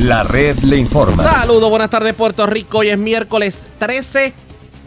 [0.00, 1.24] La red le informa.
[1.24, 2.76] Saludos, buenas tardes Puerto Rico.
[2.78, 4.34] Hoy es miércoles 13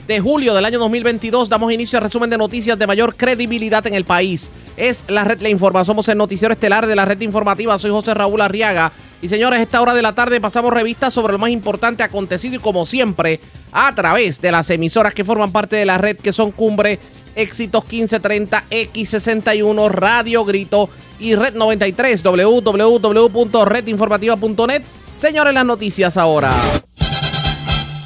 [0.08, 1.50] de julio del año 2022.
[1.50, 4.52] Damos inicio al resumen de noticias de mayor credibilidad en el país.
[4.78, 5.84] Es la red le informa.
[5.84, 7.80] Somos el noticiero estelar de la red informativa.
[7.80, 8.92] Soy José Raúl Arriaga.
[9.20, 12.58] Y señores, a esta hora de la tarde pasamos revistas sobre lo más importante acontecido
[12.58, 13.40] y como siempre
[13.72, 17.00] a través de las emisoras que forman parte de la red que son Cumbre,
[17.36, 20.88] Éxitos 1530, X61, Radio Grito
[21.20, 24.84] y Red 93, www.redinformativa.net.
[25.20, 26.50] Señores, las noticias ahora.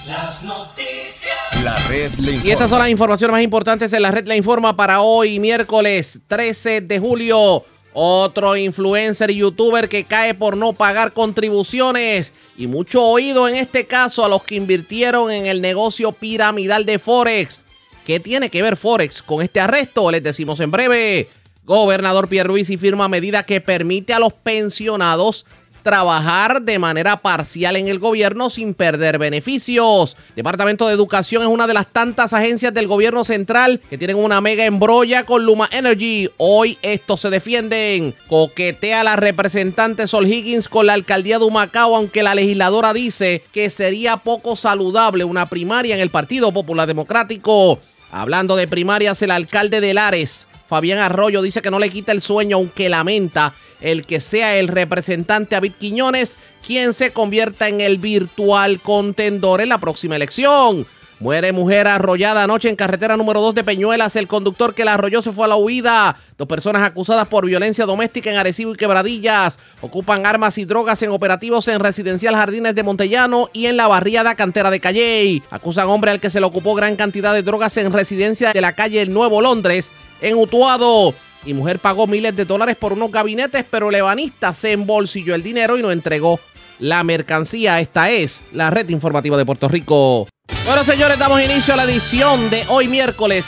[0.07, 1.63] Las noticias.
[1.63, 2.47] La red le informa.
[2.47, 6.21] Y estas son las informaciones más importantes en la red La Informa para hoy, miércoles
[6.27, 7.63] 13 de julio.
[7.93, 12.33] Otro influencer y youtuber que cae por no pagar contribuciones.
[12.57, 16.97] Y mucho oído en este caso a los que invirtieron en el negocio piramidal de
[16.97, 17.63] Forex.
[18.07, 20.09] ¿Qué tiene que ver Forex con este arresto?
[20.09, 21.29] Les decimos en breve.
[21.63, 25.45] Gobernador Pierluisi firma medida que permite a los pensionados
[25.83, 30.17] trabajar de manera parcial en el gobierno sin perder beneficios.
[30.35, 34.41] Departamento de Educación es una de las tantas agencias del gobierno central que tienen una
[34.41, 36.29] mega embrolla con Luma Energy.
[36.37, 38.15] Hoy estos se defienden.
[38.27, 43.69] Coquetea la representante Sol Higgins con la alcaldía de Humacao, aunque la legisladora dice que
[43.69, 47.79] sería poco saludable una primaria en el Partido Popular Democrático.
[48.11, 52.19] Hablando de primarias, el alcalde de Lares, Fabián Arroyo, dice que no le quita el
[52.19, 57.99] sueño, aunque lamenta el que sea el representante David Quiñones quien se convierta en el
[57.99, 60.87] virtual contendor en la próxima elección.
[61.19, 64.15] Muere mujer arrollada anoche en carretera número 2 de Peñuelas.
[64.15, 66.17] El conductor que la arrolló se fue a la huida.
[66.37, 69.59] Dos personas acusadas por violencia doméstica en Arecibo y Quebradillas.
[69.81, 74.35] Ocupan armas y drogas en operativos en Residencial Jardines de Montellano y en la barriada
[74.35, 75.43] cantera de Calley.
[75.51, 78.73] Acusan hombre al que se le ocupó gran cantidad de drogas en residencia de la
[78.73, 79.91] calle El Nuevo Londres
[80.21, 81.13] en Utuado.
[81.45, 85.43] Y mujer pagó miles de dólares por unos gabinetes, pero el ebanista se embolsilló el
[85.43, 86.39] dinero y no entregó
[86.79, 87.79] la mercancía.
[87.79, 90.27] Esta es la red informativa de Puerto Rico.
[90.65, 93.45] Bueno, señores, damos inicio a la edición de hoy miércoles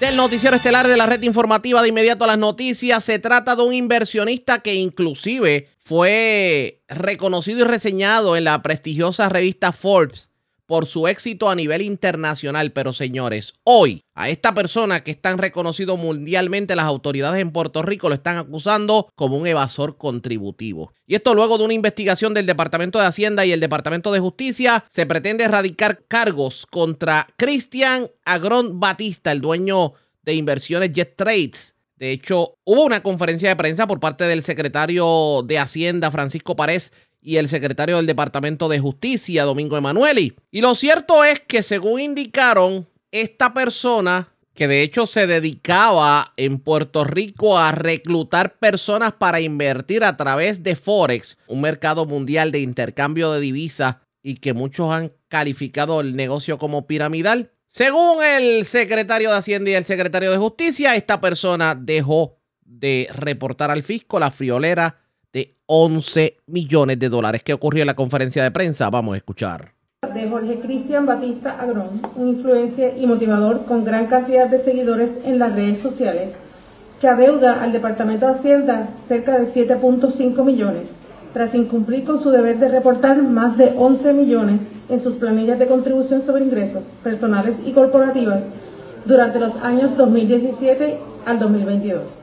[0.00, 3.04] del noticiero estelar de la red informativa de inmediato a las noticias.
[3.04, 9.72] Se trata de un inversionista que inclusive fue reconocido y reseñado en la prestigiosa revista
[9.72, 10.27] Forbes
[10.68, 12.72] por su éxito a nivel internacional.
[12.72, 17.82] Pero señores, hoy a esta persona que es tan reconocido mundialmente, las autoridades en Puerto
[17.82, 20.92] Rico lo están acusando como un evasor contributivo.
[21.06, 24.84] Y esto luego de una investigación del Departamento de Hacienda y el Departamento de Justicia,
[24.90, 31.74] se pretende erradicar cargos contra Cristian Agrón Batista, el dueño de inversiones Jet Trades.
[31.96, 36.92] De hecho, hubo una conferencia de prensa por parte del secretario de Hacienda, Francisco Párez,
[37.20, 40.34] y el secretario del Departamento de Justicia, Domingo Emanueli.
[40.50, 46.58] Y lo cierto es que según indicaron, esta persona que de hecho se dedicaba en
[46.58, 52.58] Puerto Rico a reclutar personas para invertir a través de Forex, un mercado mundial de
[52.58, 57.52] intercambio de divisas y que muchos han calificado el negocio como piramidal.
[57.68, 63.70] Según el secretario de Hacienda y el secretario de Justicia, esta persona dejó de reportar
[63.70, 64.96] al fisco la friolera
[65.32, 67.42] de 11 millones de dólares.
[67.42, 68.88] ¿Qué ocurrió en la conferencia de prensa?
[68.90, 69.72] Vamos a escuchar.
[70.14, 75.38] de Jorge Cristian Batista Agrón, un influencer y motivador con gran cantidad de seguidores en
[75.38, 76.32] las redes sociales,
[77.00, 80.90] que adeuda al Departamento de Hacienda cerca de 7.5 millones,
[81.32, 85.66] tras incumplir con su deber de reportar más de 11 millones en sus planillas de
[85.66, 88.44] contribución sobre ingresos personales y corporativas
[89.04, 92.17] durante los años 2017 al 2022.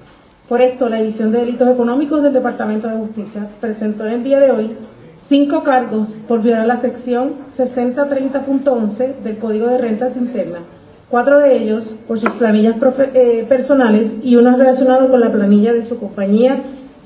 [0.48, 4.40] Por esto, la División de Delitos Económicos del Departamento de Justicia presentó en el día
[4.40, 4.78] de hoy
[5.18, 10.62] cinco cargos por violar la sección 6030.11 del Código de Rentas Internas,
[11.10, 12.76] cuatro de ellos por sus planillas
[13.16, 16.58] eh, personales y uno relacionado con la planilla de su compañía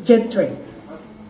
[0.06, 0.50] JetTrain.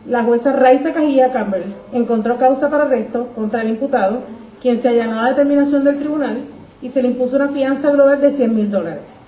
[0.07, 4.21] La jueza Raiza Cajilla Campbell encontró causa para arresto contra el imputado,
[4.59, 6.37] quien se allanó a la determinación del tribunal
[6.81, 9.18] y se le impuso una fianza global de 100 mil dólares.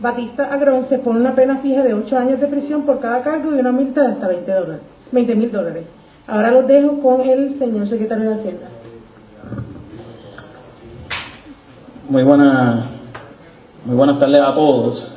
[0.00, 3.54] Batista Agrón se pone una pena fija de 8 años de prisión por cada cargo
[3.54, 5.86] y una multa de hasta 20 dólares, 20 mil dólares.
[6.28, 8.68] Ahora los dejo con el señor secretario de Hacienda.
[12.08, 12.84] Muy buena,
[13.84, 15.16] muy buenas tardes a todos.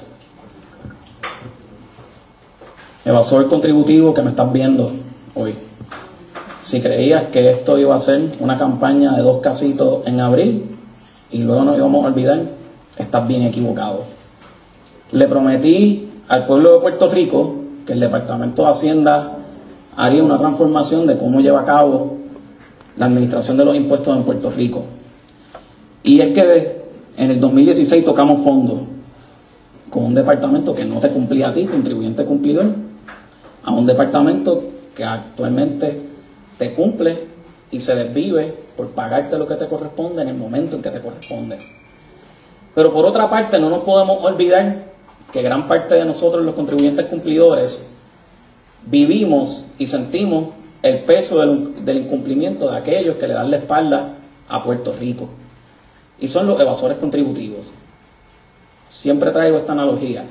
[3.05, 4.91] Evasor contributivo que me estás viendo
[5.35, 5.53] hoy.
[6.59, 10.75] Si creías que esto iba a ser una campaña de dos casitos en abril
[11.29, 12.39] y luego nos íbamos a olvidar,
[12.97, 14.20] estás bien equivocado.
[15.11, 17.55] Le prometí al pueblo de Puerto Rico
[17.85, 19.37] que el Departamento de Hacienda
[19.97, 22.17] haría una transformación de cómo lleva a cabo
[22.95, 24.85] la administración de los impuestos en Puerto Rico.
[26.03, 26.81] Y es que
[27.17, 28.83] en el 2016 tocamos fondo
[29.89, 32.67] con un departamento que no te cumplía a ti, contribuyente cumplidor,
[33.63, 34.63] a un departamento
[34.95, 36.01] que actualmente
[36.57, 37.27] te cumple
[37.69, 41.01] y se desvive por pagarte lo que te corresponde en el momento en que te
[41.01, 41.57] corresponde.
[42.73, 44.90] Pero por otra parte, no nos podemos olvidar
[45.31, 47.91] que gran parte de nosotros, los contribuyentes cumplidores,
[48.85, 50.49] vivimos y sentimos
[50.81, 54.15] el peso del, incumplimiento de aquellos que le dan la espalda
[54.47, 55.29] a Puerto Rico.
[56.19, 57.73] Y son los evasores contributivos.
[58.89, 60.25] Siempre traigo esta analogía.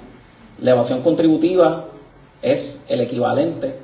[0.61, 1.87] La evasión contributiva
[2.43, 3.75] es el equivalente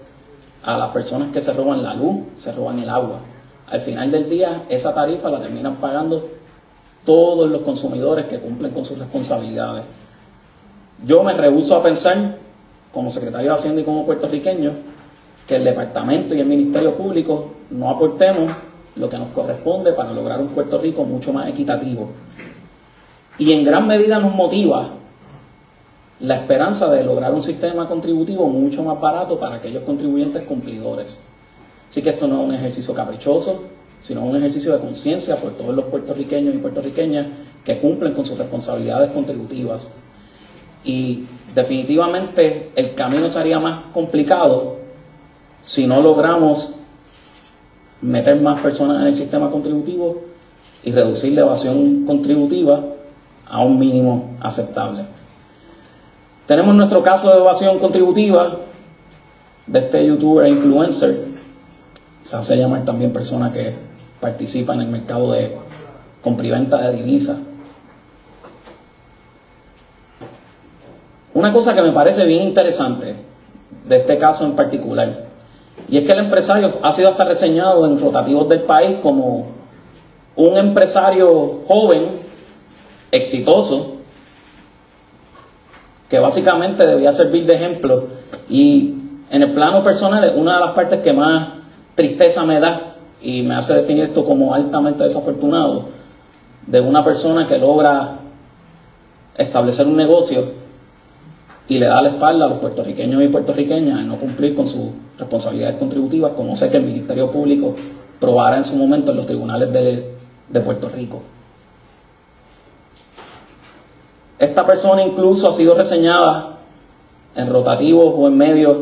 [0.62, 3.20] a las personas que se roban la luz, se roban el agua.
[3.68, 6.28] Al final del día, esa tarifa la terminan pagando
[7.04, 9.84] todos los consumidores que cumplen con sus responsabilidades.
[11.04, 12.38] Yo me rehuso a pensar,
[12.93, 14.72] como secretario de Hacienda y como puertorriqueño,
[15.46, 18.52] que el departamento y el Ministerio Público no aportemos
[18.96, 22.08] lo que nos corresponde para lograr un Puerto Rico mucho más equitativo.
[23.38, 24.90] Y en gran medida nos motiva
[26.20, 31.20] la esperanza de lograr un sistema contributivo mucho más barato para aquellos contribuyentes cumplidores.
[31.90, 33.64] Así que esto no es un ejercicio caprichoso,
[34.00, 37.26] sino un ejercicio de conciencia por todos los puertorriqueños y puertorriqueñas
[37.64, 39.92] que cumplen con sus responsabilidades contributivas.
[40.86, 41.24] Y
[41.54, 44.76] definitivamente el camino sería más complicado
[45.60, 46.76] si no logramos
[48.00, 50.22] meter más personas en el sistema contributivo
[50.84, 52.84] y reducir la evasión contributiva
[53.48, 55.04] a un mínimo aceptable.
[56.46, 58.58] Tenemos nuestro caso de evasión contributiva
[59.66, 61.26] de este youtuber e influencer.
[62.22, 63.74] Se hace llamar también persona que
[64.20, 65.56] participa en el mercado de
[66.22, 67.38] compra-venta de divisas.
[71.36, 73.14] Una cosa que me parece bien interesante
[73.86, 75.26] de este caso en particular,
[75.86, 79.48] y es que el empresario ha sido hasta reseñado en rotativos del país como
[80.34, 82.20] un empresario joven,
[83.12, 83.96] exitoso,
[86.08, 88.06] que básicamente debía servir de ejemplo.
[88.48, 88.94] Y
[89.30, 91.48] en el plano personal, una de las partes que más
[91.94, 95.84] tristeza me da y me hace definir esto como altamente desafortunado,
[96.66, 98.20] de una persona que logra
[99.36, 100.64] establecer un negocio
[101.68, 104.90] y le da la espalda a los puertorriqueños y puertorriqueñas en no cumplir con sus
[105.18, 107.74] responsabilidades contributivas, como sé que el Ministerio Público
[108.20, 110.14] probará en su momento en los tribunales de,
[110.48, 111.22] de Puerto Rico.
[114.38, 116.58] Esta persona incluso ha sido reseñada
[117.34, 118.76] en rotativos o en medios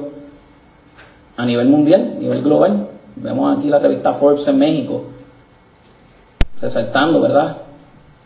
[1.36, 2.88] a nivel mundial, a nivel global.
[3.16, 5.04] Vemos aquí la revista Forbes en México,
[6.60, 7.58] resaltando, ¿verdad?,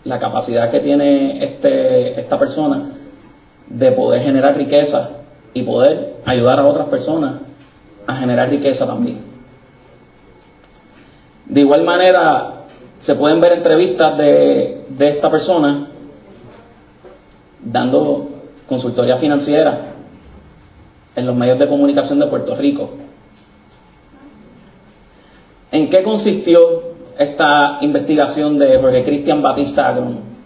[0.05, 2.97] la capacidad que tiene este, esta persona
[3.69, 5.11] de poder generar riqueza
[5.55, 7.35] y poder ayudar a otras personas
[8.06, 9.20] a generar riqueza también.
[11.44, 12.65] De igual manera,
[12.99, 15.88] se pueden ver entrevistas de, de esta persona
[17.62, 18.29] dando
[18.67, 19.94] consultoría financiera
[21.17, 22.91] en los medios de comunicación de Puerto Rico.
[25.70, 26.61] ¿En qué consistió
[27.19, 30.38] esta investigación de Jorge Cristian Batista Agron?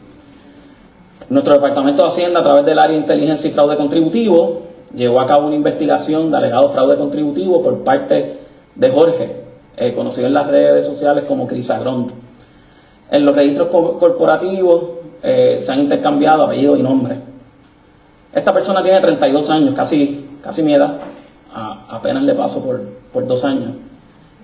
[1.29, 4.63] Nuestro Departamento de Hacienda, a través del área de inteligencia y fraude contributivo,
[4.95, 8.39] llevó a cabo una investigación de alegado fraude contributivo por parte
[8.75, 9.37] de Jorge,
[9.77, 12.09] eh, conocido en las redes sociales como Cris Agrón.
[13.11, 14.83] En los registros corporativos
[15.23, 17.21] eh, se han intercambiado apellido y nombre.
[18.33, 20.75] Esta persona tiene 32 años, casi, casi mi
[21.55, 22.81] apenas le paso por,
[23.13, 23.73] por dos años,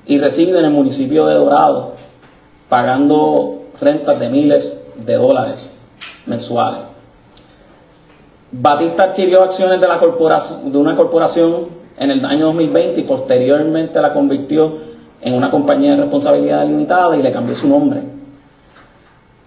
[0.06, 1.94] y reside en el municipio de Dorado,
[2.68, 5.77] pagando rentas de miles de dólares
[6.28, 6.80] mensuales.
[8.50, 11.68] Batista adquirió acciones de, la de una corporación
[11.98, 14.78] en el año 2020 y posteriormente la convirtió
[15.20, 18.02] en una compañía de responsabilidad limitada y le cambió su nombre.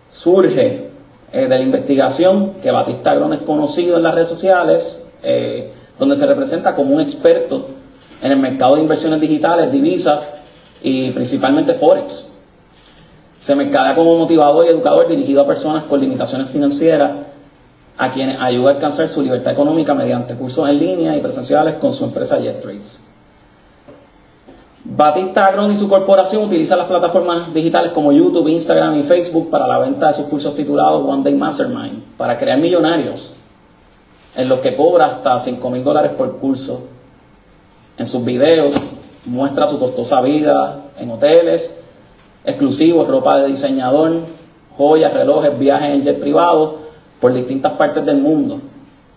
[0.10, 0.90] Surge
[1.32, 6.16] eh, de la investigación que Batista Agrón es conocido en las redes sociales, eh, donde
[6.16, 7.70] se representa como un experto
[8.22, 10.36] en el mercado de inversiones digitales, divisas
[10.84, 12.31] y principalmente Forex.
[13.42, 17.12] Se mercadea como motivador y educador dirigido a personas con limitaciones financieras,
[17.98, 21.92] a quienes ayuda a alcanzar su libertad económica mediante cursos en línea y presenciales con
[21.92, 23.08] su empresa JetTrades.
[24.84, 29.68] Batista Agron y su corporación utilizan las plataformas digitales como YouTube, Instagram y Facebook para
[29.68, 33.38] la venta de sus cursos titulados One Day Mastermind, para crear millonarios,
[34.36, 36.90] en los que cobra hasta 5 mil dólares por curso.
[37.98, 38.76] En sus videos
[39.26, 41.82] muestra su costosa vida en hoteles
[42.44, 44.20] exclusivos, ropa de diseñador,
[44.78, 46.80] joyas, relojes, viajes en jet privado
[47.20, 48.60] por distintas partes del mundo,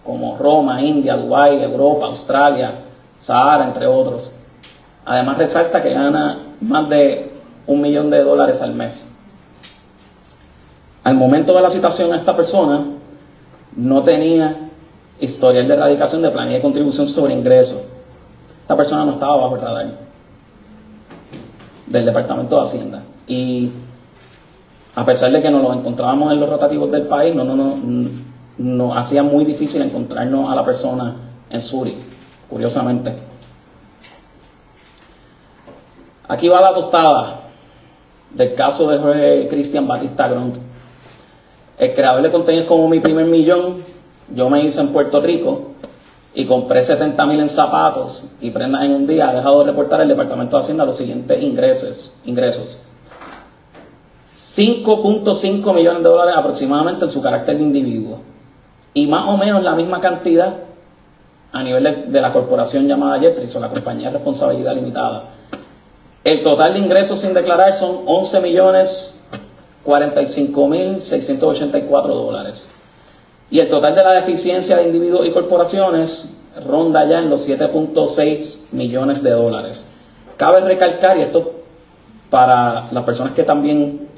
[0.04, 2.74] como Roma, India, Dubái, Europa, Australia,
[3.18, 4.34] Sahara, entre otros.
[5.04, 7.32] Además resalta que gana más de
[7.66, 9.10] un millón de dólares al mes.
[11.02, 12.84] Al momento de la citación a esta persona,
[13.76, 14.56] no tenía
[15.20, 17.82] historial de erradicación de planilla de contribución sobre ingresos.
[18.62, 20.04] Esta persona no estaba bajo el radar.
[21.86, 23.02] del Departamento de Hacienda.
[23.26, 23.70] Y
[24.94, 28.08] a pesar de que nos los encontrábamos en los rotativos del país, no, no, no,
[28.58, 31.16] nos hacía muy difícil encontrarnos a la persona
[31.50, 31.96] en Suri,
[32.48, 33.12] curiosamente.
[36.28, 37.40] Aquí va la tostada
[38.30, 40.56] del caso de Jorge Cristian Batista Gront.
[41.78, 43.82] El creador de contenido como mi primer millón,
[44.34, 45.72] yo me hice en Puerto Rico
[46.34, 50.00] y compré 70 mil en zapatos y prendas en un día, ha dejado de reportar
[50.00, 52.12] el Departamento de Hacienda los siguientes ingresos.
[52.24, 52.83] ingresos.
[54.56, 58.20] 5.5 millones de dólares aproximadamente en su carácter de individuo.
[58.92, 60.54] Y más o menos la misma cantidad
[61.50, 65.24] a nivel de, la corporación llamada Jetris o la compañía de responsabilidad limitada.
[66.22, 69.26] El total de ingresos sin declarar son 11 millones
[69.82, 72.72] 45 mil 684 dólares.
[73.50, 78.72] Y el total de la deficiencia de individuos y corporaciones ronda ya en los 7.6
[78.72, 79.90] millones de dólares.
[80.36, 81.52] Cabe recalcar, y esto
[82.30, 84.08] para las personas que también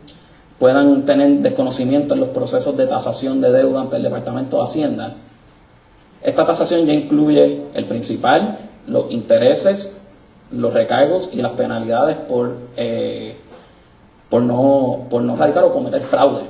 [0.58, 5.16] puedan tener desconocimiento en los procesos de tasación de deuda ante el Departamento de Hacienda,
[6.22, 10.06] esta tasación ya incluye el principal, los intereses,
[10.50, 13.36] los recargos y las penalidades por, eh,
[14.28, 16.42] por, no, por no radicar o cometer fraude,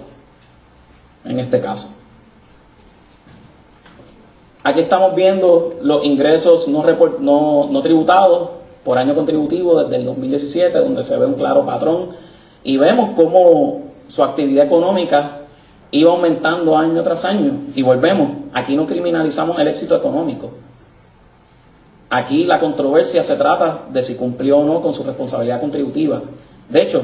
[1.25, 1.89] en este caso.
[4.63, 6.85] Aquí estamos viendo los ingresos no,
[7.21, 8.51] no, no tributados
[8.85, 12.11] por año contributivo desde el 2017, donde se ve un claro patrón
[12.65, 15.41] y vemos cómo su actividad económica
[15.91, 17.53] iba aumentando año tras año.
[17.75, 20.51] Y volvemos, aquí no criminalizamos el éxito económico.
[22.11, 26.23] Aquí la controversia se trata de si cumplió o no con su responsabilidad contributiva.
[26.69, 27.03] De hecho,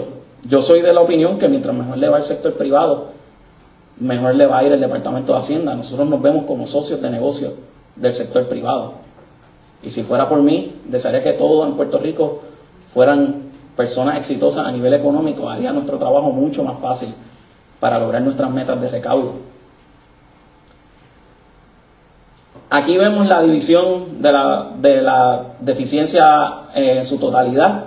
[0.49, 3.09] yo soy de la opinión que mientras mejor le va el sector privado,
[3.99, 5.75] mejor le va a ir el Departamento de Hacienda.
[5.75, 7.53] Nosotros nos vemos como socios de negocio
[7.97, 8.95] del sector privado.
[9.83, 12.43] Y si fuera por mí, desearía que todos en Puerto Rico
[12.93, 15.49] fueran personas exitosas a nivel económico.
[15.49, 17.15] Haría nuestro trabajo mucho más fácil
[17.81, 19.33] para lograr nuestras metas de recaudo.
[22.71, 27.85] Aquí vemos la división de la, de la deficiencia eh, en su totalidad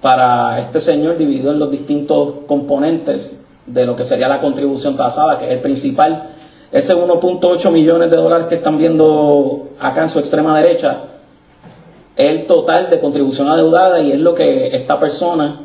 [0.00, 5.38] para este señor dividido en los distintos componentes de lo que sería la contribución tasada,
[5.38, 6.30] que es el principal.
[6.70, 11.04] Ese 1.8 millones de dólares que están viendo acá en su extrema derecha
[12.16, 15.60] el total de contribución adeudada y es lo que esta persona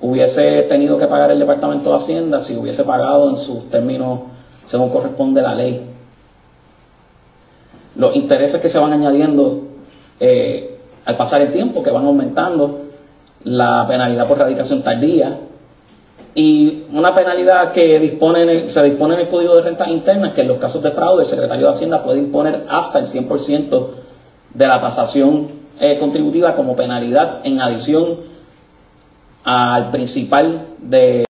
[0.00, 4.20] hubiese tenido que pagar el Departamento de Hacienda si hubiese pagado en sus términos
[4.66, 5.88] según corresponde la ley.
[7.96, 9.62] Los intereses que se van añadiendo
[10.18, 12.80] eh, al pasar el tiempo, que van aumentando,
[13.44, 15.38] la penalidad por radicación tardía,
[16.34, 20.48] y una penalidad que dispone se dispone en el Código de Rentas Internas que en
[20.48, 23.88] los casos de fraude el secretario de Hacienda puede imponer hasta el 100%
[24.54, 28.20] de la tasación eh, contributiva como penalidad en adición
[29.42, 31.24] al principal de...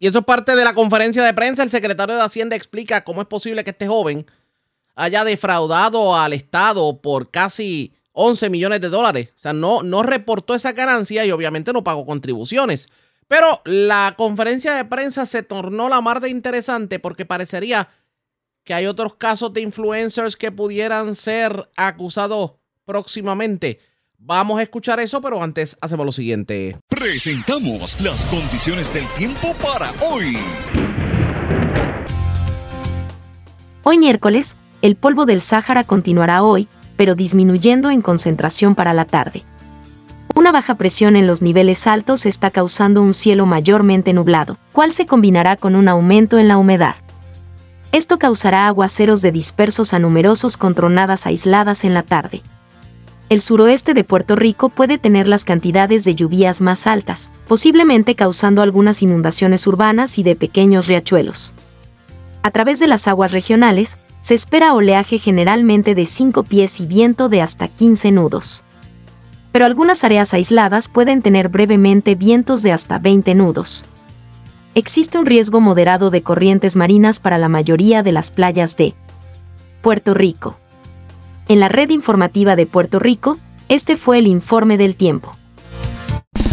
[0.00, 1.62] Y eso es parte de la conferencia de prensa.
[1.62, 4.26] El secretario de Hacienda explica cómo es posible que este joven
[4.96, 9.28] haya defraudado al Estado por casi 11 millones de dólares.
[9.36, 12.88] O sea, no, no reportó esa ganancia y obviamente no pagó contribuciones.
[13.28, 17.88] Pero la conferencia de prensa se tornó la mar de interesante porque parecería
[18.64, 22.54] que hay otros casos de influencers que pudieran ser acusados
[22.90, 23.78] próximamente.
[24.18, 26.76] Vamos a escuchar eso, pero antes hacemos lo siguiente.
[26.88, 30.36] Presentamos las condiciones del tiempo para hoy.
[33.84, 36.66] Hoy miércoles, el polvo del Sáhara continuará hoy,
[36.96, 39.44] pero disminuyendo en concentración para la tarde.
[40.34, 45.06] Una baja presión en los niveles altos está causando un cielo mayormente nublado, cual se
[45.06, 46.96] combinará con un aumento en la humedad.
[47.92, 52.42] Esto causará aguaceros de dispersos a numerosos con tronadas aisladas en la tarde.
[53.30, 58.60] El suroeste de Puerto Rico puede tener las cantidades de lluvias más altas, posiblemente causando
[58.60, 61.54] algunas inundaciones urbanas y de pequeños riachuelos.
[62.42, 67.30] A través de las aguas regionales, se espera oleaje generalmente de 5 pies y viento
[67.30, 68.64] de hasta 15 nudos
[69.52, 73.84] pero algunas áreas aisladas pueden tener brevemente vientos de hasta 20 nudos.
[74.74, 78.94] Existe un riesgo moderado de corrientes marinas para la mayoría de las playas de
[79.82, 80.59] Puerto Rico.
[81.50, 83.36] En la red informativa de Puerto Rico,
[83.68, 85.32] este fue el informe del tiempo.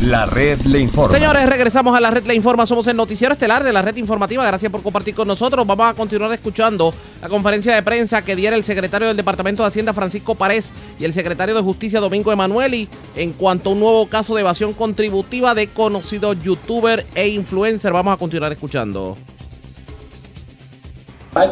[0.01, 1.15] La red le informa.
[1.15, 2.65] Señores, regresamos a la red le informa.
[2.65, 4.43] Somos el noticiero estelar de la red informativa.
[4.43, 5.67] Gracias por compartir con nosotros.
[5.67, 9.67] Vamos a continuar escuchando la conferencia de prensa que diera el secretario del Departamento de
[9.67, 14.07] Hacienda, Francisco Párez, y el secretario de Justicia, Domingo Emanueli, en cuanto a un nuevo
[14.07, 17.93] caso de evasión contributiva de conocido youtuber e influencer.
[17.93, 19.15] Vamos a continuar escuchando.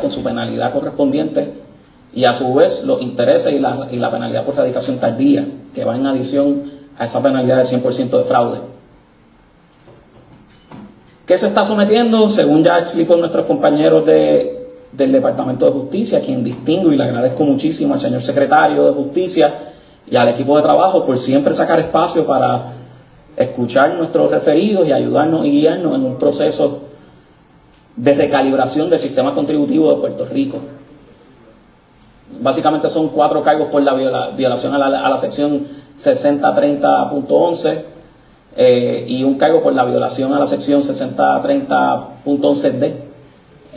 [0.01, 1.64] Con su penalidad correspondiente
[2.15, 5.83] y a su vez los intereses y la, y la penalidad por radicación tardía, que
[5.83, 8.59] va en adición a esa penalidad de 100% de fraude.
[11.25, 12.29] ¿Qué se está sometiendo?
[12.29, 17.43] Según ya explicó nuestros compañeros de, del Departamento de Justicia, quien distingo y le agradezco
[17.43, 19.53] muchísimo al señor secretario de Justicia
[20.09, 22.73] y al equipo de trabajo por siempre sacar espacio para
[23.35, 26.79] escuchar nuestros referidos y ayudarnos y guiarnos en un proceso
[27.95, 30.59] de recalibración del sistema contributivo de Puerto Rico.
[32.41, 37.83] Básicamente son cuatro cargos por la violación a la, sección 6030.11
[38.57, 42.93] eh, y un cargo por la violación a la sección 6030.11d,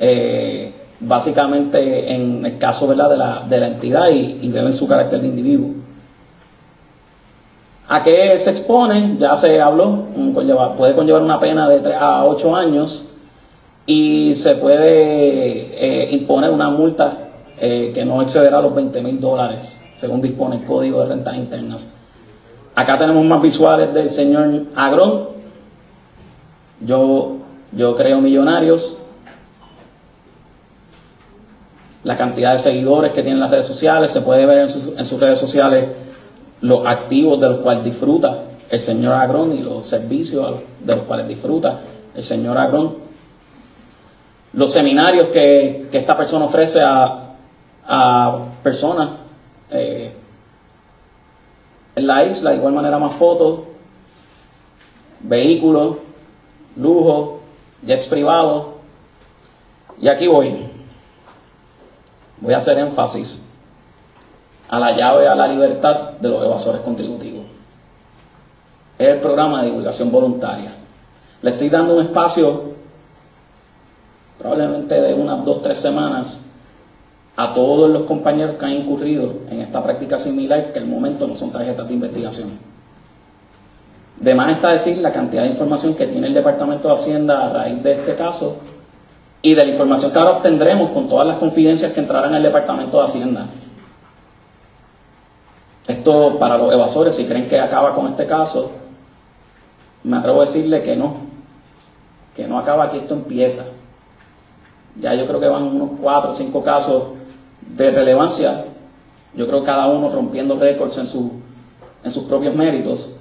[0.00, 2.86] eh, básicamente en el caso.
[2.86, 5.78] De, la, de la entidad y, y deben su carácter de individuo.
[7.90, 9.16] ¿A qué se expone?
[9.18, 10.04] Ya se habló,
[10.76, 13.08] puede conllevar una pena de 3 a 8 años
[13.86, 17.27] y se puede eh, imponer una multa
[17.58, 21.94] que no excederá los 20 mil dólares, según dispone el Código de Rentas Internas.
[22.78, 25.30] Acá tenemos más visuales del señor Agrón.
[26.80, 27.38] Yo,
[27.72, 29.02] yo creo millonarios.
[32.04, 34.12] La cantidad de seguidores que tienen las redes sociales.
[34.12, 34.68] Se puede ver en,
[35.04, 35.86] sus redes sociales
[36.60, 41.26] los activos de los cuales disfruta el señor Agrón y los servicios de los cuales
[41.26, 41.80] disfruta
[42.14, 42.98] el señor Agrón.
[44.52, 47.27] Los seminarios que, esta persona ofrece a,
[47.88, 49.11] a personas
[49.71, 50.14] eh,
[51.97, 53.61] en la isla, de igual manera más fotos,
[55.21, 55.97] vehículos,
[56.76, 57.40] lujo,
[57.85, 58.66] jets privados.
[60.00, 60.68] Y aquí voy.
[62.40, 63.49] Voy a hacer énfasis
[64.68, 67.47] a la llave a la libertad de los evasores contributivos.
[68.99, 70.73] Es el programa de divulgación voluntaria.
[71.40, 72.75] Le estoy dando un espacio,
[74.38, 76.48] probablemente de unas dos, tres semanas,
[77.38, 81.37] a todos los compañeros que han incurrido en esta práctica similar, que el momento no
[81.37, 82.50] son tarjetas de investigación.
[84.16, 87.50] De más está decir la cantidad de información que tiene el Departamento de Hacienda a
[87.50, 88.56] raíz de este caso
[89.41, 92.43] y de la información que ahora obtendremos con todas las confidencias que entrarán en el
[92.43, 93.47] Departamento de Hacienda.
[95.86, 98.73] Esto para los evasores, si creen que acaba con este caso,
[100.02, 101.19] me atrevo a decirle que no,
[102.34, 103.65] que no acaba aquí, esto empieza.
[104.97, 107.18] Ya yo creo que van unos cuatro o cinco casos
[107.78, 108.64] de relevancia,
[109.34, 111.43] yo creo cada uno rompiendo récords en,
[112.02, 113.21] en sus propios méritos.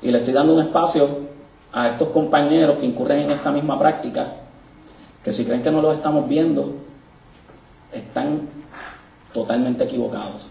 [0.00, 1.06] Y le estoy dando un espacio
[1.72, 4.32] a estos compañeros que incurren en esta misma práctica,
[5.22, 6.74] que si creen que no lo estamos viendo,
[7.92, 8.48] están
[9.32, 10.50] totalmente equivocados.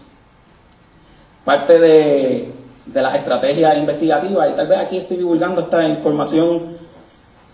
[1.44, 2.52] Parte de,
[2.86, 6.76] de las estrategias investigativas, y tal vez aquí estoy divulgando esta información,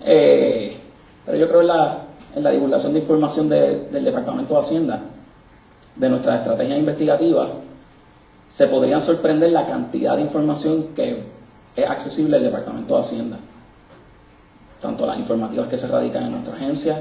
[0.04, 0.76] eh,
[1.24, 1.98] pero yo creo en la,
[2.34, 5.02] en la divulgación de información del Departamento de Hacienda
[5.96, 7.48] de nuestra estrategia investigativa,
[8.48, 11.22] se podrían sorprender la cantidad de información que
[11.76, 13.38] es accesible al Departamento de Hacienda.
[14.80, 17.00] Tanto las informativas que se radican en nuestra agencia,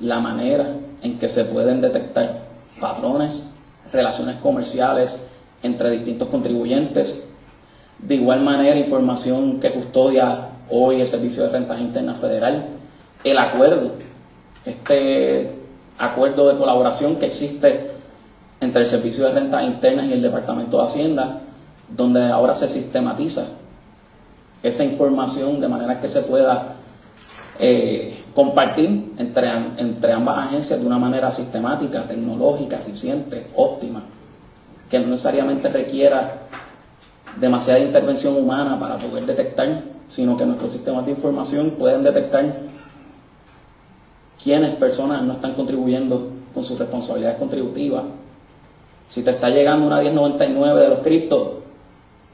[0.00, 2.44] la manera en que se pueden detectar
[2.80, 3.50] patrones,
[3.92, 5.26] relaciones comerciales
[5.62, 7.30] entre distintos contribuyentes,
[7.98, 12.66] de igual manera información que custodia hoy el Servicio de Rentas Internas Federal,
[13.22, 13.92] el acuerdo,
[14.64, 15.52] este
[15.98, 17.93] acuerdo de colaboración que existe
[18.64, 21.40] entre el Servicio de Rentas Internas y el Departamento de Hacienda,
[21.88, 23.46] donde ahora se sistematiza
[24.62, 26.76] esa información de manera que se pueda
[27.58, 34.02] eh, compartir entre, entre ambas agencias de una manera sistemática, tecnológica, eficiente, óptima,
[34.90, 36.38] que no necesariamente requiera
[37.38, 42.60] demasiada intervención humana para poder detectar, sino que nuestros sistemas de información pueden detectar
[44.42, 48.04] quiénes personas no están contribuyendo con sus responsabilidades contributivas
[49.14, 51.48] si te está llegando una 1099 de los criptos,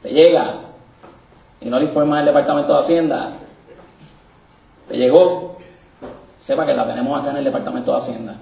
[0.01, 0.61] te llega
[1.59, 3.33] y no le informa el Departamento de Hacienda,
[4.89, 5.57] te llegó,
[6.37, 8.35] sepa que la tenemos acá en el Departamento de Hacienda.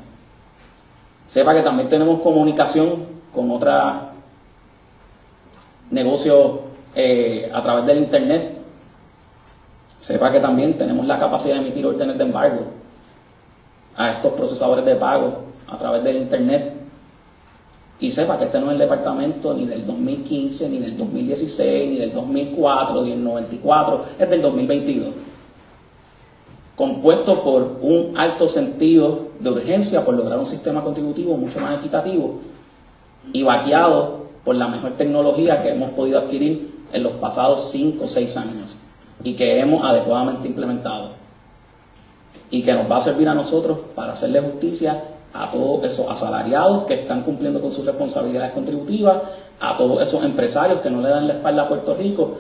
[1.26, 3.94] Sepa que también tenemos comunicación con otros
[5.92, 6.60] negocios
[6.96, 8.58] eh, a través del Internet.
[9.98, 12.68] Sepa que también tenemos la capacidad de emitir órdenes de embargo
[13.98, 16.79] a estos procesadores de pago a través del Internet
[18.02, 21.98] y sepa que este no es el departamento ni del 2015, ni del 2016, ni
[21.98, 25.08] del 2004, ni del 94, es del 2022.
[26.78, 32.40] Compuesto por un alto sentido de urgencia por lograr un sistema contributivo mucho más equitativo
[33.34, 38.08] y vaqueado por la mejor tecnología que hemos podido adquirir en los pasados 5 o
[38.08, 38.78] 6 años
[39.26, 41.12] y que hemos adecuadamente implementado
[42.50, 46.86] y que nos va a servir a nosotros para hacerle justicia a todos esos asalariados
[46.86, 49.18] que están cumpliendo con sus responsabilidades contributivas,
[49.60, 52.38] a todos esos empresarios que no le dan la espalda a Puerto Rico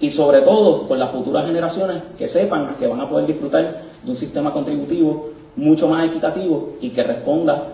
[0.00, 4.10] y sobre todo con las futuras generaciones que sepan que van a poder disfrutar de
[4.10, 7.64] un sistema contributivo mucho más equitativo y que responda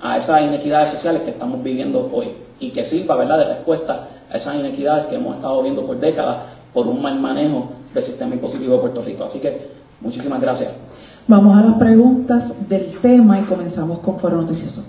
[0.00, 3.38] a esas inequidades sociales que estamos viviendo hoy y que sirva ¿verdad?
[3.38, 6.38] de respuesta a esas inequidades que hemos estado viendo por décadas
[6.72, 9.24] por un mal manejo del sistema impositivo de Puerto Rico.
[9.24, 9.68] Así que
[10.00, 10.72] muchísimas gracias.
[11.26, 14.84] Vamos a las preguntas del tema y comenzamos con Foro Noticioso.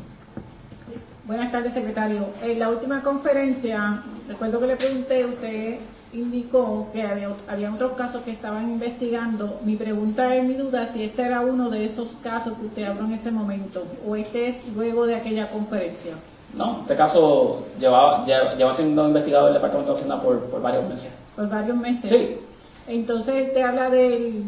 [1.26, 2.26] Buenas tardes, secretario.
[2.44, 5.78] En la última conferencia, recuerdo que le pregunté, usted
[6.12, 9.62] indicó que había, había otros casos que estaban investigando.
[9.64, 13.06] Mi pregunta es, mi duda, si este era uno de esos casos que usted habló
[13.06, 16.16] en ese momento, o este es luego de aquella conferencia.
[16.54, 21.16] No, este caso lleva, lleva, siendo investigado el Departamento de Hacienda por, por varios meses.
[21.34, 22.10] ¿Por varios meses?
[22.10, 22.38] Sí.
[22.88, 24.44] Entonces, te habla del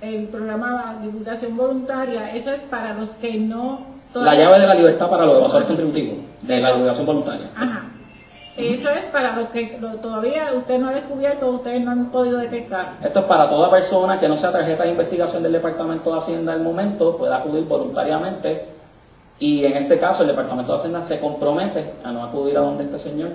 [0.00, 2.34] el programa de divulgación voluntaria.
[2.34, 6.16] Eso es para los que no la llave de la libertad para los evasores contributivos,
[6.42, 7.48] de la divulgación voluntaria.
[7.54, 7.84] Ajá.
[8.56, 12.94] Eso es para los que todavía usted no ha descubierto, ustedes no han podido detectar.
[13.02, 16.52] Esto es para toda persona que no sea tarjeta de investigación del Departamento de Hacienda
[16.52, 18.66] al momento, pueda acudir voluntariamente.
[19.38, 22.84] Y en este caso, el Departamento de Hacienda se compromete a no acudir a donde
[22.84, 23.30] este señor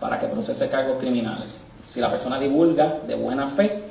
[0.00, 1.62] para que procese cargos criminales.
[1.86, 3.82] Si la persona divulga de buena fe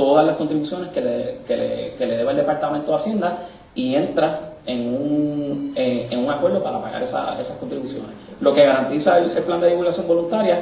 [0.00, 3.38] todas las contribuciones que le, que le, que le debe el Departamento de Hacienda
[3.74, 8.10] y entra en un, en un acuerdo para pagar esas contribuciones.
[8.40, 10.58] Lo que garantiza el, plan de divulgación voluntaria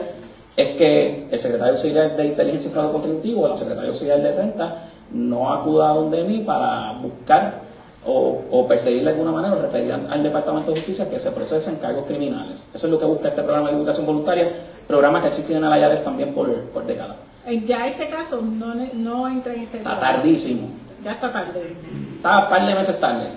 [0.57, 4.33] es que el secretario auxiliar de Inteligencia y Fraude Contributivo o la secretaria auxiliar de
[4.33, 7.61] Renta no acuda a donde mí para buscar
[8.05, 11.77] o, o perseguir de alguna manera o referir al Departamento de Justicia que se procesen
[11.77, 12.68] cargos criminales.
[12.74, 14.51] Eso es lo que busca este programa de divulgación voluntaria,
[14.88, 17.27] programa que ha existido en el Ayades también por, por décadas.
[17.66, 20.68] Ya este caso no, no entra en este Está tardísimo.
[21.02, 21.74] Ya está tarde.
[22.16, 23.30] Está un par de meses tarde.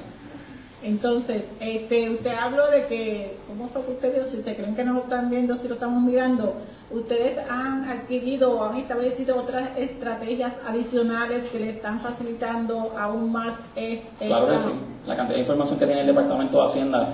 [0.83, 4.25] Entonces, este, usted habló de que, ¿cómo fue que usted dijo?
[4.25, 6.55] Si se creen que no lo están viendo, si lo estamos mirando,
[6.89, 13.61] ustedes han adquirido o han establecido otras estrategias adicionales que le están facilitando aún más
[13.75, 14.69] el Claro que sí.
[15.05, 17.09] La cantidad de información que tiene el Departamento de Hacienda,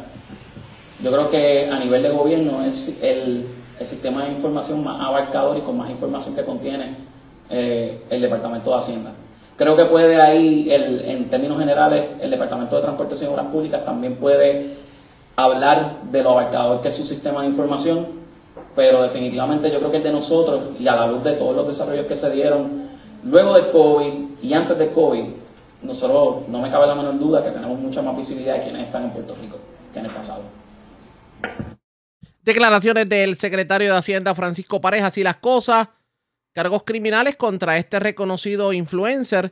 [1.03, 3.47] yo creo que a nivel de gobierno es el,
[3.85, 6.95] sistema de información más abarcador y con más información que contiene
[7.49, 9.11] eh, el Departamento de Hacienda.
[9.57, 13.85] Creo que puede ahí, el, en términos generales, el Departamento de Transportación y Obras Públicas
[13.85, 14.75] también puede
[15.35, 18.07] hablar de lo abarcador que es su sistema de información,
[18.75, 21.67] pero definitivamente yo creo que es de nosotros y a la luz de todos los
[21.67, 22.87] desarrollos que se dieron
[23.23, 25.25] luego del COVID y antes del COVID,
[25.83, 29.03] nosotros no me cabe la menor duda que tenemos mucha más visibilidad de quienes están
[29.03, 29.57] en Puerto Rico
[29.93, 30.41] que en el pasado.
[32.47, 35.89] Declaraciones del secretario de Hacienda Francisco Pareja, así las cosas
[36.53, 39.51] cargos criminales contra este reconocido influencer.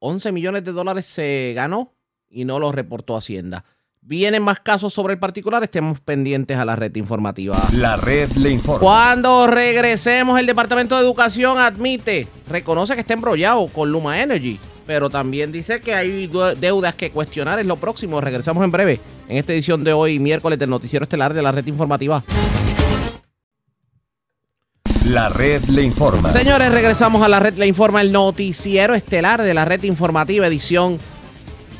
[0.00, 1.94] 11 millones de dólares se ganó
[2.28, 3.64] y no lo reportó Hacienda.
[4.00, 7.56] Vienen más casos sobre el particular, estemos pendientes a la red informativa.
[7.72, 8.80] La red le informa.
[8.80, 15.10] Cuando regresemos, el Departamento de Educación admite, reconoce que está embrollado con Luma Energy, pero
[15.10, 18.20] también dice que hay deudas que cuestionar en lo próximo.
[18.20, 21.66] Regresamos en breve en esta edición de hoy, miércoles del Noticiero Estelar de la red
[21.66, 22.24] informativa.
[25.06, 26.30] La red le informa.
[26.32, 30.98] Señores, regresamos a la red le informa, el noticiero estelar de la red informativa, edición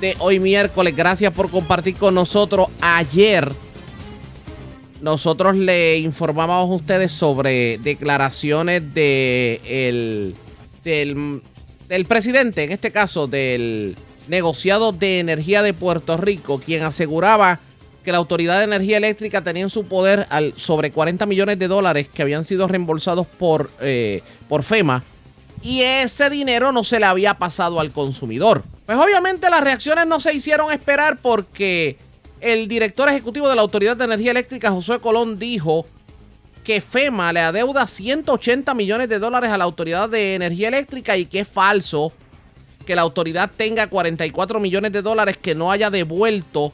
[0.00, 0.96] de hoy miércoles.
[0.96, 2.66] Gracias por compartir con nosotros.
[2.80, 3.48] Ayer
[5.00, 10.34] nosotros le informábamos a ustedes sobre declaraciones de
[10.82, 11.42] del,
[11.92, 17.60] del presidente, en este caso del negociado de energía de Puerto Rico, quien aseguraba
[18.02, 21.68] que la Autoridad de Energía Eléctrica tenía en su poder al, sobre 40 millones de
[21.68, 25.04] dólares que habían sido reembolsados por, eh, por FEMA
[25.60, 28.62] y ese dinero no se le había pasado al consumidor.
[28.86, 31.98] Pues obviamente las reacciones no se hicieron esperar porque
[32.40, 35.86] el director ejecutivo de la Autoridad de Energía Eléctrica, José Colón, dijo
[36.64, 41.26] que FEMA le adeuda 180 millones de dólares a la Autoridad de Energía Eléctrica y
[41.26, 42.12] que es falso
[42.86, 46.72] que la autoridad tenga 44 millones de dólares que no haya devuelto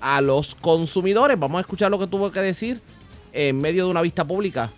[0.00, 1.38] a los consumidores.
[1.38, 2.80] Vamos a escuchar lo que tuvo que decir
[3.32, 4.70] en medio de una vista pública.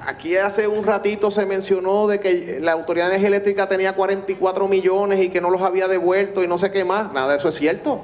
[0.00, 4.68] Aquí hace un ratito se mencionó de que la Autoridad de Energía Eléctrica tenía 44
[4.68, 7.12] millones y que no los había devuelto y no sé qué más.
[7.12, 8.00] Nada de eso es cierto.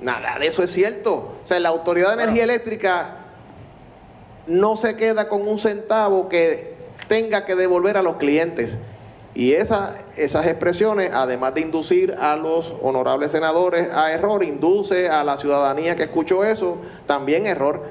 [0.00, 1.38] Nada de eso es cierto.
[1.42, 3.21] O sea, la Autoridad de Energía Eléctrica
[4.46, 6.74] no se queda con un centavo que
[7.08, 8.78] tenga que devolver a los clientes.
[9.34, 15.24] Y esa, esas expresiones, además de inducir a los honorables senadores a error, induce a
[15.24, 16.76] la ciudadanía que escuchó eso
[17.06, 17.82] también error,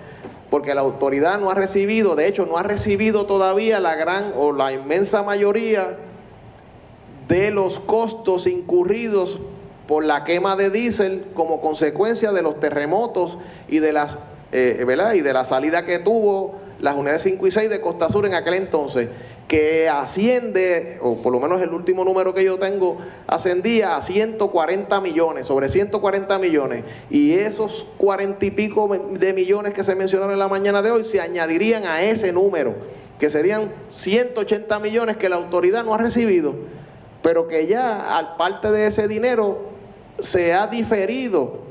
[0.51, 4.51] porque la autoridad no ha recibido, de hecho no ha recibido todavía la gran o
[4.51, 5.97] la inmensa mayoría
[7.27, 9.39] de los costos incurridos
[9.87, 13.37] por la quema de diésel como consecuencia de los terremotos
[13.67, 14.19] y de las
[14.51, 14.85] eh,
[15.15, 18.33] y de la salida que tuvo las unidades 5 y 6 de Costa Sur en
[18.33, 19.09] aquel entonces,
[19.47, 25.01] que asciende, o por lo menos el último número que yo tengo, ascendía a 140
[25.01, 26.85] millones, sobre 140 millones.
[27.09, 31.03] Y esos 40 y pico de millones que se mencionaron en la mañana de hoy
[31.03, 32.75] se añadirían a ese número,
[33.19, 36.55] que serían 180 millones que la autoridad no ha recibido,
[37.21, 39.69] pero que ya al parte de ese dinero
[40.19, 41.70] se ha diferido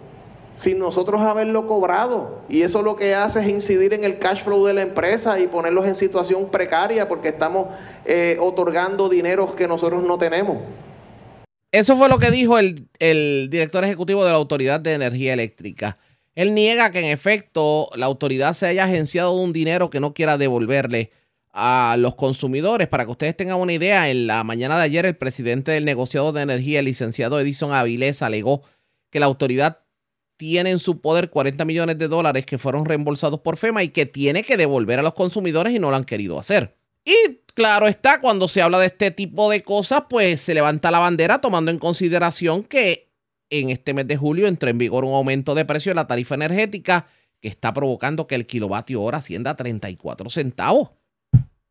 [0.55, 2.43] sin nosotros haberlo cobrado.
[2.49, 5.47] Y eso lo que hace es incidir en el cash flow de la empresa y
[5.47, 7.69] ponerlos en situación precaria porque estamos
[8.05, 10.59] eh, otorgando dineros que nosotros no tenemos.
[11.73, 15.99] Eso fue lo que dijo el, el, director ejecutivo de la Autoridad de Energía Eléctrica.
[16.35, 20.37] Él niega que en efecto la autoridad se haya agenciado un dinero que no quiera
[20.37, 21.13] devolverle
[21.53, 22.89] a los consumidores.
[22.89, 26.33] Para que ustedes tengan una idea, en la mañana de ayer el presidente del negociado
[26.33, 28.63] de energía, el licenciado Edison Avilés, alegó
[29.11, 29.79] que la autoridad
[30.41, 34.07] tiene en su poder 40 millones de dólares que fueron reembolsados por FEMA y que
[34.07, 36.75] tiene que devolver a los consumidores y no lo han querido hacer.
[37.05, 40.99] Y claro está, cuando se habla de este tipo de cosas, pues se levanta la
[40.99, 43.11] bandera tomando en consideración que
[43.51, 46.37] en este mes de julio entró en vigor un aumento de precio de la tarifa
[46.37, 47.07] energética
[47.43, 50.89] que está provocando que el kilovatio hora ascienda a 34 centavos.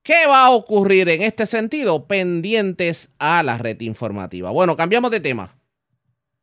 [0.04, 2.06] ¿Qué va a ocurrir en este sentido?
[2.06, 4.52] Pendientes a la red informativa.
[4.52, 5.56] Bueno, cambiamos de tema.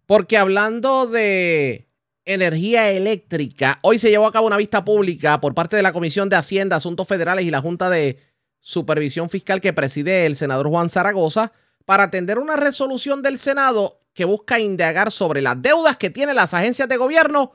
[0.07, 1.86] Porque hablando de
[2.27, 3.79] energía eléctrica.
[3.83, 6.77] Hoy se llevó a cabo una vista pública por parte de la Comisión de Hacienda,
[6.77, 8.21] Asuntos Federales y la Junta de
[8.61, 11.53] Supervisión Fiscal que preside el senador Juan Zaragoza
[11.85, 16.53] para atender una resolución del Senado que busca indagar sobre las deudas que tienen las
[16.53, 17.53] agencias de gobierno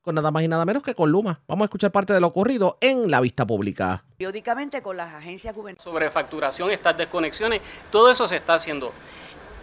[0.00, 1.42] con nada más y nada menos que con Luma.
[1.46, 4.04] Vamos a escuchar parte de lo ocurrido en la vista pública.
[4.16, 5.84] Periódicamente con las agencias gubernamentales.
[5.84, 8.92] Sobre facturación, estas desconexiones, todo eso se está haciendo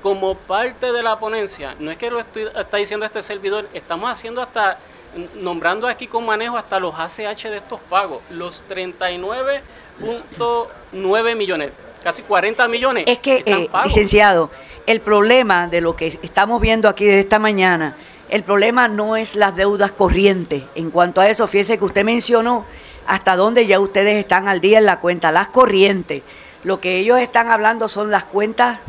[0.02, 4.42] como parte de la ponencia, no es que lo está diciendo este servidor, estamos haciendo
[4.42, 4.78] hasta,
[5.36, 11.72] nombrando aquí con manejo hasta los ACH de estos pagos, los 39.9 millones,
[12.04, 13.04] casi 40 millones.
[13.08, 14.50] Es que, eh, licenciado,
[14.86, 17.96] el problema de lo que estamos viendo aquí de esta mañana,
[18.30, 20.64] el problema no es las deudas corrientes.
[20.76, 22.66] En cuanto a eso, fíjese que usted mencionó
[23.06, 26.24] hasta dónde ya ustedes están al día en la cuenta, las corrientes.
[26.64, 28.80] Lo que ellos están hablando son las cuentas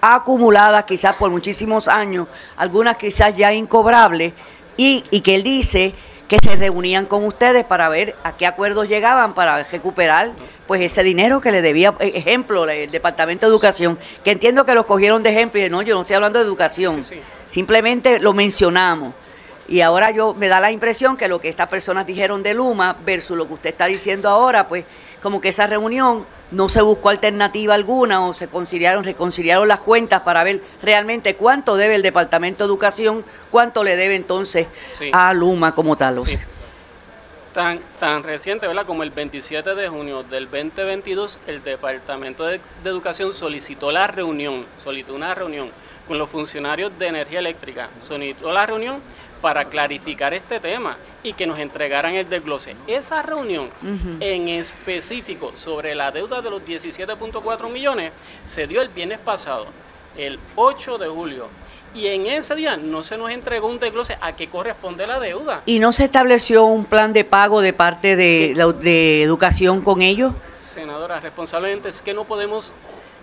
[0.00, 4.32] acumuladas quizás por muchísimos años, algunas quizás ya incobrables,
[4.76, 5.92] y, y que él dice
[6.30, 10.30] que se reunían con ustedes para ver a qué acuerdos llegaban para recuperar
[10.68, 14.72] pues ese dinero que le debía, e, ejemplo, el Departamento de Educación, que entiendo que
[14.76, 17.00] los cogieron de ejemplo y no, yo no estoy hablando de educación,
[17.48, 19.12] simplemente lo mencionamos.
[19.66, 22.96] Y ahora yo me da la impresión que lo que estas personas dijeron de Luma
[23.04, 24.84] versus lo que usted está diciendo ahora, pues
[25.20, 30.22] como que esa reunión no se buscó alternativa alguna o se conciliaron, reconciliaron las cuentas
[30.22, 34.66] para ver realmente cuánto debe el Departamento de Educación, cuánto le debe entonces
[35.12, 36.20] a Luma como tal.
[37.54, 38.86] Tan, tan reciente, ¿verdad?
[38.86, 44.66] Como el 27 de junio del 2022, el Departamento de, de Educación solicitó la reunión,
[44.78, 45.70] solicitó una reunión
[46.06, 49.00] con los funcionarios de energía eléctrica, solicitó la reunión
[49.40, 52.76] para clarificar este tema y que nos entregaran el desglose.
[52.86, 53.70] Esa reunión
[54.20, 58.12] en específico sobre la deuda de los 17.4 millones
[58.44, 59.66] se dio el viernes pasado,
[60.16, 61.48] el 8 de julio.
[61.92, 65.62] Y en ese día no se nos entregó un desglose a qué corresponde la deuda.
[65.66, 70.00] ¿Y no se estableció un plan de pago de parte de, la, de educación con
[70.00, 70.32] ellos?
[70.56, 72.72] Senadora, responsablemente es que no podemos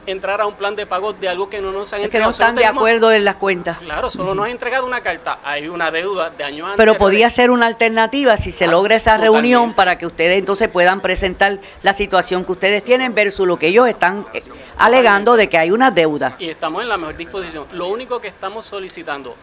[0.07, 2.11] entrar a un plan de pago de algo que no nos han es entregado.
[2.11, 3.77] que no están de acuerdo en las cuentas.
[3.79, 5.39] Claro, solo nos han entregado una carta.
[5.43, 6.77] Hay una deuda de años antes.
[6.77, 10.69] Pero podría ser una alternativa si se ah, logra esa reunión para que ustedes entonces
[10.69, 14.43] puedan presentar la situación que ustedes tienen versus lo que ellos están eh,
[14.77, 16.35] alegando de que hay una deuda.
[16.39, 17.65] Y estamos en la mejor disposición.
[17.73, 19.35] Lo único que estamos solicitando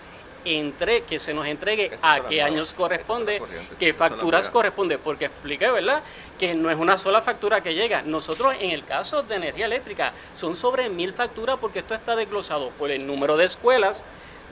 [0.45, 3.41] entre, que se nos entregue a qué años corresponde,
[3.79, 6.03] qué facturas corresponde, porque expliqué, ¿verdad?
[6.39, 8.03] Que no es una sola factura que llega.
[8.03, 12.71] Nosotros, en el caso de energía eléctrica, son sobre mil facturas porque esto está desglosado
[12.71, 14.05] por el número de escuelas,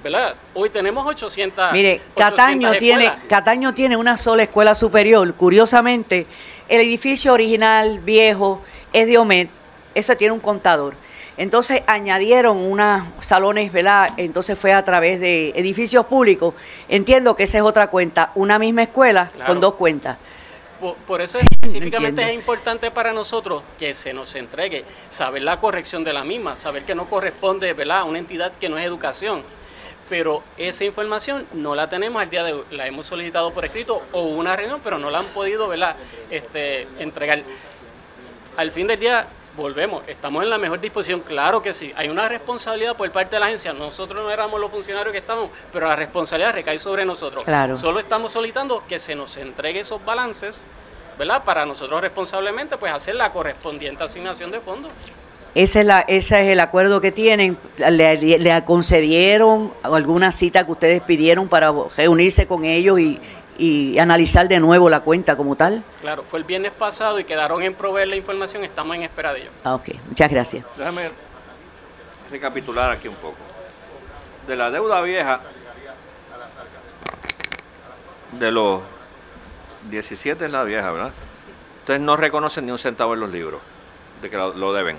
[0.02, 0.34] ¿verdad?
[0.54, 1.72] Hoy tenemos 800.
[1.72, 5.34] Mire, Cataño tiene, Cataño tiene una sola escuela superior.
[5.34, 6.26] Curiosamente,
[6.68, 9.48] el edificio original, viejo, es de OMED.
[9.94, 10.94] Eso tiene un contador.
[11.42, 14.10] Entonces añadieron unos salones, ¿verdad?
[14.16, 16.54] Entonces fue a través de edificios públicos.
[16.88, 20.18] Entiendo que esa es otra cuenta, una misma escuela con dos cuentas.
[21.04, 26.12] Por, eso específicamente es importante para nosotros que se nos entregue, saber la corrección de
[26.12, 27.98] la misma, saber que no corresponde ¿verdad?
[27.98, 29.42] a una entidad que no es educación.
[30.08, 32.62] Pero esa información no la tenemos al día de hoy.
[32.70, 35.96] La hemos solicitado por escrito o una reunión, pero no la han podido ¿verdad?
[36.30, 37.42] Este, entregar.
[38.56, 39.26] Al fin del día,
[39.56, 43.40] volvemos, estamos en la mejor disposición, claro que sí, hay una responsabilidad por parte de
[43.40, 47.44] la agencia, nosotros no éramos los funcionarios que estamos, pero la responsabilidad recae sobre nosotros.
[47.44, 47.76] Claro.
[47.76, 50.64] Solo estamos solicitando que se nos entregue esos balances
[51.18, 51.44] ¿verdad?
[51.44, 54.90] Para nosotros responsablemente, pues hacer la correspondiente asignación de fondos.
[55.54, 57.58] Ese es, la, ese es el acuerdo que tienen.
[57.76, 63.20] ¿Le, le concedieron alguna cita que ustedes pidieron para reunirse con ellos y,
[63.62, 65.84] y analizar de nuevo la cuenta como tal?
[66.00, 69.42] Claro, fue el viernes pasado y quedaron en proveer la información, estamos en espera de
[69.42, 69.50] ello.
[69.62, 70.64] Ah, ok, muchas gracias.
[70.76, 71.10] Déjame
[72.28, 73.36] recapitular aquí un poco.
[74.48, 75.38] De la deuda vieja,
[78.32, 78.80] de los
[79.90, 81.12] 17 es la vieja, ¿verdad?
[81.82, 83.60] Ustedes no reconocen ni un centavo en los libros
[84.22, 84.96] de que lo, lo deben.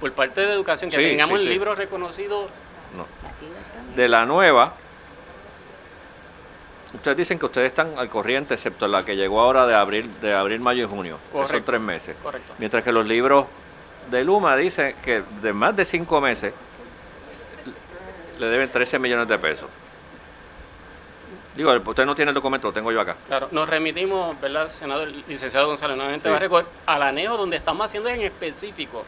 [0.00, 2.46] Por parte de educación, que Sí, tengamos sí, el libro reconocido,
[2.96, 3.06] No.
[3.94, 4.72] De la nueva,
[6.94, 10.34] ustedes dicen que ustedes están al corriente, excepto la que llegó ahora de abril, de
[10.34, 11.66] abril, mayo y junio, que son Correcto.
[11.66, 12.16] tres meses.
[12.22, 12.54] Correcto.
[12.58, 13.46] Mientras que los libros
[14.10, 16.52] de Luma dicen que de más de cinco meses
[18.38, 19.68] le deben 13 millones de pesos.
[21.54, 23.16] Digo, usted no tiene el documento, lo tengo yo acá.
[23.26, 25.96] claro, nos remitimos, ¿verdad, senador licenciado González?
[25.96, 26.30] Nuevamente Sí.
[26.30, 29.04] va a recordar al anejo donde estamos haciendo en específico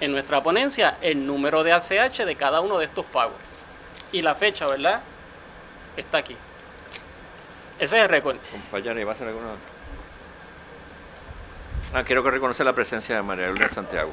[0.00, 3.34] en nuestra ponencia el número de ACH de cada uno de estos pagos.
[4.12, 5.00] Y la fecha, ¿verdad?
[5.96, 6.36] Está aquí.
[7.78, 8.36] Ese es el récord.
[8.50, 9.46] Compañera, ¿iba a hacer alguna?
[11.94, 14.10] Ah, quiero que reconocer la presencia de María Eugenia Santiago.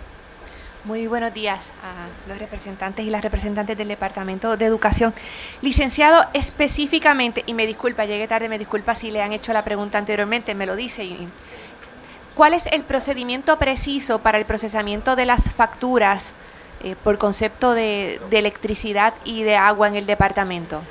[0.86, 5.16] Muy buenos días a los representantes y las representantes del Departamento de Educación.
[5.64, 9.98] Licenciado, específicamente, y me disculpa, llegué tarde, me disculpa si le han hecho la pregunta
[9.98, 11.04] anteriormente, me lo dice.
[11.04, 11.28] y-
[12.36, 16.34] ¿Cuál es el procedimiento preciso para el procesamiento de las facturas
[16.84, 20.82] eh, por concepto de, de electricidad y de agua en el departamento?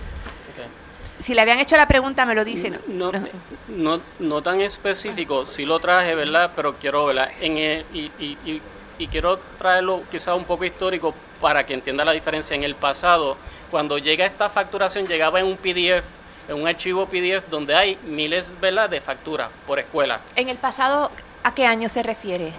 [1.21, 2.71] Si le habían hecho la pregunta, me lo dice.
[2.89, 3.13] ¿no?
[3.13, 3.21] No,
[3.69, 6.51] no, no tan específico, sí lo traje, ¿verdad?
[6.57, 7.31] Pero quiero, ¿verdad?
[7.41, 8.63] En el- y, y- y-
[8.99, 12.55] y quiero traerlo quizás un poco histórico para que entienda la diferencia.
[12.55, 13.37] En el pasado,
[13.71, 16.05] cuando llega esta facturación, llegaba en un PDF,
[16.49, 18.89] en un archivo PDF donde hay miles, ¿verdad?
[18.91, 20.21] De facturas por escuela.
[20.37, 21.11] En el pasado,
[21.43, 22.53] ¿a qué año se refiere?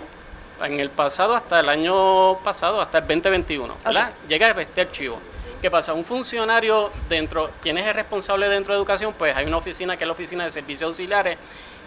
[0.64, 4.12] En el pasado, hasta el año pasado, hasta el 2021, ¿verdad?
[4.28, 5.20] Llega este archivo.
[5.66, 5.96] ¿Qué pasa?
[5.96, 9.16] Un funcionario dentro, ¿quién es el responsable dentro de educación?
[9.18, 11.40] Pues hay una oficina que es la oficina de servicios auxiliares.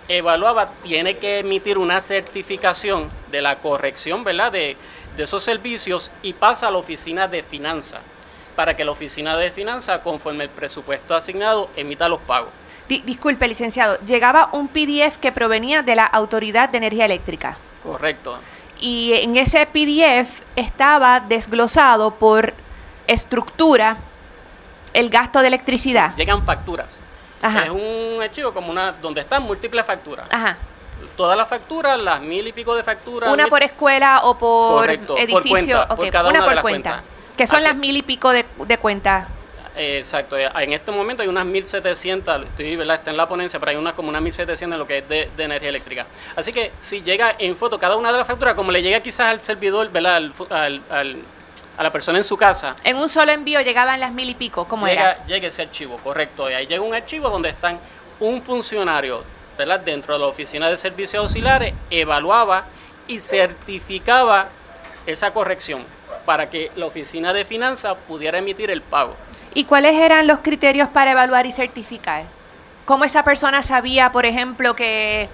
[0.09, 4.51] Evaluaba, tiene que emitir una certificación de la corrección, ¿verdad?
[4.51, 4.77] De,
[5.17, 8.01] de esos servicios y pasa a la oficina de finanzas
[8.57, 12.51] para que la oficina de finanzas, conforme el presupuesto asignado, emita los pagos.
[12.89, 17.57] Di- disculpe, licenciado, llegaba un PDF que provenía de la Autoridad de Energía Eléctrica.
[17.85, 18.41] Correcto.
[18.81, 22.55] Y en ese PDF estaba desglosado por
[23.09, 23.97] estructura
[24.95, 26.15] el gasto de electricidad.
[26.17, 27.01] Llegan facturas.
[27.43, 27.65] Ajá.
[27.65, 30.27] Es un archivo como una donde están múltiples facturas.
[30.31, 30.57] Ajá.
[31.17, 33.31] Todas las facturas, las mil y pico de facturas.
[33.33, 35.77] Una mil- por escuela o por Correcto, por edificio.
[35.77, 36.91] cuenta, por cada una una de por las cuenta.
[36.91, 37.37] cuentas.
[37.37, 39.29] Que son Así- las mil y pico de, de cuentas.
[39.81, 42.97] Exacto, eh, en este momento hay unas 1700, estoy, ¿verdad?
[42.97, 45.31] está en la ponencia, pero hay unas como unas 1700 en lo que es de,
[45.37, 46.05] de energía eléctrica.
[46.35, 49.29] Así que si llega en foto cada una de las facturas, como le llega quizás
[49.29, 50.17] al servidor, ¿verdad?
[50.17, 51.19] Al fu- al- al-
[51.79, 54.67] a la persona en su casa, En un solo envío llegaban las mil y pico.
[54.67, 55.27] ¿Cómo llega, era?
[55.27, 56.51] llega ese archivo, correcto.
[56.51, 57.79] Y ahí llega un archivo donde están
[58.19, 59.23] un funcionario,
[59.57, 59.79] ¿verdad?
[59.79, 62.65] Dentro de la oficina de servicios auxiliares, evaluaba
[63.07, 64.49] y certificaba
[65.07, 65.85] esa corrección
[66.27, 69.15] para que la oficina de finanzas pudiera emitir el pago.
[69.55, 72.25] ¿Y cuáles eran los criterios para evaluar y certificar?
[72.87, 75.29] ¿Cómo esa persona sabía, por ejemplo, que,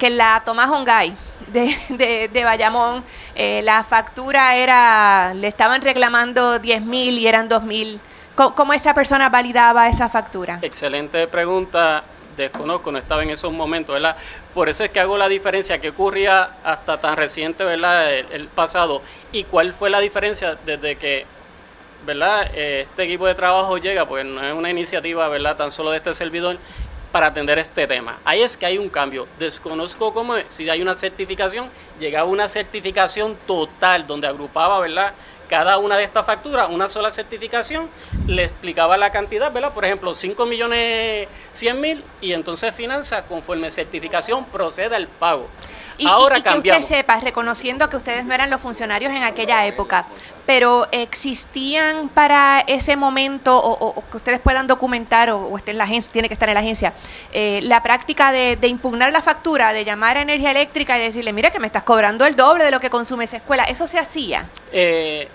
[0.00, 1.12] que la Tomás Hongay
[1.52, 7.48] de, de, de Bayamón, eh, la factura era, le estaban reclamando 10 mil y eran
[7.48, 8.00] 2 mil?
[8.34, 10.58] ¿Cómo, esa persona validaba esa factura?
[10.62, 12.02] Excelente pregunta.
[12.36, 14.16] Desconozco, no estaba en esos momentos, ¿verdad?
[14.54, 18.14] Por eso es que hago la diferencia que ocurría hasta tan reciente, ¿verdad?
[18.14, 19.02] El, el pasado.
[19.30, 21.26] ¿Y cuál fue la diferencia desde que,
[22.06, 22.50] ¿verdad?
[22.54, 25.56] Eh, este equipo de trabajo llega, pues no es una iniciativa, ¿verdad?
[25.56, 26.56] Tan solo de este servidor
[27.12, 28.18] para atender este tema.
[28.24, 29.26] Ahí es que hay un cambio.
[29.38, 30.46] Desconozco cómo es.
[30.48, 31.68] Si hay una certificación,
[31.98, 35.12] llegaba una certificación total donde agrupaba, ¿verdad?
[35.48, 37.88] Cada una de estas facturas, una sola certificación,
[38.28, 39.72] le explicaba la cantidad, ¿verdad?
[39.72, 45.48] Por ejemplo, 5 millones 100 mil y entonces finanzas, conforme certificación, procede al pago.
[45.98, 49.22] Y, Ahora y- y que usted sepa, reconociendo que ustedes no eran los funcionarios en
[49.24, 50.06] aquella época,
[50.50, 55.70] pero existían para ese momento, o, o- o que ustedes puedan documentar, o, o esté
[55.70, 56.92] en la agencia, tiene que estar en la agencia,
[57.30, 61.32] eh, la práctica de, de impugnar la factura, de llamar a energía eléctrica y decirle,
[61.32, 64.00] mira que me estás cobrando el doble de lo que consume esa escuela, ¿eso se
[64.00, 64.46] hacía?
[64.72, 65.28] Eh,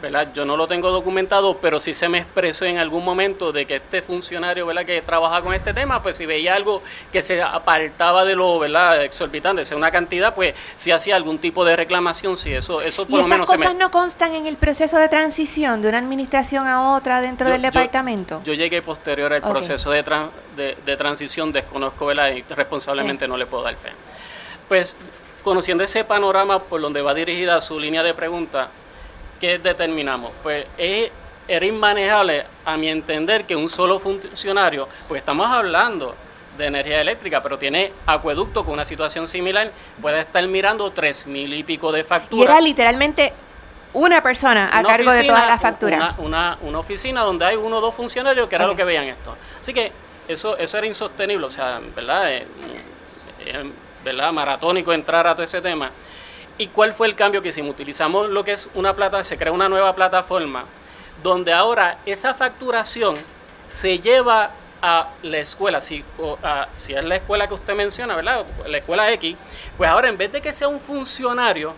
[0.00, 0.28] ¿verdad?
[0.32, 3.76] Yo no lo tengo documentado, pero sí se me expresó en algún momento de que
[3.76, 4.84] este funcionario, ¿verdad?
[4.86, 6.82] Que trabaja con este tema, pues si veía algo
[7.12, 9.02] que se apartaba de lo, ¿verdad?
[9.04, 13.10] Exorbitante, sea una cantidad, pues si hacía algún tipo de reclamación, sí, eso, eso por
[13.12, 13.78] ¿Y lo esas menos se cosas me...
[13.80, 17.62] no constan en el proceso de transición de una administración a otra dentro Yo- del
[17.62, 18.40] departamento?
[18.44, 22.30] Yo llegué posterior al proceso de, tran- de, de transición, desconozco, ¿verdad?
[22.32, 23.90] Y responsablemente no le puedo dar fe.
[24.68, 24.96] Pues,
[25.42, 28.68] conociendo ese panorama por donde va dirigida su línea de pregunta,
[29.40, 30.32] ¿qué determinamos?
[30.42, 31.10] Pues es,
[31.48, 36.14] era inmanejable, a mi entender, que un solo funcionario, pues estamos hablando
[36.56, 39.70] de energía eléctrica, pero tiene acueducto con una situación similar,
[40.00, 42.50] puede estar mirando tres mil y pico de Y facturas.
[42.50, 43.32] era literalmente
[43.92, 45.96] una persona a Una cargo de todas las facturas.
[45.98, 48.70] Una, una, una oficina donde hay uno o dos funcionarios que era Ok.
[48.72, 49.36] lo que veían esto.
[49.58, 49.90] Así que
[50.28, 52.30] eso, eso era insostenible, o sea, ¿verdad?
[52.32, 52.46] Eh,
[53.46, 53.70] eh,
[54.04, 54.32] ¿verdad?
[54.32, 55.90] Maratónico entrar a todo ese tema.
[56.60, 57.70] ¿Y cuál fue el cambio que hicimos?
[57.70, 60.66] Utilizamos lo que es una plata, se crea una nueva plataforma
[61.22, 63.16] donde ahora esa facturación
[63.70, 64.50] se lleva
[64.82, 66.04] a la escuela, si,
[66.76, 68.44] si es la escuela que usted menciona, ¿verdad?
[68.66, 69.36] La escuela X,
[69.78, 71.72] pues ahora en vez de que sea un funcionario,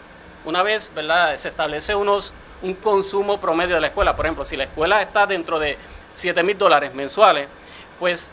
[0.45, 1.37] una vez, ¿verdad?
[1.37, 5.29] Se establece unos, un consumo promedio de la escuela, por ejemplo, si la escuela está
[5.29, 5.79] dentro de
[6.13, 7.47] 7 mil dólares mensuales,
[8.01, 8.33] pues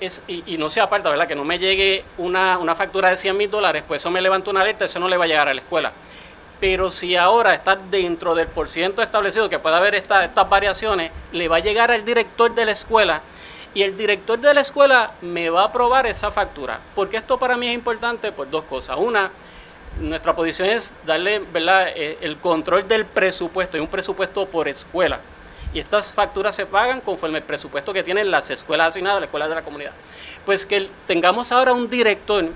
[0.00, 1.26] es, y, y no se aparta, ¿verdad?
[1.28, 4.50] Que no me llegue una, una factura de 100 mil dólares, pues eso me levanta
[4.50, 5.92] una alerta, eso no le va a llegar a la escuela.
[6.60, 11.46] Pero si ahora está dentro del porciento establecido, que puede haber esta- estas variaciones, le
[11.48, 13.20] va a llegar al director de la escuela
[13.74, 16.80] y el director de la escuela me va a aprobar esa factura.
[16.96, 18.96] Porque esto para mí es importante por dos cosas.
[18.98, 19.30] Una,
[20.00, 21.88] nuestra posición es darle ¿verdad?
[21.94, 25.20] Eh, el control del presupuesto, hay un presupuesto por escuela.
[25.74, 29.48] Y estas facturas se pagan conforme el presupuesto que tienen las escuelas asignadas, las escuelas
[29.48, 29.92] de la comunidad.
[30.46, 32.46] Pues que tengamos ahora un director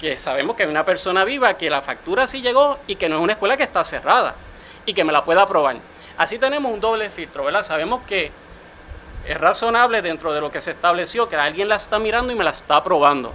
[0.00, 3.16] que sabemos que es una persona viva, que la factura sí llegó y que no
[3.16, 4.34] es una escuela que está cerrada
[4.84, 5.76] y que me la pueda aprobar.
[6.18, 7.62] Así tenemos un doble filtro, ¿verdad?
[7.62, 8.30] Sabemos que
[9.26, 12.44] es razonable dentro de lo que se estableció que alguien la está mirando y me
[12.44, 13.32] la está aprobando.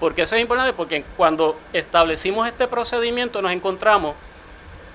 [0.00, 4.14] Porque eso es importante, porque cuando establecimos este procedimiento nos encontramos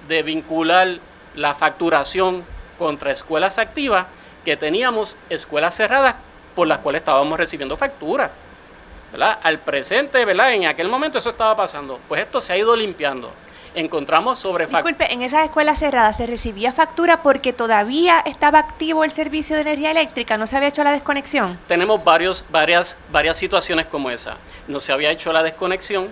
[0.07, 0.99] de vincular
[1.35, 2.43] la facturación
[2.79, 4.07] contra escuelas activas
[4.43, 6.15] que teníamos escuelas cerradas
[6.55, 8.31] por las cuales estábamos recibiendo facturas.
[9.11, 9.39] ¿verdad?
[9.43, 10.53] Al presente, ¿verdad?
[10.53, 11.99] En aquel momento eso estaba pasando.
[12.07, 13.31] Pues esto se ha ido limpiando.
[13.75, 19.11] Encontramos sobre Disculpe, en esas escuelas cerradas se recibía factura porque todavía estaba activo el
[19.11, 21.59] servicio de energía eléctrica, no se había hecho la desconexión.
[21.67, 24.37] tenemos varios, varias, varias situaciones como esa.
[24.67, 26.07] No se había hecho la desconexión,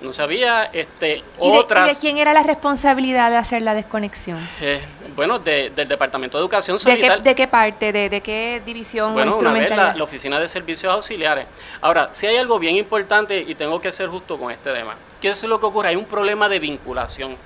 [0.00, 3.60] no se había este, ¿Y de, y de otras, quién era la responsabilidad de hacer
[3.60, 4.38] la desconexión?
[4.62, 4.80] eh,
[5.16, 7.22] bueno, de- del Departamento de Educación ¿De qué, Solidaria.
[7.24, 7.90] de qué parte?
[7.92, 9.92] ¿De, de qué división Bueno, una vez instrumentalidad?
[9.92, 11.46] la, la Oficina de Servicios Auxiliares.
[11.80, 15.30] Ahora, si hay algo bien importante y tengo que ser justo con este tema, ¿qué
[15.30, 15.88] es lo que ocurre?
[15.88, 17.36] Hay un problema de vinculación.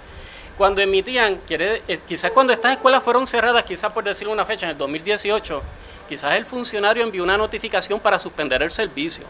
[0.58, 4.66] Cuando emitían, quiere, eh, quizás cuando estas escuelas fueron cerradas, quizás por decirle una fecha,
[4.66, 5.62] en el 2018,
[6.08, 9.24] quizás el funcionario envió una notificación para suspender el servicio.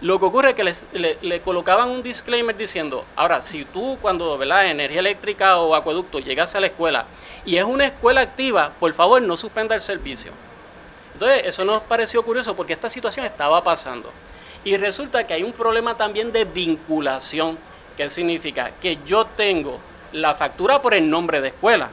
[0.00, 4.36] Lo que ocurre es que les- le, colocaban un disclaimer diciendo, ahora, si tú cuando,
[4.36, 7.04] ¿verdad?, energía eléctrica o acueducto llegas a la escuela
[7.46, 10.32] y es una escuela activa, por favor no suspenda el servicio.
[11.14, 14.10] Entonces, eso nos pareció curioso porque esta situación estaba pasando.
[14.64, 17.56] Y resulta que hay un problema también de vinculación.
[17.96, 18.72] ¿Qué significa?
[18.80, 19.78] Que yo tengo
[20.12, 21.88] la factura por el nombre de escuela,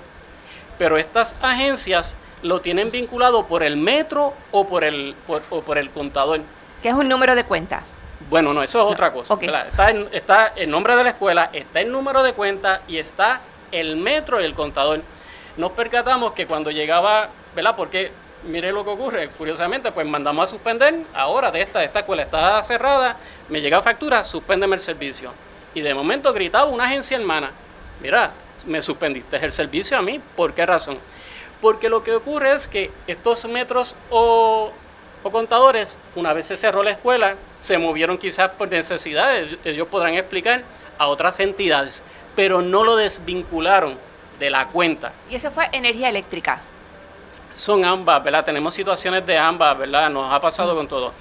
[0.80, 5.16] pero estas agencias lo tienen vinculado por el metro o por el,
[5.49, 6.41] o por el contador.
[6.82, 7.82] Que es un número de cuenta.
[8.30, 9.34] Bueno, no, eso es otra cosa.
[9.68, 13.42] Está, en- está el nombre de la escuela, está el número de cuenta y está
[13.72, 15.02] el metro y el contador.
[15.58, 17.76] Nos percatamos que cuando llegaba, ¿verdad?
[17.76, 18.12] Porque
[18.44, 22.62] mire lo que ocurre, curiosamente, pues mandamos a suspender, ahora de esta, esta escuela está
[22.64, 23.18] cerrada,
[23.50, 25.32] me llega factura, suspéndeme el servicio.
[25.74, 27.52] Y de momento gritaba una agencia hermana,
[28.02, 28.32] mira,
[28.66, 30.98] me suspendiste el servicio a mí, ¿por qué razón?
[31.60, 34.72] Porque lo que ocurre es que estos metros o,
[35.24, 40.15] o contadores, una vez se cerró la escuela, se movieron quizás por necesidades, ellos podrán
[40.15, 40.63] explicar,
[40.97, 42.03] a otras entidades,
[42.36, 43.97] pero no lo desvincularon
[44.39, 45.11] de la cuenta.
[45.30, 46.59] Y eso fue energía eléctrica.
[47.55, 48.45] Son ambas, ¿verdad?
[48.45, 50.09] Tenemos situaciones de ambas, ¿verdad?
[50.09, 51.11] Nos ha pasado con todo.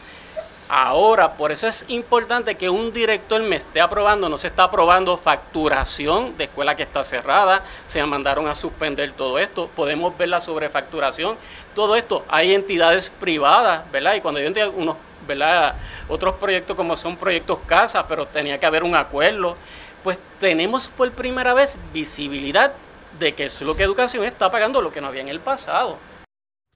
[0.72, 5.18] Ahora, por eso es importante que un director me esté aprobando, no se está aprobando
[5.18, 10.38] facturación de escuela que está cerrada, se mandaron a suspender todo esto, podemos ver la
[10.38, 11.36] sobrefacturación,
[11.74, 14.14] todo esto, hay entidades privadas, ¿verdad?
[14.14, 14.96] Y cuando yo entiendo unos,
[15.26, 15.74] ¿verdad?
[16.08, 19.56] Otros proyectos como son proyectos casas, pero tenía que haber un acuerdo,
[20.02, 22.72] pues tenemos por primera vez visibilidad
[23.18, 25.98] de que es lo que educación está pagando lo que no había en el pasado.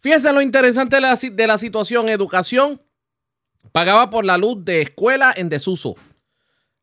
[0.01, 2.09] Fíjense lo interesante de la, de la situación.
[2.09, 2.81] Educación
[3.73, 5.97] pagaba por la luz de escuela en desuso.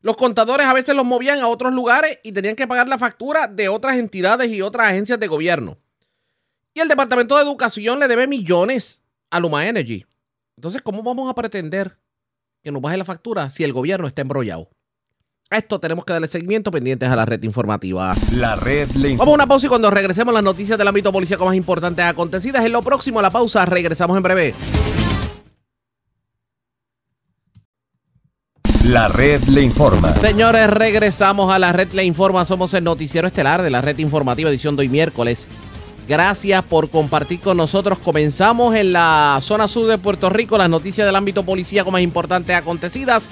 [0.00, 3.46] Los contadores a veces los movían a otros lugares y tenían que pagar la factura
[3.46, 5.78] de otras entidades y otras agencias de gobierno.
[6.74, 10.06] Y el Departamento de Educación le debe millones a Luma Energy.
[10.56, 11.98] Entonces, ¿cómo vamos a pretender
[12.62, 14.70] que nos baje la factura si el gobierno está embrollado?
[15.50, 18.14] A esto tenemos que darle seguimiento pendientes a la red informativa.
[18.32, 19.18] La red le informa.
[19.18, 22.64] Vamos a una pausa y cuando regresemos las noticias del ámbito policíaco más importantes acontecidas
[22.64, 24.54] en lo próximo a la pausa, regresamos en breve.
[28.86, 30.14] La red le informa.
[30.16, 32.44] Señores, regresamos a la red Le Informa.
[32.44, 35.48] Somos el noticiero estelar de la red informativa edición de hoy miércoles.
[36.08, 37.98] Gracias por compartir con nosotros.
[37.98, 42.56] Comenzamos en la zona sur de Puerto Rico las noticias del ámbito policíaco más importantes
[42.56, 43.30] acontecidas.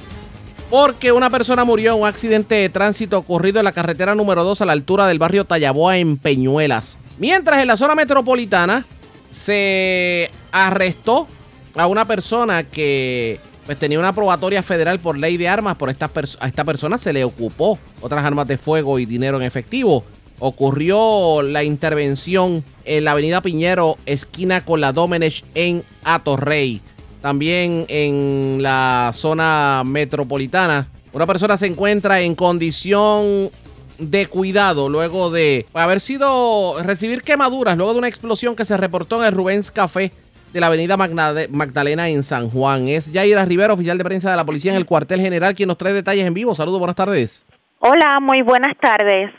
[0.70, 4.60] Porque una persona murió en un accidente de tránsito ocurrido en la carretera número 2
[4.60, 6.98] a la altura del barrio Tallaboa en Peñuelas.
[7.18, 8.86] Mientras en la zona metropolitana
[9.30, 11.26] se arrestó
[11.74, 15.76] a una persona que pues tenía una probatoria federal por ley de armas.
[15.76, 19.42] Por esta a esta persona se le ocupó otras armas de fuego y dinero en
[19.42, 20.04] efectivo.
[20.40, 26.80] Ocurrió la intervención en la avenida Piñero, esquina con la Domenech en Atorrey.
[27.20, 30.88] También en la zona metropolitana.
[31.12, 33.50] Una persona se encuentra en condición
[33.98, 39.20] de cuidado luego de haber sido recibir quemaduras luego de una explosión que se reportó
[39.20, 40.10] en el Rubens Café
[40.54, 42.88] de la avenida Magdalena en San Juan.
[42.88, 45.76] Es Yaira Rivera, oficial de prensa de la policía en el cuartel general, quien nos
[45.76, 46.54] trae detalles en vivo.
[46.54, 47.44] Saludos, buenas tardes.
[47.80, 49.30] Hola, muy buenas tardes.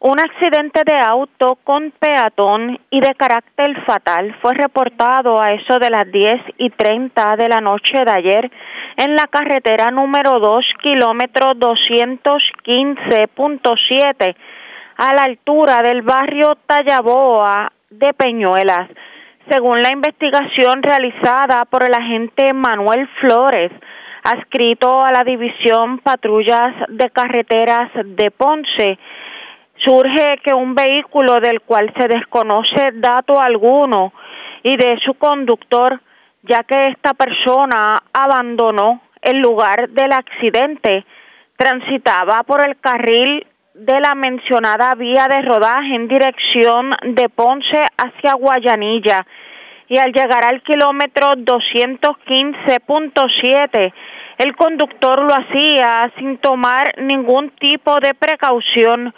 [0.00, 5.88] Un accidente de auto con peatón y de carácter fatal fue reportado a eso de
[5.88, 8.50] las 10 y 30 de la noche de ayer
[8.96, 14.36] en la carretera número 2, kilómetro 215.7,
[14.96, 18.88] a la altura del barrio Tallaboa de Peñuelas.
[19.48, 23.72] Según la investigación realizada por el agente Manuel Flores,
[24.22, 28.98] adscrito a la División Patrullas de Carreteras de Ponce,
[29.84, 34.12] surge que un vehículo del cual se desconoce dato alguno
[34.62, 36.00] y de su conductor,
[36.42, 41.04] ya que esta persona abandonó el lugar del accidente,
[41.56, 48.34] transitaba por el carril de la mencionada vía de rodaje en dirección de Ponce hacia
[48.34, 49.26] Guayanilla
[49.88, 53.92] y al llegar al kilómetro 215.7
[54.38, 59.14] el conductor lo hacía sin tomar ningún tipo de precaución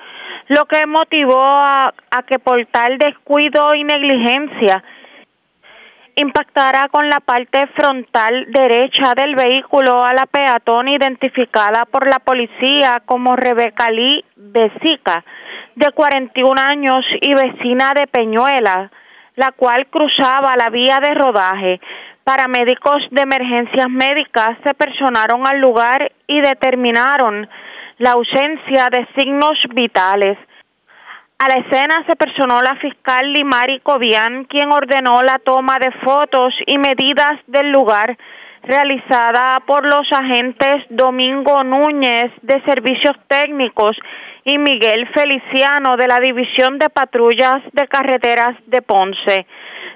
[0.49, 1.93] lo que motivó a,
[2.27, 4.83] que por tal descuido y negligencia
[6.19, 13.03] impactara con la parte frontal derecha del vehículo a la peatón identificada por la policía
[13.05, 15.25] como Rebeca Lee Besica,
[15.75, 18.91] de 41 años y vecina de Peñuela,
[19.35, 21.81] la cual cruzaba la vía de rodaje.
[22.25, 27.47] Paramédicos de emergencias médicas se personaron al lugar y determinaron
[27.99, 30.39] la ausencia de signos vitales.
[31.39, 36.55] A la escena se personó la fiscal Limari Cobian, quien ordenó la toma de fotos
[36.67, 38.17] y medidas del lugar
[38.63, 43.97] realizada por los agentes Domingo Núñez de Servicios Técnicos
[44.45, 49.47] y Miguel Feliciano de la División de Patrullas de Carreteras de Ponce.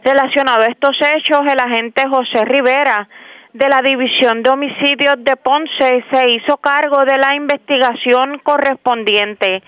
[0.05, 3.09] Relacionado a estos hechos, el agente José Rivera
[3.53, 9.62] de la División de Homicidios de Ponce se hizo cargo de la investigación correspondiente.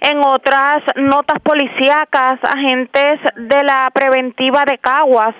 [0.00, 5.34] En otras notas policíacas, agentes de la preventiva de Caguas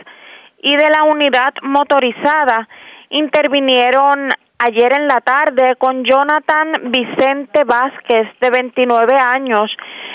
[0.62, 2.68] y de la unidad motorizada
[3.10, 9.70] intervinieron ayer en la tarde con Jonathan Vicente Vázquez, de 29 años.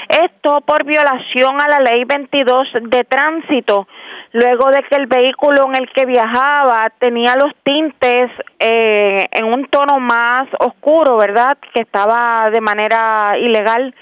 [0.08, 3.88] Esto por violación a la ley 22 de tránsito,
[4.32, 9.68] luego de que el vehículo en el que viajaba tenía los tintes eh, en un
[9.68, 11.58] tono más oscuro, ¿verdad?
[11.74, 13.94] Que estaba de manera ilegal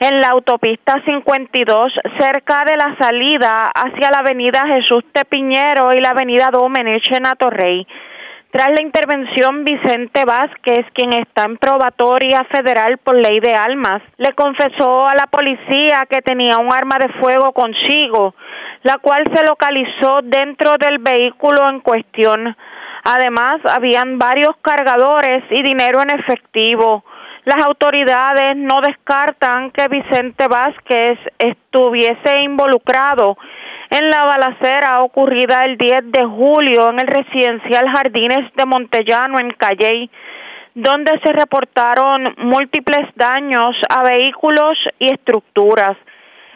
[0.00, 6.10] en la autopista 52 cerca de la salida hacia la avenida Jesús Tepiñero y la
[6.10, 7.86] avenida Domenech en Atorrey.
[8.52, 14.34] Tras la intervención, Vicente Vázquez, quien está en probatoria federal por ley de armas, le
[14.34, 18.34] confesó a la policía que tenía un arma de fuego consigo,
[18.82, 22.54] la cual se localizó dentro del vehículo en cuestión.
[23.04, 27.06] Además, habían varios cargadores y dinero en efectivo.
[27.44, 33.38] Las autoridades no descartan que Vicente Vázquez estuviese involucrado
[33.92, 39.50] en la balacera ocurrida el 10 de julio en el residencial Jardines de Montellano en
[39.50, 40.10] Calley,
[40.74, 45.98] donde se reportaron múltiples daños a vehículos y estructuras.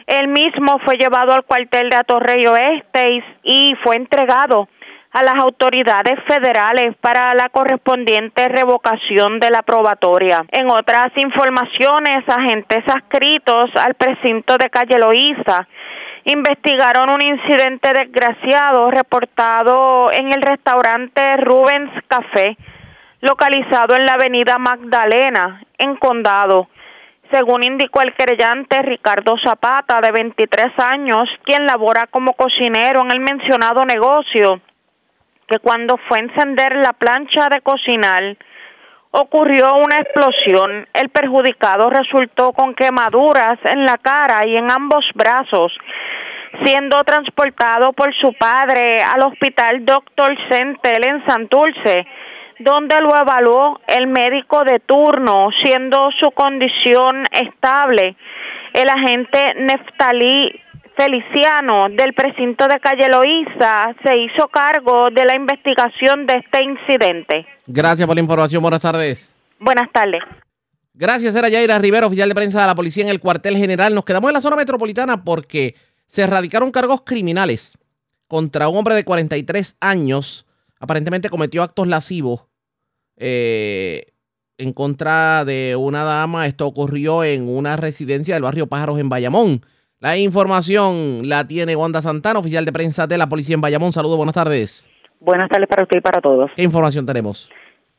[0.07, 4.67] El mismo fue llevado al cuartel de Atorrey Oeste y fue entregado
[5.11, 10.43] a las autoridades federales para la correspondiente revocación de la probatoria.
[10.51, 15.67] En otras informaciones, agentes adscritos al precinto de Calle Loíza
[16.27, 22.57] investigaron un incidente desgraciado reportado en el restaurante Rubens Café,
[23.21, 26.67] localizado en la avenida Magdalena, en Condado.
[27.31, 33.21] Según indicó el querellante Ricardo Zapata, de 23 años, quien labora como cocinero en el
[33.21, 34.59] mencionado negocio,
[35.47, 38.35] que cuando fue a encender la plancha de cocinar,
[39.11, 40.87] ocurrió una explosión.
[40.93, 45.71] El perjudicado resultó con quemaduras en la cara y en ambos brazos,
[46.63, 50.37] siendo transportado por su padre al hospital Dr.
[50.49, 52.05] Centel en Santurce,
[52.59, 58.15] donde lo evaluó el médico de turno, siendo su condición estable.
[58.73, 60.61] El agente Neftalí
[60.97, 67.45] Feliciano del precinto de Calle Loíza se hizo cargo de la investigación de este incidente.
[67.67, 68.63] Gracias por la información.
[68.63, 69.37] Buenas tardes.
[69.59, 70.23] Buenas tardes.
[70.95, 73.93] Gracias, era Yaira Rivera, oficial de prensa de la policía en el cuartel general.
[73.93, 75.75] Nos quedamos en la zona metropolitana porque
[76.07, 77.77] se erradicaron cargos criminales
[78.27, 80.45] contra un hombre de 43 años.
[80.79, 82.47] Aparentemente cometió actos lascivos
[83.17, 84.13] eh,
[84.57, 86.47] en contra de una dama.
[86.47, 89.61] Esto ocurrió en una residencia del barrio Pájaros en Bayamón.
[89.99, 93.93] La información la tiene Wanda Santana, oficial de prensa de la policía en Bayamón.
[93.93, 94.87] Saludos, buenas tardes.
[95.19, 96.51] Buenas tardes para usted y para todos.
[96.55, 97.49] ¿Qué información tenemos?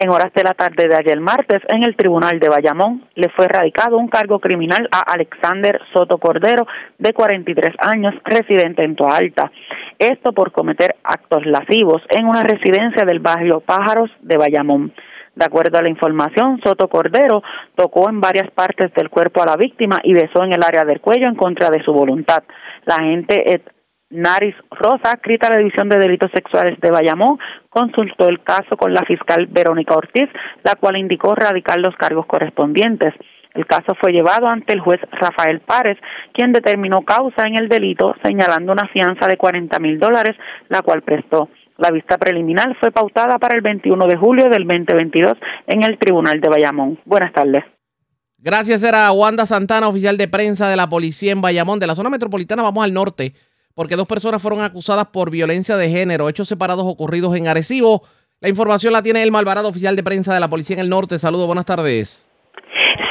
[0.00, 3.48] En horas de la tarde de ayer martes, en el tribunal de Bayamón, le fue
[3.48, 6.68] radicado un cargo criminal a Alexander Soto Cordero,
[6.98, 9.50] de 43 años, residente en Toalta.
[9.98, 14.92] Esto por cometer actos lascivos en una residencia del barrio Pájaros de Bayamón.
[15.34, 17.42] De acuerdo a la información, Soto Cordero
[17.74, 21.00] tocó en varias partes del cuerpo a la víctima y besó en el área del
[21.00, 22.44] cuello en contra de su voluntad.
[22.84, 23.62] La agente Ed
[24.10, 27.38] Naris Rosa, adscrita a la División de Delitos Sexuales de Bayamón,
[27.68, 30.28] consultó el caso con la fiscal Verónica Ortiz,
[30.64, 33.12] la cual indicó radicar los cargos correspondientes.
[33.54, 35.98] El caso fue llevado ante el juez Rafael Párez,
[36.32, 40.36] quien determinó causa en el delito, señalando una fianza de 40 mil dólares,
[40.68, 41.50] la cual prestó.
[41.76, 45.34] La vista preliminar fue pautada para el 21 de julio del 2022
[45.66, 46.98] en el Tribunal de Bayamón.
[47.04, 47.64] Buenas tardes.
[48.40, 51.80] Gracias, era Wanda Santana, oficial de prensa de la policía en Bayamón.
[51.80, 53.32] De la zona metropolitana vamos al norte,
[53.78, 58.02] porque dos personas fueron acusadas por violencia de género, hechos separados ocurridos en Arecibo.
[58.40, 61.16] La información la tiene el Malvarado, oficial de prensa de la policía en el norte.
[61.20, 62.27] Saludos, buenas tardes.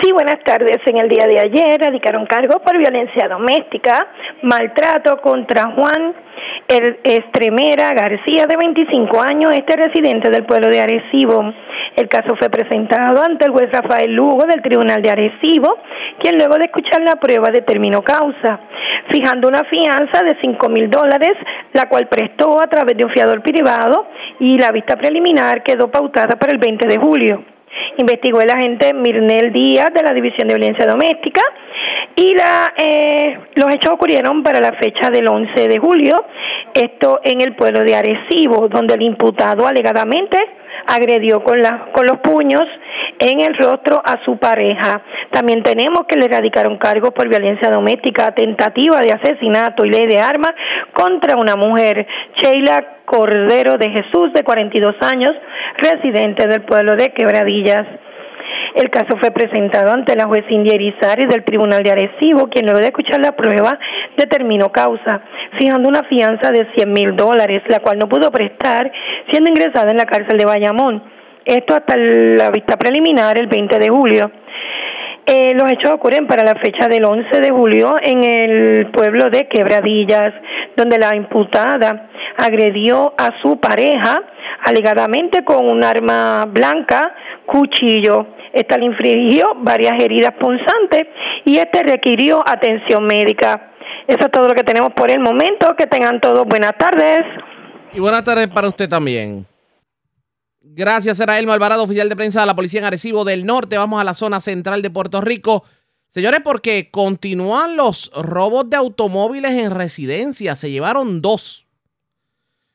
[0.07, 0.77] Sí, buenas tardes.
[0.85, 4.07] En el día de ayer radicaron cargos por violencia doméstica,
[4.41, 6.15] maltrato contra Juan
[7.03, 11.53] Estremera García, de 25 años, este residente del pueblo de Arecibo.
[11.97, 15.77] El caso fue presentado ante el juez Rafael Lugo del Tribunal de Arecibo,
[16.19, 18.61] quien luego de escuchar la prueba determinó causa,
[19.11, 21.33] fijando una fianza de 5 mil dólares,
[21.73, 24.07] la cual prestó a través de un fiador privado
[24.39, 27.56] y la vista preliminar quedó pautada para el 20 de julio
[27.97, 31.41] investigó el agente Mirnel Díaz de la División de Violencia Doméstica
[32.15, 36.25] y la, eh, los hechos ocurrieron para la fecha del 11 de julio,
[36.73, 40.37] esto en el pueblo de Arecibo, donde el imputado alegadamente
[40.87, 42.65] agredió con, la, con los puños
[43.19, 45.01] en el rostro a su pareja.
[45.31, 50.19] También tenemos que le erradicaron cargos por violencia doméstica, tentativa de asesinato y ley de
[50.19, 50.51] armas
[50.93, 52.07] contra una mujer,
[52.41, 55.33] Sheila Cordero de Jesús, de 42 años,
[55.77, 57.85] residente del pueblo de Quebradillas.
[58.75, 62.79] El caso fue presentado ante la juez India Irizarry del Tribunal de Arecibo, quien luego
[62.79, 63.79] de escuchar la prueba
[64.17, 65.21] determinó causa,
[65.57, 68.91] fijando una fianza de 100 mil dólares, la cual no pudo prestar,
[69.31, 71.03] siendo ingresada en la cárcel de Bayamón.
[71.45, 74.31] Esto hasta la vista preliminar el 20 de julio.
[75.25, 79.47] Eh, los hechos ocurren para la fecha del 11 de julio en el pueblo de
[79.47, 80.33] Quebradillas,
[80.77, 84.21] donde la imputada agredió a su pareja
[84.63, 87.13] alegadamente con un arma blanca,
[87.45, 88.36] cuchillo.
[88.57, 91.03] Esta le infligió varias heridas punzantes
[91.45, 93.71] y este requirió atención médica.
[94.07, 95.75] Eso es todo lo que tenemos por el momento.
[95.77, 97.19] Que tengan todos buenas tardes.
[97.93, 99.45] Y buenas tardes para usted también.
[100.59, 103.77] Gracias, era Elmo Alvarado, oficial de prensa de la Policía en Arecibo del Norte.
[103.77, 105.63] Vamos a la zona central de Puerto Rico.
[106.07, 110.55] Señores, porque continúan los robos de automóviles en residencia.
[110.55, 111.67] Se llevaron dos.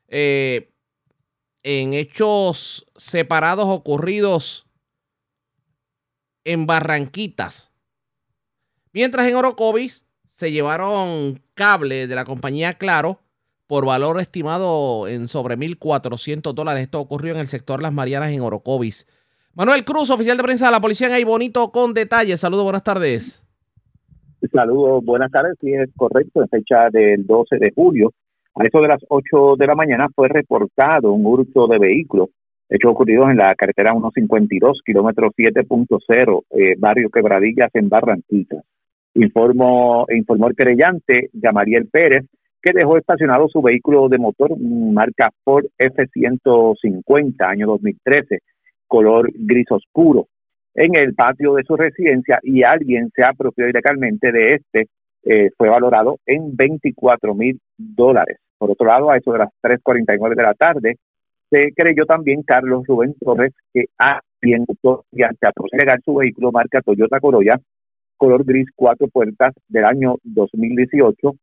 [0.06, 0.68] Eh,
[1.64, 4.66] en hechos separados ocurridos
[6.44, 7.72] en Barranquitas.
[8.92, 13.20] Mientras en Orocovis se llevaron cables de la compañía Claro
[13.66, 16.82] por valor estimado en sobre 1.400 dólares.
[16.82, 19.06] Esto ocurrió en el sector Las Marianas en Orocovis.
[19.54, 22.40] Manuel Cruz, oficial de prensa de la policía en Ahí Bonito, con detalles.
[22.40, 23.42] Saludos, buenas tardes.
[24.52, 25.54] Saludos, buenas tardes.
[25.60, 28.12] Sí, es correcto, en fecha del 12 de julio.
[28.54, 32.28] A eso de las 8 de la mañana fue reportado un hurto de vehículos
[32.72, 38.64] hechos ocurridos en la carretera 152, kilómetro 7.0, eh, barrio Quebradillas en Barranquitas.
[39.14, 42.24] Informó, informó el querellante Gamariel Pérez
[42.62, 48.38] que dejó estacionado su vehículo de motor marca Ford F-150 año 2013,
[48.86, 50.28] color gris oscuro,
[50.74, 54.86] en el patio de su residencia y alguien se apropió ilegalmente de este,
[55.24, 58.38] eh, fue valorado en 24 mil dólares.
[58.56, 60.96] Por otro lado, a eso de las 3.49 de la tarde,
[61.52, 67.20] se creyó también Carlos Rubén Torres que alguien optó a legal su vehículo marca Toyota
[67.20, 67.60] Corolla,
[68.16, 71.34] color gris cuatro puertas del año 2018,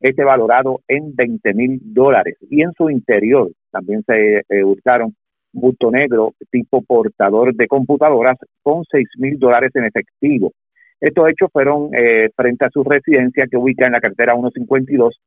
[0.00, 2.36] este valorado en 20 mil dólares.
[2.48, 5.16] Y en su interior también se eh, hurtaron
[5.52, 10.52] bulto negro tipo portador de computadoras con 6 mil dólares en efectivo.
[11.00, 15.18] Estos hechos fueron eh, frente a su residencia que ubica en la cartera 152,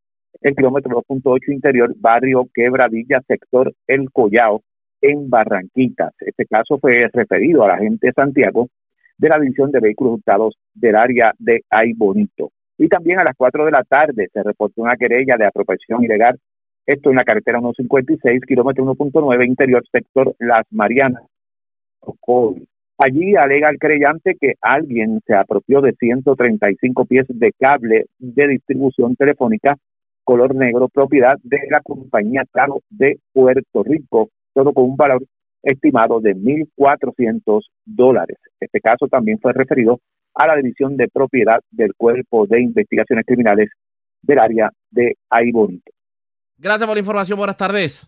[0.42, 4.62] el kilómetro 2.8 interior, barrio Quebradilla, sector El Collao,
[5.02, 6.14] en Barranquitas.
[6.20, 8.68] Este caso fue referido a la gente de Santiago
[9.18, 12.52] de la División de Vehículos Hurtados del área de Ay Bonito.
[12.78, 16.40] Y también a las 4 de la tarde se reportó una querella de apropiación ilegal,
[16.86, 21.24] esto en la carretera 156, kilómetro 1.9, interior sector Las Marianas.
[22.98, 29.16] Allí alega el creyente que alguien se apropió de 135 pies de cable de distribución
[29.16, 29.78] telefónica
[30.30, 35.24] color negro, propiedad de la compañía Caro de Puerto Rico, todo con un valor
[35.64, 38.38] estimado de 1.400 dólares.
[38.60, 40.00] Este caso también fue referido
[40.36, 43.72] a la División de Propiedad del Cuerpo de Investigaciones Criminales
[44.22, 45.92] del área de Aibonito.
[46.60, 47.40] Gracias por la información.
[47.40, 48.08] Buenas tardes.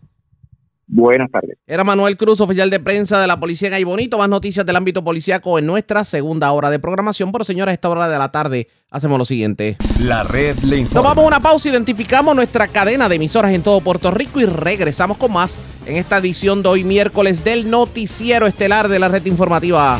[0.94, 1.56] Buenas tardes.
[1.66, 4.18] Era Manuel Cruz, oficial de prensa de la policía en Aibonito.
[4.18, 7.32] Más noticias del ámbito policíaco en nuestra segunda hora de programación.
[7.32, 9.78] Pero señores, a esta hora de la tarde hacemos lo siguiente.
[10.00, 11.08] La red le informa.
[11.08, 15.32] Tomamos una pausa, identificamos nuestra cadena de emisoras en todo Puerto Rico y regresamos con
[15.32, 19.98] más en esta edición de hoy miércoles del noticiero estelar de la red informativa.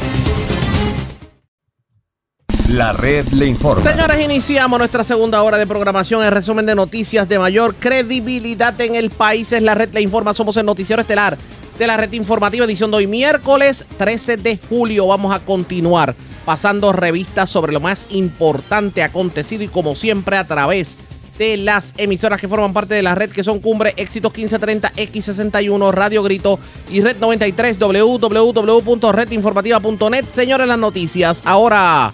[2.69, 3.83] La red le informa.
[3.83, 6.25] Señores, iniciamos nuestra segunda hora de programación.
[6.25, 10.33] El resumen de noticias de mayor credibilidad en el país es la red le informa.
[10.33, 11.37] Somos el noticiero estelar
[11.79, 15.09] de la red informativa edición de hoy miércoles 13 de julio.
[15.09, 20.99] Vamos a continuar pasando revistas sobre lo más importante acontecido y como siempre a través
[21.39, 25.93] de las emisoras que forman parte de la red que son Cumbre, Éxitos 1530, X61,
[25.93, 26.59] Radio Grito
[26.91, 30.27] y Red 93, www.redinformativa.net.
[30.29, 32.13] Señores, las noticias ahora.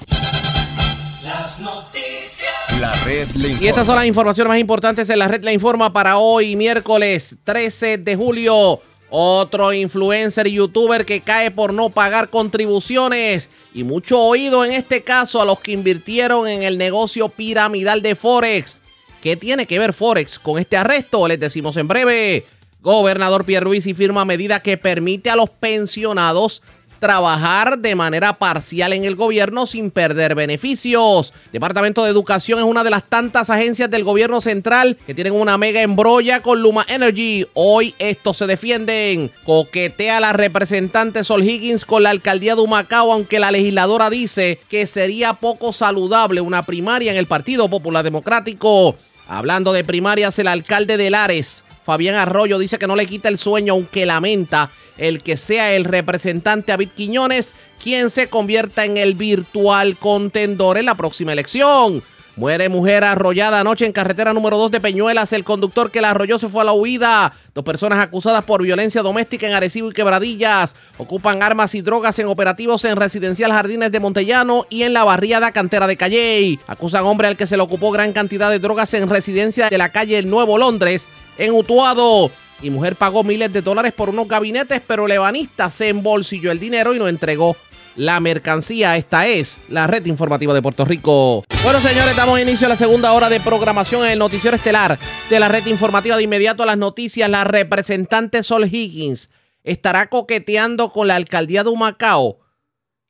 [1.29, 2.81] Las noticias.
[2.81, 3.65] La red le informa.
[3.67, 7.37] Y estas son las informaciones más importantes en la red La Informa para hoy, miércoles
[7.45, 8.81] 13 de julio.
[9.11, 13.51] Otro influencer y youtuber que cae por no pagar contribuciones.
[13.75, 18.15] Y mucho oído en este caso a los que invirtieron en el negocio piramidal de
[18.15, 18.81] Forex.
[19.23, 21.29] ¿Qué tiene que ver Forex con este arresto?
[21.29, 22.47] Les decimos en breve.
[22.81, 26.63] Gobernador Pierluisi firma medida que permite a los pensionados
[26.99, 31.33] trabajar de manera parcial en el gobierno sin perder beneficios.
[31.53, 35.59] Departamento de Educación es una de las tantas agencias del gobierno central que tienen una
[35.59, 37.47] mega embrolla con Luma Energy.
[37.55, 39.31] Hoy estos se defienden.
[39.45, 44.87] Coquetea la representante Sol Higgins con la alcaldía de Humacao, aunque la legisladora dice que
[44.87, 48.97] sería poco saludable una primaria en el Partido Popular Democrático.
[49.29, 53.39] Hablando de primarias, el alcalde de Lares, Fabián Arroyo, dice que no le quita el
[53.39, 59.15] sueño, aunque lamenta el que sea el representante David Quiñones quien se convierta en el
[59.15, 62.03] virtual contendor en la próxima elección.
[62.39, 65.33] Muere mujer arrollada anoche en carretera número 2 de Peñuelas.
[65.33, 67.33] El conductor que la arrolló se fue a la huida.
[67.53, 70.77] Dos personas acusadas por violencia doméstica en Arecibo y Quebradillas.
[70.99, 75.51] Ocupan armas y drogas en operativos en Residencial Jardines de Montellano y en la barriada
[75.51, 76.61] cantera de Calley.
[76.69, 79.89] Acusan hombre al que se le ocupó gran cantidad de drogas en residencia de la
[79.89, 81.09] calle El Nuevo Londres
[81.39, 82.31] en Utuado.
[82.63, 86.95] Y mujer pagó miles de dólares por unos gabinetes, pero Lebanista se embolsilló el dinero
[86.95, 87.57] y no entregó
[87.99, 88.97] la mercancía.
[88.97, 91.45] Esta es la red informativa de Puerto Rico.
[91.63, 95.41] Bueno, señores, damos inicio a la segunda hora de programación en el noticiero estelar de
[95.41, 96.17] la red informativa.
[96.17, 99.31] De inmediato a las noticias, la representante Sol Higgins
[99.65, 102.39] estará coqueteando con la alcaldía de Humacao.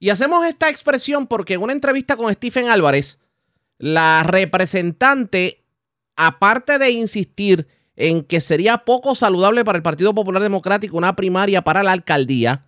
[0.00, 3.18] Y hacemos esta expresión porque en una entrevista con Stephen Álvarez,
[3.78, 5.64] la representante,
[6.16, 11.62] aparte de insistir en que sería poco saludable para el Partido Popular Democrático una primaria
[11.62, 12.67] para la alcaldía,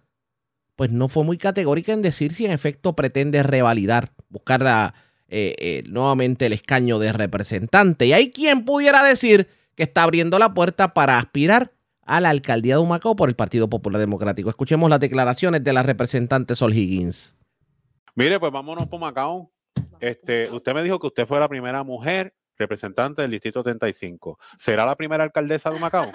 [0.80, 4.94] pues no fue muy categórica en decir si en efecto pretende revalidar, buscar la,
[5.28, 8.06] eh, eh, nuevamente el escaño de representante.
[8.06, 12.76] Y hay quien pudiera decir que está abriendo la puerta para aspirar a la alcaldía
[12.76, 14.48] de Humacao por el Partido Popular Democrático.
[14.48, 17.36] Escuchemos las declaraciones de la representante Sol Higgins.
[18.14, 19.52] Mire, pues vámonos por Macao.
[20.00, 24.38] Este, usted me dijo que usted fue la primera mujer representante del Distrito 35.
[24.56, 26.10] ¿Será la primera alcaldesa de Macao?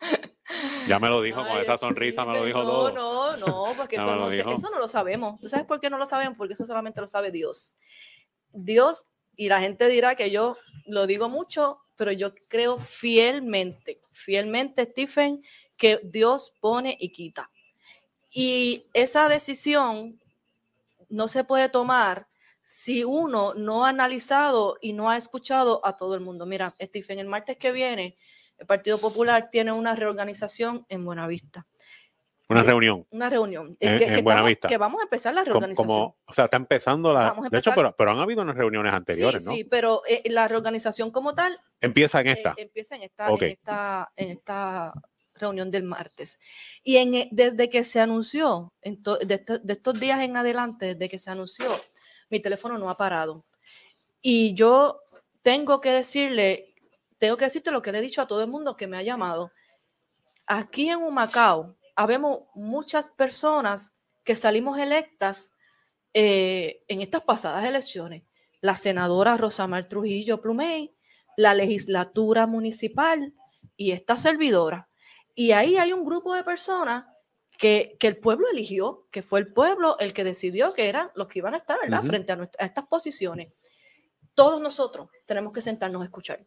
[0.88, 3.36] Ya me lo dijo con esa sonrisa, me lo dijo no, todo.
[3.36, 5.40] No, no, porque eso, no, eso lo sabemos.
[5.40, 6.36] ¿Tú sabes por qué no lo sabemos?
[6.36, 7.76] Porque eso solamente lo sabe Dios.
[8.52, 14.84] Dios, y la gente dirá que yo lo digo mucho, pero yo creo fielmente, fielmente,
[14.84, 15.42] Stephen,
[15.76, 17.50] que Dios pone y quita.
[18.30, 20.20] Y esa decisión
[21.08, 22.28] no se puede tomar
[22.62, 26.46] si uno no ha analizado y no ha escuchado a todo el mundo.
[26.46, 28.16] Mira, Stephen, el martes que viene,
[28.58, 31.66] el Partido Popular tiene una reorganización en Buenavista.
[32.48, 33.04] Una reunión.
[33.10, 33.76] Una reunión.
[33.80, 34.68] En- que, en que Buenavista.
[34.68, 35.88] estamos, que vamos a empezar la reorganización.
[35.88, 37.34] como- o sea, está empezando la.
[37.50, 39.56] De hecho, pero, pero han habido unas reuniones anteriores, sí, ¿no?
[39.56, 42.54] sí, pero eh, la reorganización como tal Empieza en eh, esta.
[42.56, 43.42] empieza en esta, Ok.
[43.42, 44.92] en esta, en esta
[45.40, 46.38] reunión del martes.
[46.84, 51.08] Y en, desde que se anunció, en to- de, de estos días en adelante, desde
[51.08, 51.66] que se anunció,
[52.30, 53.44] mi teléfono no ha parado.
[54.22, 55.00] Y yo
[55.42, 56.74] tengo que decirle,
[57.18, 59.02] tengo que decirte lo que le he dicho a todo el mundo que me ha
[59.02, 59.52] llamado.
[60.46, 63.94] Aquí en Humacao, habemos muchas personas
[64.24, 65.52] que salimos electas
[66.14, 68.22] eh, en estas pasadas elecciones.
[68.60, 70.94] La senadora Rosamar Trujillo Plumey,
[71.36, 73.34] la legislatura municipal
[73.76, 74.88] y esta servidora.
[75.34, 77.04] Y ahí hay un grupo de personas
[77.58, 81.28] que, que el pueblo eligió, que fue el pueblo el que decidió que eran los
[81.28, 82.00] que iban a estar, ¿verdad?
[82.06, 83.52] Frente a, nuestra- a estas posiciones.
[84.34, 86.44] Todos nosotros tenemos que sentarnos a escuchar.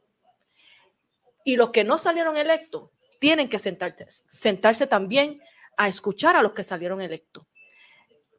[1.43, 5.41] Y los que no salieron electos tienen que sentarse, sentarse también
[5.77, 7.45] a escuchar a los que salieron electos.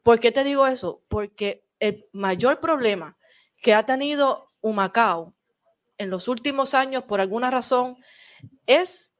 [0.03, 1.03] ¿Por qué te digo eso?
[1.07, 3.17] Porque el mayor problema
[3.61, 5.35] que ha tenido Humacao
[5.97, 7.97] en los últimos años, por alguna razón,
[8.65, 9.13] es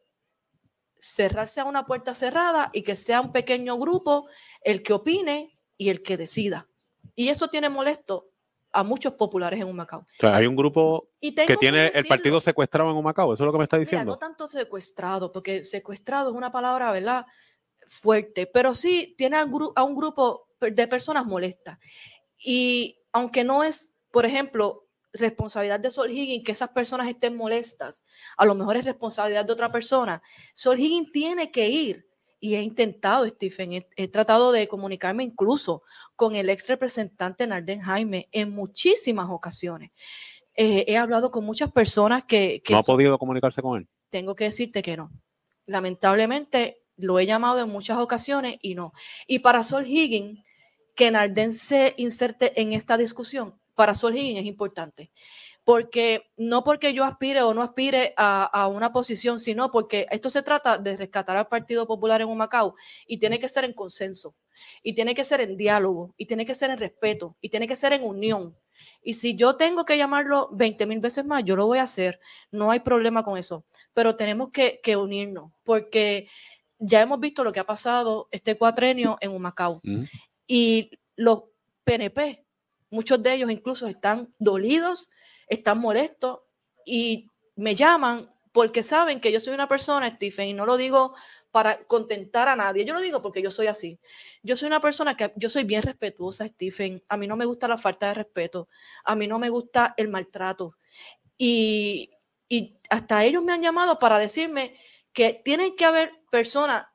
[0.99, 4.27] cerrarse a una puerta cerrada y que sea un pequeño grupo
[4.63, 6.67] el que opine y el que decida.
[7.15, 8.30] Y eso tiene molesto
[8.73, 9.99] a muchos populares en Humacao.
[9.99, 13.33] O sea, hay un grupo Y que que tiene el partido secuestrado en Humacao.
[13.33, 14.11] Eso es lo que me está Mira, diciendo.
[14.13, 17.25] no tanto secuestrado, porque secuestrado es una palabra, ¿verdad?
[17.87, 19.41] Fuerte, pero sí tiene a
[19.75, 21.77] a un grupo de personas molestas.
[22.37, 28.03] Y aunque no es, por ejemplo, responsabilidad de Sol Higgins que esas personas estén molestas,
[28.37, 30.21] a lo mejor es responsabilidad de otra persona.
[30.53, 32.07] Sol Higgins tiene que ir.
[32.43, 35.83] Y he intentado, Stephen, he, he tratado de comunicarme incluso
[36.17, 39.91] con el ex representante Narden Jaime en muchísimas ocasiones.
[40.55, 43.87] Eh, he hablado con muchas personas que, que No ha son- podido comunicarse con él.
[44.09, 45.11] tengo que decirte que no.
[45.67, 48.91] Lamentablemente lo he llamado en muchas ocasiones y no.
[49.27, 50.43] Y para Sol Higgins,
[50.95, 55.11] que Narden se inserte en esta discusión, para Sol Higgins es importante.
[55.71, 60.29] Porque no porque yo aspire o no aspire a, a una posición, sino porque esto
[60.29, 62.75] se trata de rescatar al Partido Popular en Humacao
[63.07, 64.35] y tiene que ser en consenso,
[64.83, 67.77] y tiene que ser en diálogo, y tiene que ser en respeto, y tiene que
[67.77, 68.53] ser en unión.
[69.01, 72.19] Y si yo tengo que llamarlo 20 mil veces más, yo lo voy a hacer.
[72.51, 73.63] No hay problema con eso.
[73.93, 76.27] Pero tenemos que, que unirnos porque
[76.79, 79.81] ya hemos visto lo que ha pasado este cuatrenio en Humacao.
[80.47, 81.43] Y los
[81.83, 82.43] PNP,
[82.89, 85.09] muchos de ellos incluso están dolidos,
[85.51, 86.39] están molestos
[86.85, 91.13] y me llaman porque saben que yo soy una persona, Stephen, y no lo digo
[91.51, 92.85] para contentar a nadie.
[92.85, 93.99] Yo lo digo porque yo soy así.
[94.41, 97.03] Yo soy una persona que yo soy bien respetuosa, Stephen.
[97.09, 98.69] A mí no me gusta la falta de respeto.
[99.03, 100.77] A mí no me gusta el maltrato.
[101.37, 102.11] Y,
[102.47, 104.75] y hasta ellos me han llamado para decirme
[105.11, 106.85] que tienen que haber personas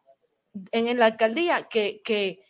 [0.72, 2.40] en, la alcaldía que, que,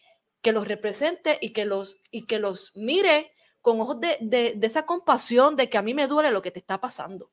[0.40, 3.35] que los represente y que los, y que los mire
[3.66, 6.80] con ojos de, esa compasión de que a mí me duele lo que te está
[6.80, 7.32] pasando.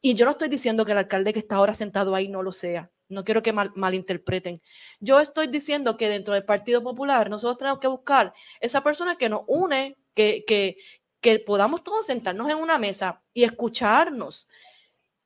[0.00, 2.52] Y yo no estoy diciendo que el alcalde que está ahora sentado ahí no lo
[2.52, 2.92] sea.
[3.08, 4.62] No quiero que mal- malinterpreten.
[5.00, 9.28] Yo estoy diciendo que dentro del Partido Popular nosotros tenemos que buscar esa persona que
[9.28, 10.76] nos une, que, que,
[11.20, 14.46] que podamos todos sentarnos en una mesa y escucharnos.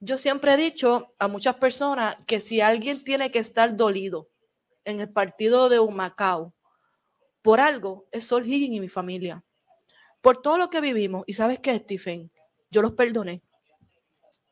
[0.00, 4.30] Yo siempre he dicho a muchas personas que si alguien tiene que estar dolido
[4.86, 6.54] en el partido de Humacao
[7.42, 9.44] por algo, es Sol Higgins y mi familia.
[10.22, 11.24] Por todo lo que vivimos.
[11.26, 12.30] Y sabes qué, Stephen,
[12.70, 13.42] yo los perdoné.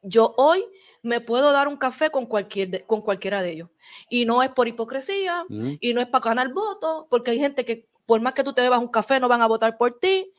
[0.03, 0.65] Yo hoy
[1.03, 3.71] me puedo dar un café con, cualquier de- con cualquiera de ellos.
[4.11, 5.73] Y no es por hipocresía, Mm.
[5.81, 8.63] y no es para ganar votos, porque hay gente que por más que tú te
[8.63, 10.33] bebas un café no van a votar por ti.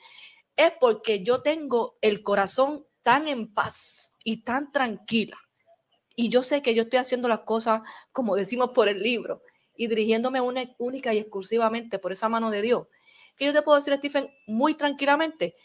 [0.56, 5.38] Es porque yo tengo el corazón tan en paz y tan tranquila.
[6.16, 9.42] Y yo sé que yo estoy haciendo las cosas como decimos por el libro
[9.78, 12.88] y dirigiéndome una, única y exclusivamente por esa mano de Dios.
[13.36, 15.56] Que yo te puedo decir, Stephen, muy tranquilamente,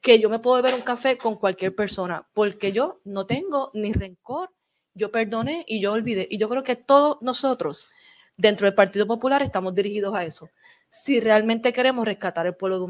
[0.00, 3.92] que yo me puedo beber un café con cualquier persona, porque yo no tengo ni
[3.92, 4.50] rencor,
[4.94, 6.26] yo perdoné y yo olvidé.
[6.30, 7.88] Y yo creo que todos nosotros
[8.36, 10.48] dentro del Partido Popular estamos dirigidos a eso,
[10.90, 12.84] si realmente queremos rescatar el pueblo de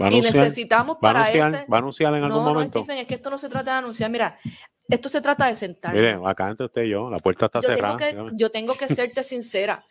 [0.00, 2.78] a Y necesitamos para ese- Va a anunciar en algún no, no, momento.
[2.80, 4.10] Stephen, es que esto no se trata de anunciar.
[4.10, 4.38] Mira,
[4.90, 5.94] esto se trata de sentar.
[5.94, 7.98] Mire, acá entre usted y yo, la puerta está yo tengo, cerrada.
[7.98, 9.84] que, yo tengo que serte sincera.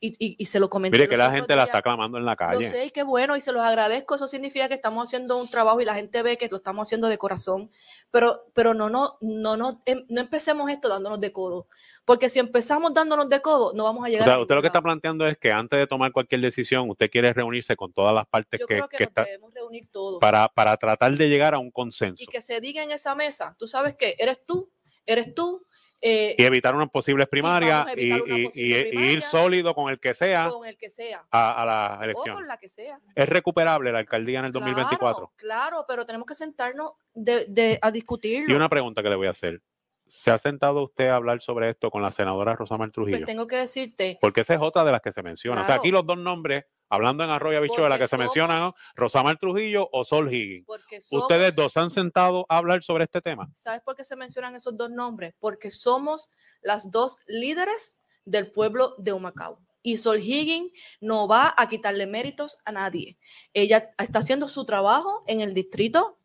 [0.00, 0.96] Y, y- y se lo comenté.
[0.96, 1.68] Mire que la gente la días.
[1.68, 2.70] está clamando en la Lo calle.
[2.70, 4.14] sé, y qué bueno, y se los agradezco.
[4.14, 7.08] Eso significa que estamos haciendo un trabajo y la gente ve que lo estamos haciendo
[7.08, 7.70] de corazón.
[8.10, 11.66] Pero, pero no, no, no, no, em- no empecemos esto dándonos de codo.
[12.04, 14.60] Porque si empezamos dándonos de codo, no vamos a O llegar sea, a usted lo
[14.62, 18.14] que está planteando es que antes de tomar cualquier decisión, usted quiere reunirse con todas
[18.14, 20.20] las partes Yo que, creo que, que nos está debemos reunir todos.
[20.20, 23.56] para, para tratar de llegar a un consenso Y que se diga en esa mesa,
[23.58, 24.70] tú sabes que eres tú,
[25.04, 25.66] eres tú,
[26.00, 29.22] eh, y evitar unas posibles primarias a y, evitar una y- posible y- y ir
[29.22, 31.24] sólido con el que sea con el que sea.
[31.30, 31.62] a,
[32.00, 33.00] a O con la que sea.
[33.14, 35.32] ¿Es recuperable la alcaldía en el 2024?
[35.36, 38.52] Claro, claro, pero tenemos que sentarnos de, de- a discutirlo.
[38.52, 39.60] Y una pregunta que le voy a hacer.
[40.08, 43.18] ¿Se ha sentado usted a hablar sobre esto con la senadora Rosamar Trujillo?
[43.18, 45.62] Pues tengo que decirte, Porque esa es otra de las que se menciona.
[45.62, 48.74] O sea, aquí los dos nombres, hablando en Arroyo Habichuela, Porque que se mencionan, ¿no?
[48.94, 50.66] Rosamar Trujillo o Sol Higgins.
[50.66, 53.50] porque somos, ¿Ustedes dos se han sentado a hablar sobre este tema?
[53.54, 55.34] ¿sabes por qué se mencionan esos dos nombres?
[55.38, 56.30] Porque somos
[56.62, 59.60] las dos líderes del pueblo de Humacao.
[59.82, 63.16] Y Sol Higgins no va a quitarle méritos a nadie.
[63.54, 66.17] Ella está haciendo su trabajo en el distrito,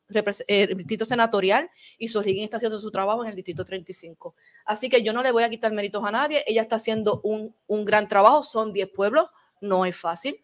[0.48, 4.36] el distrito senatorial y Sol Higgins está haciendo su trabajo en el distrito 35.
[4.66, 6.44] Así que yo no le voy a quitar méritos a nadie.
[6.46, 8.44] Ella está haciendo un, un gran trabajo.
[8.44, 9.28] Son 10 pueblos,
[9.62, 10.44] no es fácil.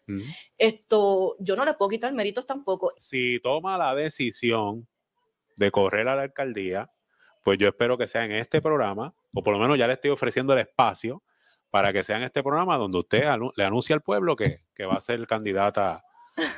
[0.58, 2.92] Esto, yo no le puedo quitar méritos tampoco.
[2.96, 4.86] Si toma la decisión
[5.56, 6.90] de correr a la alcaldía,
[7.44, 10.10] pues yo espero que sea en este programa, o por lo menos ya le estoy
[10.10, 11.22] ofreciendo el espacio
[11.70, 14.84] para que sea en este programa donde usted anu- le anuncie al pueblo que, que
[14.84, 16.02] va a ser candidata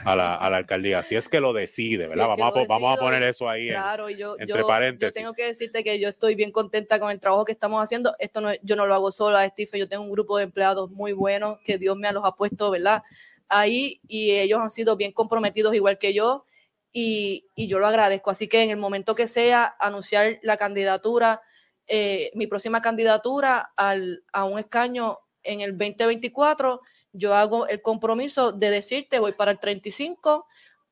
[0.04, 1.02] a la, a la alcaldía.
[1.02, 2.28] Si es que lo decide, ¿verdad?
[2.28, 5.14] vamos, a, vamos a poner eso ahí Claro, yo, entre yo, paréntesis.
[5.14, 8.14] yo tengo que decirte que yo estoy bien contenta con el trabajo que estamos haciendo.
[8.18, 9.80] Esto no yo no lo hago sola, Stephen.
[9.80, 13.02] Yo tengo un grupo de empleados muy buenos que Dios me los ha puesto, ¿verdad?
[13.48, 16.44] Ahí y ellos han sido bien comprometidos igual que yo
[16.92, 18.30] y, y yo lo agradezco.
[18.30, 21.42] Así que en el momento que sea anunciar la candidatura,
[21.86, 26.80] eh, mi próxima candidatura al, a un escaño en el 2024,
[27.12, 30.46] yo hago el compromiso de decirte, voy para el 35,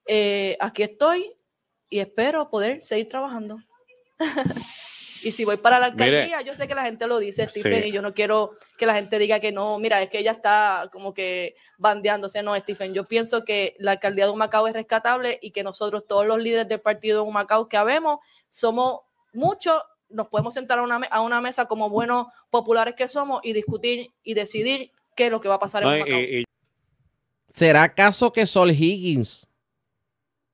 [0.07, 1.37] eh, aquí estoy
[1.89, 3.59] y espero poder seguir trabajando.
[5.23, 6.05] y si voy para la Mire.
[6.05, 7.89] alcaldía, yo sé que la gente lo dice, Stephen, Sí.
[7.89, 10.89] y yo no quiero que la gente diga que no, mira, es que ella está
[10.93, 15.51] como que bandeándose, no, Stephen, yo pienso que la alcaldía de Humacao es rescatable y
[15.51, 18.18] que nosotros, todos los líderes del partido de Humacao que habemos,
[18.49, 19.01] somos
[19.33, 23.53] muchos, nos podemos sentar a una, a una mesa como buenos populares que somos y
[23.53, 26.44] discutir y decidir qué es lo que va a pasar No, en y-
[27.52, 29.46] ¿Será acaso que Sol Higgins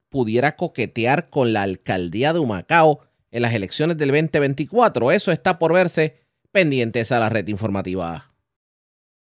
[0.08, 3.00] pudiera coquetear con la alcaldía de Humacao
[3.30, 5.12] en las elecciones del 2024?
[5.12, 6.20] Eso está por verse
[6.52, 8.32] pendientes a la red informativa.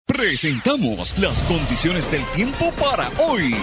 [0.05, 3.53] Presentamos las condiciones del tiempo para hoy.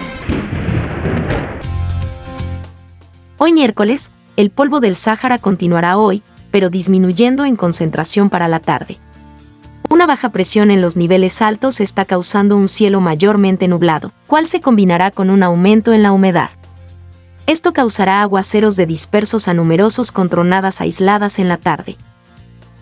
[3.38, 8.98] Hoy miércoles, el polvo del Sáhara continuará hoy, pero disminuyendo en concentración para la tarde.
[9.90, 14.60] Una baja presión en los niveles altos está causando un cielo mayormente nublado, cual se
[14.60, 16.50] combinará con un aumento en la humedad.
[17.46, 21.96] Esto causará aguaceros de dispersos a numerosos con tronadas aisladas en la tarde.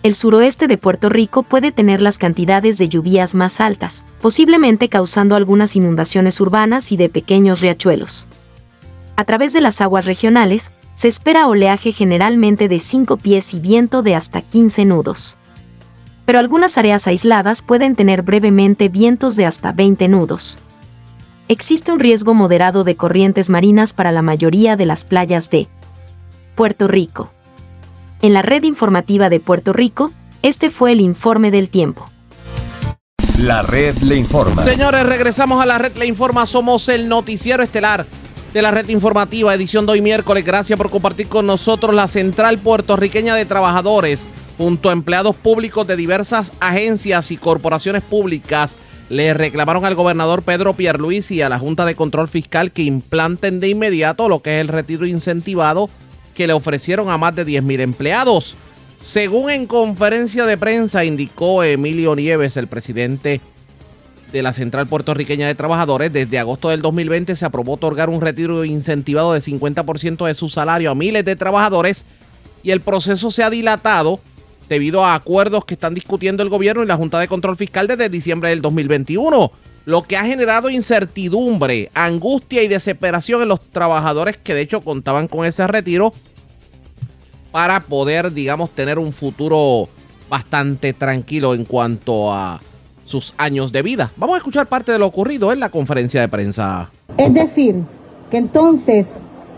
[0.03, 5.35] El suroeste de Puerto Rico puede tener las cantidades de lluvias más altas, posiblemente causando
[5.35, 8.27] algunas inundaciones urbanas y de pequeños riachuelos.
[9.15, 14.01] A través de las aguas regionales, se espera oleaje generalmente de 5 pies y viento
[14.01, 15.37] de hasta 15 nudos.
[16.25, 20.59] Pero algunas áreas aisladas pueden tener brevemente vientos de hasta 20 nudos.
[21.47, 25.67] Existe un riesgo moderado de corrientes marinas para la mayoría de las playas de
[26.55, 27.31] Puerto Rico.
[28.21, 30.11] En la red informativa de Puerto Rico,
[30.41, 32.09] este fue el informe del tiempo.
[33.39, 34.63] La red le informa.
[34.63, 36.45] Señores, regresamos a la red Le Informa.
[36.45, 38.05] Somos el noticiero estelar
[38.53, 40.45] de la red informativa, edición de hoy miércoles.
[40.45, 44.27] Gracias por compartir con nosotros la Central Puertorriqueña de Trabajadores,
[44.57, 48.77] junto a empleados públicos de diversas agencias y corporaciones públicas.
[49.09, 53.59] Le reclamaron al gobernador Pedro Pierluisi y a la Junta de Control Fiscal que implanten
[53.59, 55.89] de inmediato lo que es el retiro incentivado
[56.33, 58.55] que le ofrecieron a más de 10.000 empleados.
[59.03, 63.41] Según en conferencia de prensa indicó Emilio Nieves, el presidente
[64.31, 68.65] de la Central Puertorriqueña de Trabajadores, desde agosto del 2020 se aprobó otorgar un retiro
[68.65, 72.05] incentivado de 50% de su salario a miles de trabajadores
[72.63, 74.19] y el proceso se ha dilatado
[74.73, 78.09] debido a acuerdos que están discutiendo el gobierno y la Junta de Control Fiscal desde
[78.09, 79.51] diciembre del 2021,
[79.85, 85.27] lo que ha generado incertidumbre, angustia y desesperación en los trabajadores que de hecho contaban
[85.27, 86.11] con ese retiro
[87.51, 89.89] para poder, digamos, tener un futuro
[90.27, 92.59] bastante tranquilo en cuanto a
[93.05, 94.11] sus años de vida.
[94.17, 96.89] Vamos a escuchar parte de lo ocurrido en la conferencia de prensa.
[97.15, 97.75] Es decir,
[98.31, 99.05] que entonces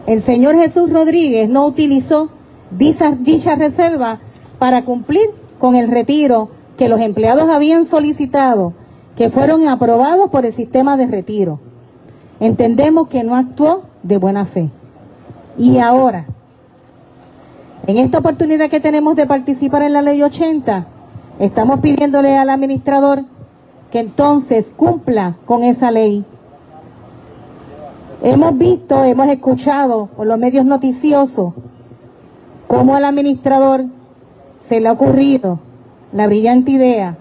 [0.07, 2.31] el señor Jesús Rodríguez no utilizó
[2.69, 4.19] dicha, dicha reserva
[4.59, 5.29] para cumplir
[5.59, 8.73] con el retiro que los empleados habían solicitado
[9.15, 11.59] que fueron aprobados por el sistema de retiro.
[12.39, 14.69] Entendemos que no actuó de buena fe.
[15.57, 16.25] Y ahora,
[17.87, 20.85] en esta oportunidad que tenemos de participar en la ley 80,
[21.39, 23.23] estamos pidiéndole al administrador
[23.91, 26.25] que entonces cumpla con esa ley.
[28.21, 31.53] Hemos visto, hemos escuchado por los medios noticiosos
[32.67, 33.85] cómo al administrador
[34.59, 35.59] se le ha ocurrido
[36.11, 37.17] la brillante idea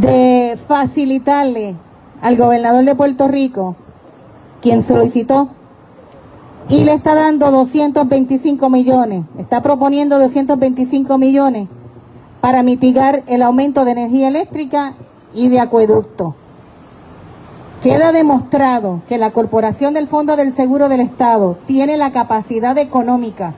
[0.00, 1.76] de facilitarle
[2.22, 3.76] al gobernador de Puerto Rico,
[4.62, 5.50] quien solicitó,
[6.68, 11.68] y le está dando 225 millones, está proponiendo 225 millones
[12.40, 14.94] para mitigar el aumento de energía eléctrica
[15.34, 16.34] y de acueducto.
[17.82, 23.52] Queda demostrado que la Corporación del Fondo del Seguro del Estado tiene la capacidad económica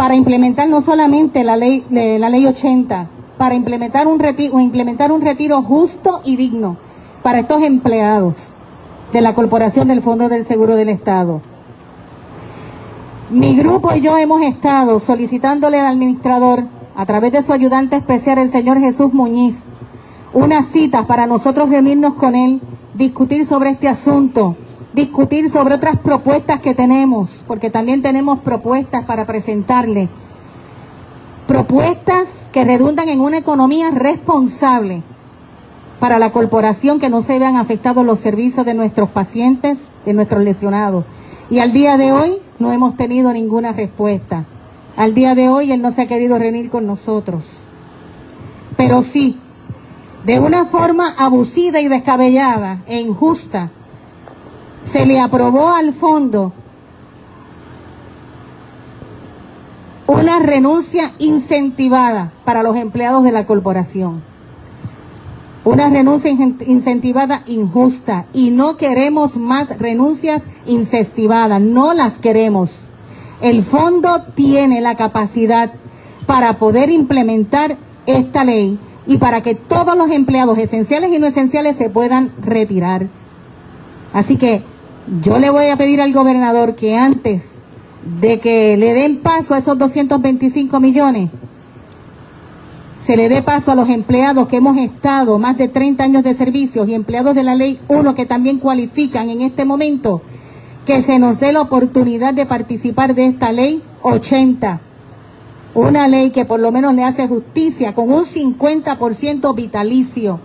[0.00, 5.20] para implementar no solamente la ley, la ley 80, para implementar un, retiro, implementar un
[5.20, 6.78] retiro justo y digno
[7.22, 8.54] para estos empleados
[9.12, 11.42] de la Corporación del Fondo del Seguro del Estado.
[13.28, 16.64] Mi grupo y yo hemos estado solicitándole al administrador,
[16.96, 19.64] a través de su ayudante especial, el señor Jesús Muñiz,
[20.32, 22.62] unas citas para nosotros reunirnos con él,
[22.94, 24.56] discutir sobre este asunto,
[24.92, 30.08] discutir sobre otras propuestas que tenemos, porque también tenemos propuestas para presentarle.
[31.46, 35.02] Propuestas que redundan en una economía responsable
[35.98, 40.42] para la corporación, que no se vean afectados los servicios de nuestros pacientes, de nuestros
[40.42, 41.04] lesionados.
[41.50, 44.44] Y al día de hoy no hemos tenido ninguna respuesta.
[44.96, 47.60] Al día de hoy él no se ha querido reunir con nosotros.
[48.76, 49.40] Pero sí,
[50.24, 53.70] de una forma abusiva y descabellada e injusta,
[54.82, 56.52] se le aprobó al fondo
[60.06, 64.22] una renuncia incentivada para los empleados de la corporación.
[65.62, 72.86] Una renuncia incentivada injusta y no queremos más renuncias incentivadas, no las queremos.
[73.40, 75.72] El fondo tiene la capacidad
[76.26, 77.76] para poder implementar
[78.06, 83.06] esta ley y para que todos los empleados esenciales y no esenciales se puedan retirar.
[84.12, 84.62] Así que
[85.22, 87.52] yo le voy a pedir al gobernador que antes
[88.20, 91.30] de que le den paso a esos 225 millones,
[93.00, 96.34] se le dé paso a los empleados que hemos estado más de 30 años de
[96.34, 100.22] servicios y empleados de la ley 1 que también cualifican en este momento,
[100.86, 104.80] que se nos dé la oportunidad de participar de esta ley 80
[105.74, 110.40] una ley que por lo menos le hace justicia con un 50% vitalicio.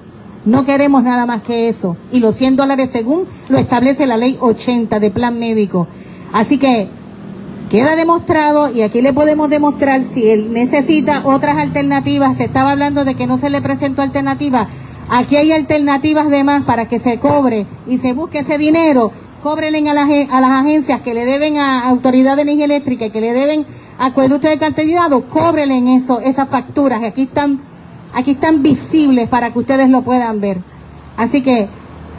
[0.46, 1.98] No queremos nada más que eso.
[2.12, 5.88] Y los 100 dólares según lo establece la ley 80 de plan médico.
[6.34, 6.88] Así que
[7.70, 12.38] queda demostrado y aquí le podemos demostrar si él necesita otras alternativas.
[12.38, 14.68] Se estaba hablando de que no se le presentó alternativa.
[15.10, 19.12] Aquí hay alternativas de más para que se cobre y se busque ese dinero.
[19.42, 23.22] Cóbrenle a las, a las agencias que le deben a Autoridad de Energía Eléctrica, que
[23.22, 23.66] le deben
[24.00, 27.62] acueducto de cartelizado, cóbrele en eso, esas facturas, aquí están,
[28.16, 30.60] aquí están visibles para que ustedes lo puedan ver.
[31.18, 31.68] Así que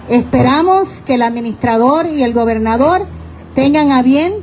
[0.09, 3.07] esperamos que el administrador y el gobernador
[3.55, 4.34] tengan a bien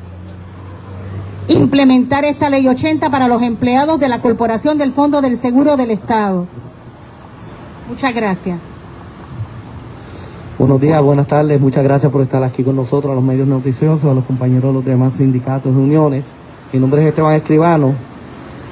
[1.47, 5.91] implementar esta ley 80 para los empleados de la Corporación del Fondo del Seguro del
[5.91, 6.47] Estado.
[7.87, 8.59] Muchas gracias.
[10.57, 14.05] Buenos días, buenas tardes, muchas gracias por estar aquí con nosotros, a los medios noticiosos,
[14.05, 16.33] a los compañeros de los demás sindicatos y uniones.
[16.71, 18.12] Mi nombre es Esteban Escribano.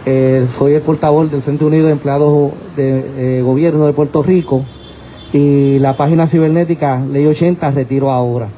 [0.05, 4.65] Eh, soy el portavoz del Frente Unido de Empleados de eh, Gobierno de Puerto Rico
[5.31, 8.49] y la página cibernética Ley 80 retiro ahora.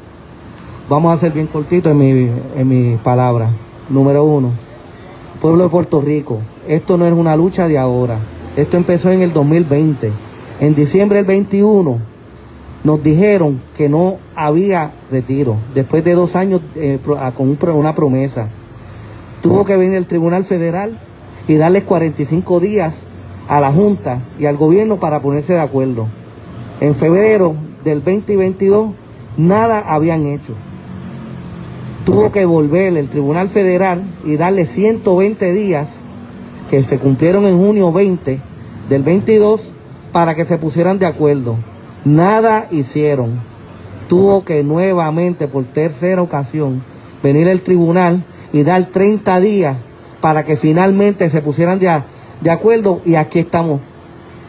[0.87, 3.51] Vamos a ser bien cortito en mi, en mis palabras.
[3.89, 4.51] Número uno,
[5.41, 8.19] pueblo de Puerto Rico, esto no es una lucha de ahora.
[8.55, 10.11] Esto empezó en el 2020.
[10.61, 11.99] En diciembre del 21
[12.85, 16.99] nos dijeron que no había retiro, después de dos años eh,
[17.35, 18.49] con una promesa
[19.41, 20.97] tuvo que venir el Tribunal Federal
[21.47, 23.07] y darles 45 días
[23.47, 26.07] a la Junta y al gobierno para ponerse de acuerdo.
[26.79, 28.91] En febrero del 2022
[29.37, 30.53] nada habían hecho.
[32.05, 35.97] Tuvo que volver el Tribunal Federal y darle 120 días
[36.69, 38.39] que se cumplieron en junio 20
[38.89, 39.73] del 22
[40.11, 41.55] para que se pusieran de acuerdo.
[42.03, 43.39] Nada hicieron.
[44.09, 46.83] Tuvo que nuevamente por tercera ocasión
[47.21, 49.77] venir el tribunal y dar 30 días
[50.23, 52.01] para que finalmente se pusieran de,
[52.39, 53.81] de acuerdo y aquí estamos.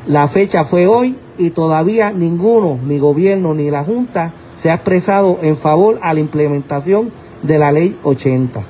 [0.06, 5.40] La fecha fue hoy y todavía ninguno, ni gobierno ni la Junta, se ha expresado
[5.42, 7.10] en favor a la implementación
[7.42, 8.60] de la ley 80.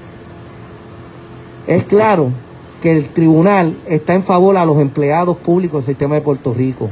[1.67, 2.31] Es claro
[2.81, 6.89] que el tribunal está en favor a los empleados públicos del sistema de Puerto Rico.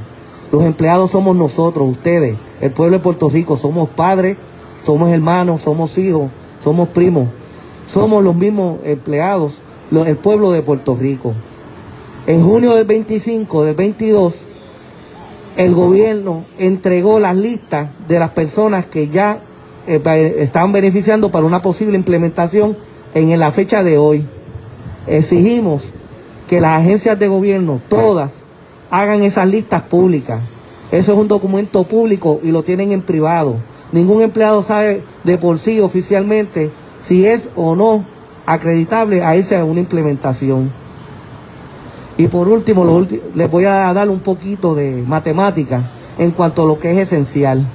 [0.50, 3.56] Los empleados somos nosotros, ustedes, el pueblo de Puerto Rico.
[3.56, 4.36] Somos padres,
[4.84, 6.30] somos hermanos, somos hijos,
[6.62, 7.28] somos primos.
[7.86, 9.62] Somos los mismos empleados,
[10.00, 11.34] el pueblo de Puerto Rico.
[12.26, 14.46] En junio del 25, del 22,
[15.56, 19.42] el gobierno entregó las listas de las personas que ya
[19.86, 22.76] eh, estaban beneficiando para una posible implementación
[23.14, 24.26] en la fecha de hoy.
[25.06, 25.92] Exigimos
[26.48, 28.44] que las agencias de gobierno, todas,
[28.90, 30.40] hagan esas listas públicas.
[30.90, 33.56] Eso es un documento público y lo tienen en privado.
[33.90, 36.70] Ningún empleado sabe de por sí oficialmente
[37.02, 38.06] si es o no
[38.46, 40.70] acreditable a irse una implementación.
[42.16, 46.78] Y por último, les voy a dar un poquito de matemática en cuanto a lo
[46.78, 47.66] que es esencial.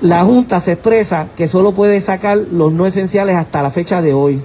[0.00, 4.12] La Junta se expresa que solo puede sacar los no esenciales hasta la fecha de
[4.12, 4.42] hoy.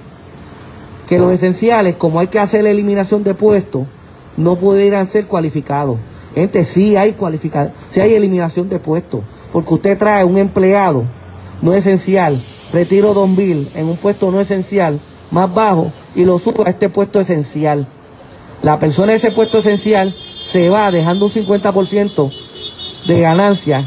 [1.07, 3.87] Que los esenciales, como hay que hacer la eliminación de puestos,
[4.35, 5.97] no pudieran ser cualificados.
[6.35, 7.15] Gente, sí hay
[7.95, 9.21] hay eliminación de puestos.
[9.51, 11.05] Porque usted trae un empleado
[11.63, 12.39] no esencial,
[12.73, 14.99] retiro Don Bill en un puesto no esencial
[15.31, 17.87] más bajo y lo sube a este puesto esencial.
[18.61, 20.15] La persona de ese puesto esencial
[20.51, 22.31] se va dejando un 50%
[23.07, 23.85] de ganancia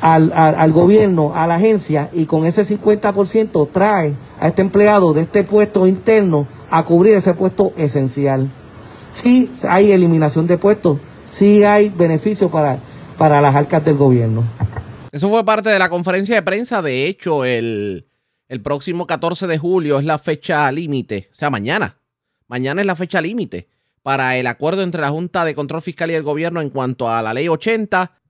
[0.00, 5.22] al, al, gobierno, a la agencia, y con ese 50% trae a este empleado de
[5.22, 8.50] este puesto interno a cubrir ese puesto esencial.
[9.12, 10.98] Sí hay eliminación de puestos,
[11.30, 12.78] sí hay beneficio para,
[13.18, 14.44] para las arcas del gobierno.
[15.12, 16.82] Eso fue parte de la conferencia de prensa.
[16.82, 18.06] De hecho, el,
[18.48, 21.98] el próximo 14 de julio es la fecha límite, o sea, mañana.
[22.46, 23.68] Mañana es la fecha límite
[24.02, 27.22] para el acuerdo entre la Junta de Control Fiscal y el gobierno en cuanto a
[27.22, 28.20] la ley 80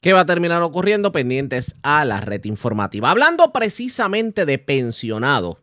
[0.00, 1.10] ¿Qué va a terminar ocurriendo?
[1.10, 3.10] Pendientes a la red informativa.
[3.10, 5.56] Hablando precisamente de pensionados,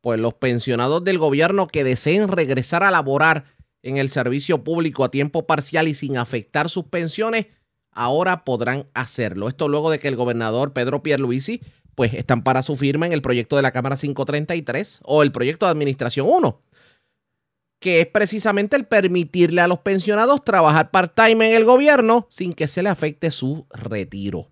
[0.00, 3.44] pues los pensionados del gobierno que deseen regresar a laborar
[3.82, 7.48] en el servicio público a tiempo parcial y sin afectar sus pensiones,
[7.92, 9.48] ahora podrán hacerlo.
[9.48, 11.60] Esto luego de que el gobernador Pedro Pierluisi
[11.94, 15.66] pues están para su firma en el proyecto de la Cámara 533 o el proyecto
[15.66, 16.62] de Administración 1
[17.80, 22.66] que es precisamente el permitirle a los pensionados trabajar part-time en el gobierno sin que
[22.66, 24.50] se le afecte su retiro.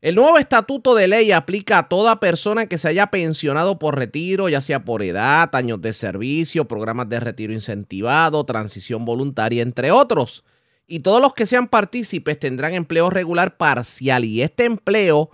[0.00, 4.48] El nuevo estatuto de ley aplica a toda persona que se haya pensionado por retiro,
[4.48, 10.44] ya sea por edad, años de servicio, programas de retiro incentivado, transición voluntaria, entre otros.
[10.86, 15.30] Y todos los que sean partícipes tendrán empleo regular parcial y este empleo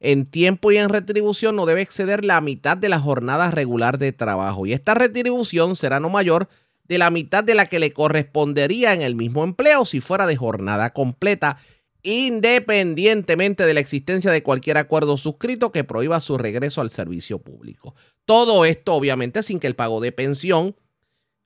[0.00, 4.12] en tiempo y en retribución no debe exceder la mitad de la jornada regular de
[4.12, 6.48] trabajo y esta retribución será no mayor
[6.84, 10.36] de la mitad de la que le correspondería en el mismo empleo si fuera de
[10.36, 11.58] jornada completa,
[12.02, 17.94] independientemente de la existencia de cualquier acuerdo suscrito que prohíba su regreso al servicio público.
[18.24, 20.74] Todo esto obviamente sin que el pago de pensión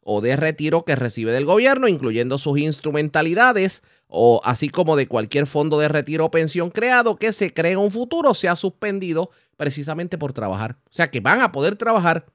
[0.09, 5.49] o de retiro que recibe del gobierno, incluyendo sus instrumentalidades, o así como de cualquier
[5.49, 9.31] fondo de retiro o pensión creado que se cree en un futuro, se ha suspendido
[9.57, 10.77] precisamente por trabajar.
[10.89, 12.27] O sea que van a poder trabajar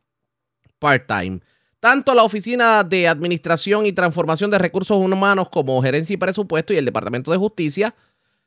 [0.80, 1.39] part-time.
[1.80, 6.77] Tanto la Oficina de Administración y Transformación de Recursos Humanos como Gerencia y Presupuesto y
[6.77, 7.95] el Departamento de Justicia,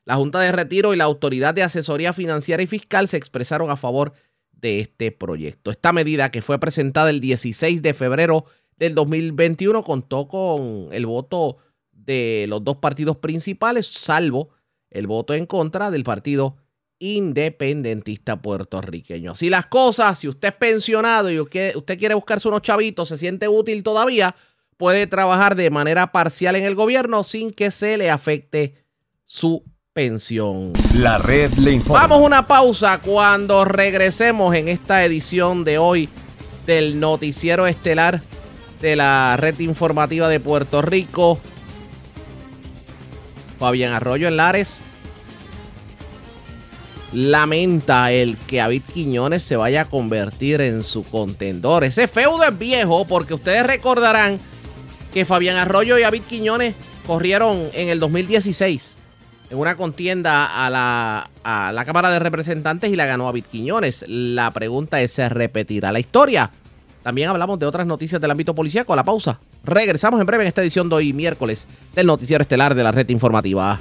[0.04, 3.78] la Junta de Retiro y la Autoridad de Asesoría Financiera y Fiscal se expresaron a
[3.78, 4.12] favor
[4.52, 5.70] de este proyecto.
[5.70, 8.44] Esta medida que fue presentada el 16 de febrero
[8.84, 11.56] del 2021 contó con el voto
[11.90, 14.50] de los dos partidos principales, salvo
[14.90, 16.56] el voto en contra del partido
[16.98, 19.32] independentista puertorriqueño.
[19.32, 23.48] Así las cosas, si usted es pensionado y usted, quiere buscarse unos chavitos, se siente
[23.48, 24.36] útil todavía,
[24.76, 28.84] puede trabajar de manera parcial en el gobierno sin que se le afecte
[29.24, 30.72] su pensión.
[30.94, 32.02] La red le informa.
[32.02, 36.08] Vamos a una pausa cuando regresemos en esta edición de hoy
[36.66, 38.22] del noticiero estelar
[38.84, 41.40] de la red informativa de Puerto Rico.
[43.58, 44.82] Fabián Arroyo en Lares
[47.14, 51.82] lamenta el que David Quiñones se vaya a convertir en su contendor.
[51.82, 54.38] Ese feudo es viejo porque ustedes recordarán
[55.14, 56.74] que Fabián Arroyo y David Quiñones
[57.06, 58.96] corrieron en el 2016
[59.48, 64.04] en una contienda a la, a la Cámara de Representantes y la ganó David Quiñones.
[64.08, 66.50] La pregunta es, ¿se repetirá la historia?
[67.04, 69.38] También hablamos de otras noticias del ámbito policíaco a la pausa.
[69.62, 73.06] Regresamos en breve en esta edición de hoy miércoles del noticiero estelar de la red
[73.10, 73.78] informativa.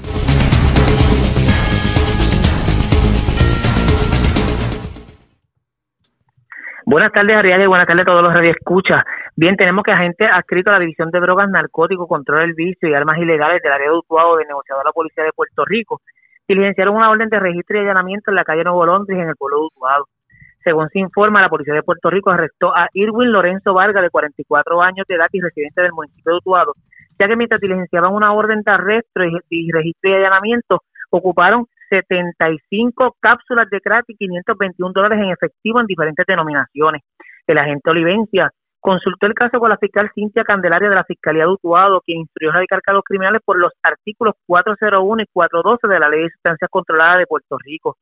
[6.86, 9.04] Buenas tardes, y buenas tardes a todos los radioescuchas.
[9.38, 12.94] Bien, tenemos que agente adscrito a la División de Drogas, Narcóticos, Control del Vicio y
[12.94, 16.02] Armas Ilegales del área de Utuado de negociador de la Policía de Puerto Rico
[16.46, 19.60] diligenciaron una orden de registro y allanamiento en la calle Nuevo Londres, en el pueblo
[19.60, 20.08] de Utuado
[20.64, 24.82] Según se informa, la Policía de Puerto Rico arrestó a Irwin Lorenzo Vargas, de 44
[24.82, 26.74] años de edad y residente del municipio de Utuado,
[27.20, 33.70] ya que mientras diligenciaban una orden de arresto y, registro y allanamiento, ocuparon 75 cápsulas
[33.70, 37.02] de crack y 521 dólares en efectivo en diferentes denominaciones.
[37.46, 38.50] El agente Olivencia
[38.80, 42.52] consultó el caso con la fiscal Cintia Candelaria de la Fiscalía de Utuado, quien instruyó
[42.52, 47.20] radicar cargos criminales por los artículos 401 y 412 de la Ley de Sustancias Controladas
[47.20, 47.98] de Puerto Rico.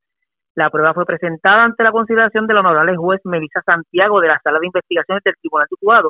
[0.56, 4.60] La prueba fue presentada ante la consideración del honorable juez Melissa Santiago de la Sala
[4.60, 6.10] de Investigaciones del Tribunal de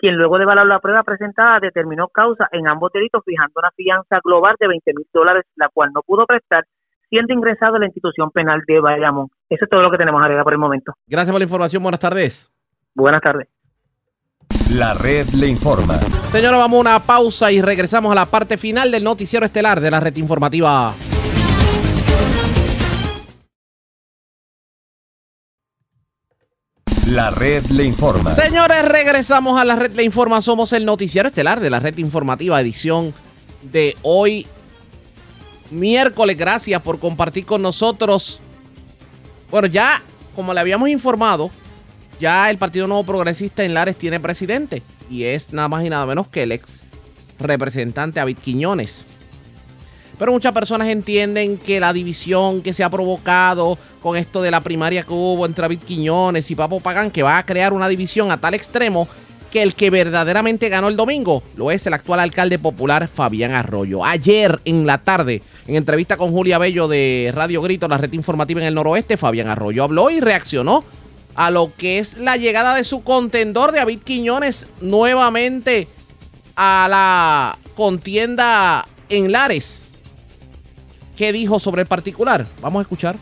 [0.00, 4.18] quien luego de evaluar la prueba presentada determinó causa en ambos delitos fijando una fianza
[4.24, 6.64] global de 20 mil dólares, la cual no pudo prestar,
[7.10, 9.28] siendo ingresado a la institución penal de Bayamón.
[9.50, 10.94] Eso es todo lo que tenemos agregar por el momento.
[11.06, 11.82] Gracias por la información.
[11.82, 12.50] Buenas tardes.
[12.94, 13.48] Buenas tardes.
[14.72, 15.98] La red le informa.
[16.32, 19.90] Señora, vamos a una pausa y regresamos a la parte final del noticiero estelar de
[19.90, 20.94] la red informativa.
[27.10, 28.36] La red le informa.
[28.36, 30.40] Señores, regresamos a la red le informa.
[30.40, 33.12] Somos el noticiero estelar de la red informativa, edición
[33.62, 34.46] de hoy,
[35.72, 36.38] miércoles.
[36.38, 38.38] Gracias por compartir con nosotros.
[39.50, 40.00] Bueno, ya,
[40.36, 41.50] como le habíamos informado,
[42.20, 44.84] ya el Partido Nuevo Progresista en Lares tiene presidente.
[45.10, 46.84] Y es nada más y nada menos que el ex
[47.40, 49.04] representante David Quiñones.
[50.20, 54.60] Pero muchas personas entienden que la división que se ha provocado con esto de la
[54.60, 58.30] primaria que hubo entre David Quiñones y Papo Pagán, que va a crear una división
[58.30, 59.08] a tal extremo
[59.50, 64.04] que el que verdaderamente ganó el domingo lo es el actual alcalde popular Fabián Arroyo.
[64.04, 68.60] Ayer en la tarde, en entrevista con Julia Bello de Radio Grito, la red informativa
[68.60, 70.84] en el noroeste, Fabián Arroyo habló y reaccionó
[71.34, 75.88] a lo que es la llegada de su contendor David Quiñones nuevamente
[76.56, 79.80] a la contienda en Lares.
[81.20, 82.46] ¿Qué dijo sobre el particular?
[82.62, 83.14] Vamos a escuchar.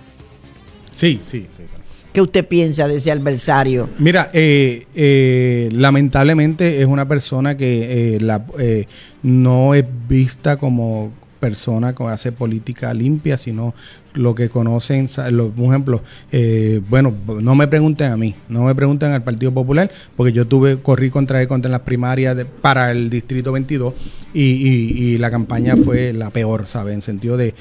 [0.94, 1.48] Sí, sí.
[1.56, 1.64] sí.
[2.12, 3.88] ¿Qué usted piensa de ese adversario?
[3.98, 8.86] Mira, eh, eh, lamentablemente es una persona que eh, la, eh,
[9.24, 11.10] no es vista como
[11.40, 13.74] persona que hace política limpia, sino
[14.14, 16.02] lo que conocen, por ejemplo,
[16.32, 20.46] eh, bueno, no me pregunten a mí, no me pregunten al Partido Popular, porque yo
[20.46, 23.94] tuve, corrí contra él contra las primarias para el Distrito 22
[24.34, 26.94] y, la campaña fue la peor, ¿sabes?
[26.94, 27.54] En sentido de,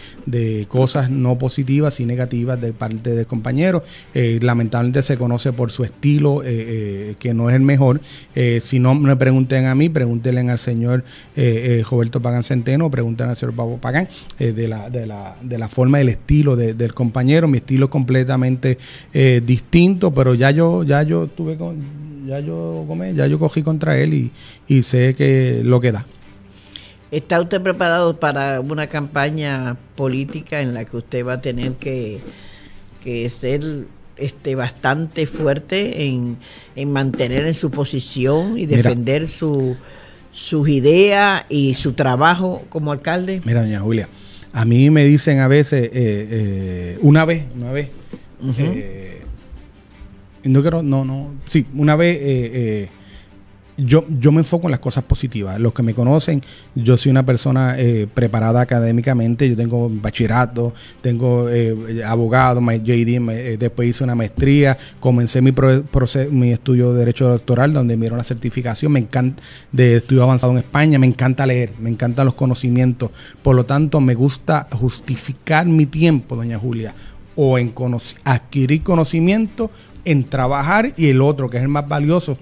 [0.68, 3.84] cosas no positivas y negativas de parte de compañeros.
[4.14, 8.02] Eh, lamentablemente se conoce por su estilo, eh, que no es el mejor.
[8.62, 11.04] Si no me pregunten a mí, pregúntenle al señor
[11.90, 14.08] Roberto Pagán Centeno, pregúntenle al señor Pablo Pagán,
[14.38, 17.48] de la forma, del estilo de- del compañero.
[17.48, 18.78] Mi estilo es completamente
[19.14, 21.78] eh, distinto, pero ya yo, ya yo tuve con,
[22.28, 24.32] ya yo comé, ya yo cogí contra él y,
[24.68, 26.06] y sé que lo que da.
[27.10, 32.20] ¿Está usted preparado para una campaña política en la que usted va a tener que,
[33.02, 33.62] que ser
[34.18, 36.38] este bastante fuerte en,
[36.76, 38.78] en mantener en su posición y Mira.
[38.78, 39.78] defender su,
[40.34, 43.42] sus ideas y su trabajo como alcalde?
[43.46, 44.10] Mira, doña Julia,
[44.58, 47.90] a mí me dicen a veces, eh, eh, una vez, una vez,
[48.58, 49.22] eh,
[50.46, 52.90] no quiero, no, no, sí, una vez, eh,
[53.78, 55.60] yo, yo me enfoco en las cosas positivas.
[55.60, 56.42] Los que me conocen,
[56.76, 59.48] yo soy una persona eh, preparada académicamente.
[59.48, 65.52] Yo tengo bachillerato, tengo eh, abogado, JD, ma- eh, después hice una maestría, comencé mi,
[65.52, 65.84] pro-
[66.32, 68.92] mi estudio de Derecho Doctoral, donde me dieron la certificación.
[68.92, 69.42] Me encanta
[69.72, 73.12] de estudio avanzado en España, me encanta leer, me encantan los conocimientos.
[73.44, 76.96] Por lo tanto, me gusta justificar mi tiempo, doña Julia,
[77.36, 79.70] o en conoc- adquirir conocimiento,
[80.06, 82.38] en trabajar y el otro, que es el más valioso,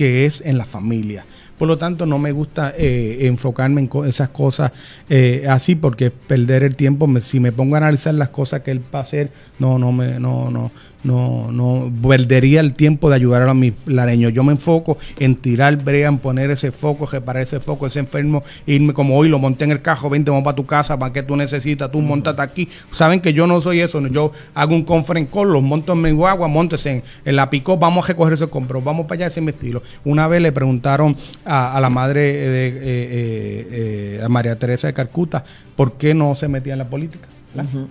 [0.00, 1.26] que es en la familia.
[1.58, 4.72] Por lo tanto, no me gusta eh, enfocarme en esas cosas
[5.10, 7.06] eh, así porque perder el tiempo.
[7.20, 10.18] Si me pongo a analizar las cosas que él va a hacer, no, no me,
[10.18, 10.72] no, no,
[11.04, 14.32] no, no perdería el tiempo de ayudar a mis lareños.
[14.32, 18.42] Yo me enfoco en tirar brea, en poner ese foco, reparar ese foco, ese enfermo,
[18.66, 21.22] irme como hoy lo monté en el cajo, vente, vamos para tu casa, para que
[21.22, 22.68] tú necesitas, tú montate aquí.
[22.92, 26.48] Saben que yo no soy eso, yo hago un conference los monto en mi guagua,
[26.48, 29.44] montes en, en la picó, vamos a recoger ese compro, vamos para allá, ese es
[29.44, 29.82] mi estilo.
[30.04, 34.86] Una vez le preguntaron a, a la madre de eh, eh, eh, a María Teresa
[34.86, 35.44] de Calcuta
[35.76, 37.28] por qué no se metía en la política.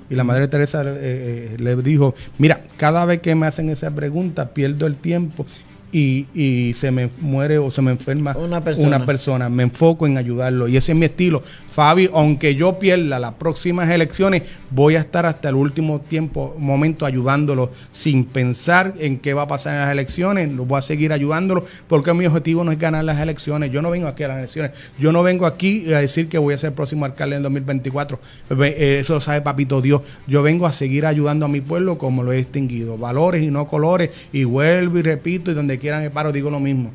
[0.09, 3.91] Y la madre Teresa eh, eh, le dijo, mira, cada vez que me hacen esa
[3.91, 5.45] pregunta pierdo el tiempo
[5.91, 9.05] y, y se me muere o se me enferma Una persona.
[9.05, 9.49] persona.
[9.49, 11.41] Me enfoco en ayudarlo y ese es mi estilo.
[11.69, 17.05] Fabi, aunque yo pierda las próximas elecciones, voy a estar hasta el último tiempo, momento
[17.05, 20.51] ayudándolo sin pensar en qué va a pasar en las elecciones.
[20.51, 23.71] Lo voy a seguir ayudándolo porque mi objetivo no es ganar las elecciones.
[23.71, 24.71] Yo no vengo aquí a las elecciones.
[24.99, 28.19] Yo no vengo aquí a decir que voy a ser el próximo alcalde en 2024.
[28.51, 30.01] Ve- eh, Eso lo sabe papito Dios.
[30.27, 32.97] Yo vengo a seguir ayudando a mi pueblo como lo he distinguido.
[32.97, 34.09] Valores y no colores.
[34.31, 36.91] Y vuelvo y repito y donde quiera me paro digo lo mismo.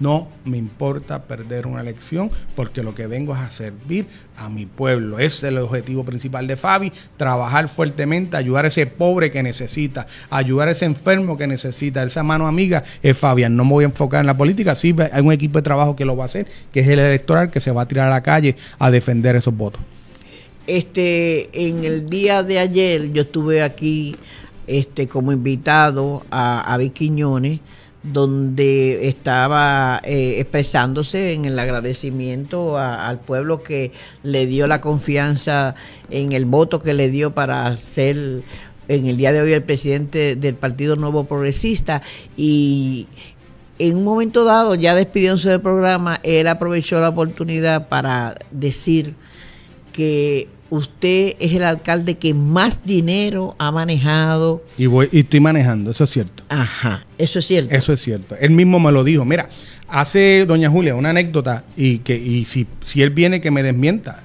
[0.00, 4.06] No me importa perder una elección porque lo que vengo es a servir
[4.36, 5.18] a mi pueblo.
[5.18, 10.06] Ese es el objetivo principal de Fabi, trabajar fuertemente, ayudar a ese pobre que necesita,
[10.30, 12.02] ayudar a ese enfermo que necesita.
[12.02, 13.56] Esa mano amiga es Fabián.
[13.56, 16.04] No me voy a enfocar en la política, sí hay un equipo de trabajo que
[16.04, 18.22] lo va a hacer, que es el electoral que se va a tirar a la
[18.22, 19.80] calle a defender esos votos.
[20.66, 24.16] Este, en el día de ayer yo estuve aquí
[24.66, 27.60] este, como invitado a, a Vic Quiñones,
[28.04, 33.92] donde estaba eh, expresándose en el agradecimiento al pueblo que
[34.22, 35.74] le dio la confianza
[36.10, 38.42] en el voto que le dio para ser
[38.88, 42.02] en el día de hoy el presidente del Partido Nuevo Progresista.
[42.36, 43.06] Y
[43.78, 49.14] en un momento dado, ya despidiéndose del programa, él aprovechó la oportunidad para decir
[49.92, 54.62] que usted es el alcalde que más dinero ha manejado.
[54.76, 56.42] Y, voy, y estoy manejando, eso es cierto.
[56.48, 57.74] Ajá, eso es cierto.
[57.74, 58.36] Eso es cierto.
[58.40, 59.24] Él mismo me lo dijo.
[59.24, 59.48] Mira,
[59.88, 64.22] hace doña Julia una anécdota y que y si, si él viene que me desmienta.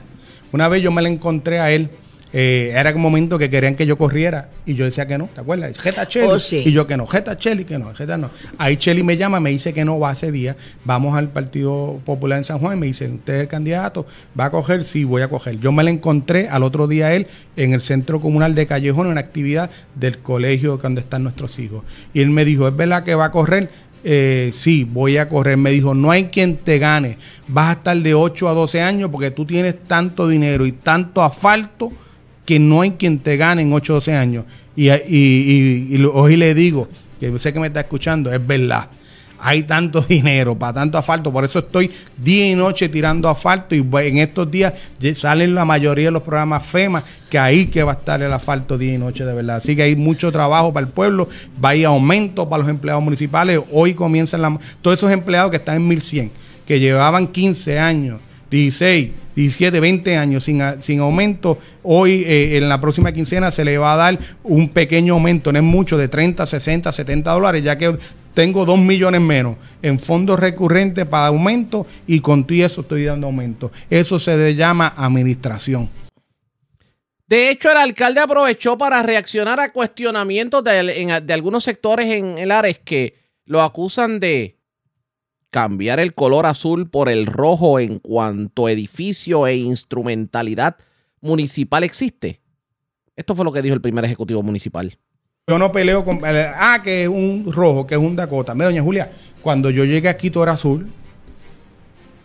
[0.52, 1.90] Una vez yo me la encontré a él.
[2.32, 5.42] Eh, era un momento que querían que yo corriera y yo decía que no, ¿te
[5.42, 5.78] acuerdas?
[5.80, 6.28] Jeta Cheli.
[6.28, 6.62] Oh, sí.
[6.66, 8.30] Y yo que no, Jeta Cheli, que no, Jeta no.
[8.58, 10.56] Ahí Cheli me llama, me dice que no va ese día.
[10.86, 14.06] Vamos al Partido Popular en San Juan y me dice, ¿usted es el candidato?
[14.40, 14.86] ¿Va a coger?
[14.86, 15.60] Sí, voy a coger.
[15.60, 19.08] Yo me la encontré al otro día a él en el Centro Comunal de Callejón,
[19.08, 21.84] en una actividad del colegio donde están nuestros hijos.
[22.14, 23.70] Y él me dijo, ¿es verdad que va a correr?
[24.04, 25.58] Eh, sí, voy a correr.
[25.58, 27.18] Me dijo, no hay quien te gane.
[27.48, 31.24] Vas a estar de 8 a 12 años porque tú tienes tanto dinero y tanto
[31.24, 31.92] asfalto
[32.50, 34.44] que no hay quien te gane en 8 o 12 años.
[34.76, 36.88] Y, y, y- hoy le digo,
[37.20, 38.88] que sé que me está escuchando, es verdad.
[39.40, 43.86] Hay tanto dinero para tanto asfalto, por eso estoy día y noche tirando asfalto y
[44.02, 44.74] en estos días
[45.16, 48.80] salen la mayoría de los programas FEMA, que ahí que va a estar el asfalto
[48.80, 49.58] día y noche de verdad.
[49.58, 51.30] Así que hay mucho trabajo para el pueblo,
[51.64, 55.58] va a ir aumento para los empleados municipales, hoy comienzan la, todos esos empleados que
[55.58, 56.32] están en 1100,
[56.66, 58.20] que llevaban 15 años,
[58.50, 61.58] 16, 17, 20 años sin, sin aumento.
[61.82, 65.60] Hoy, eh, en la próxima quincena, se le va a dar un pequeño aumento, no
[65.60, 67.98] es mucho, de 30, 60, 70 dólares, ya que
[68.34, 73.28] tengo 2 millones menos en fondos recurrentes para aumento y con todo eso estoy dando
[73.28, 73.72] aumento.
[73.90, 75.90] Eso se le llama administración.
[77.26, 82.52] De hecho, el alcalde aprovechó para reaccionar a cuestionamientos de, de algunos sectores en el
[82.52, 84.59] Ares que lo acusan de
[85.50, 90.78] cambiar el color azul por el rojo en cuanto edificio e instrumentalidad
[91.22, 92.42] municipal existe.
[93.16, 94.98] Esto fue lo que dijo el primer ejecutivo municipal.
[95.48, 96.22] Yo no peleo con.
[96.26, 98.54] eh, Ah, que es un rojo, que es un Dakota.
[98.54, 99.12] Mira, doña Julia,
[99.42, 100.88] cuando yo llegué aquí todo era azul.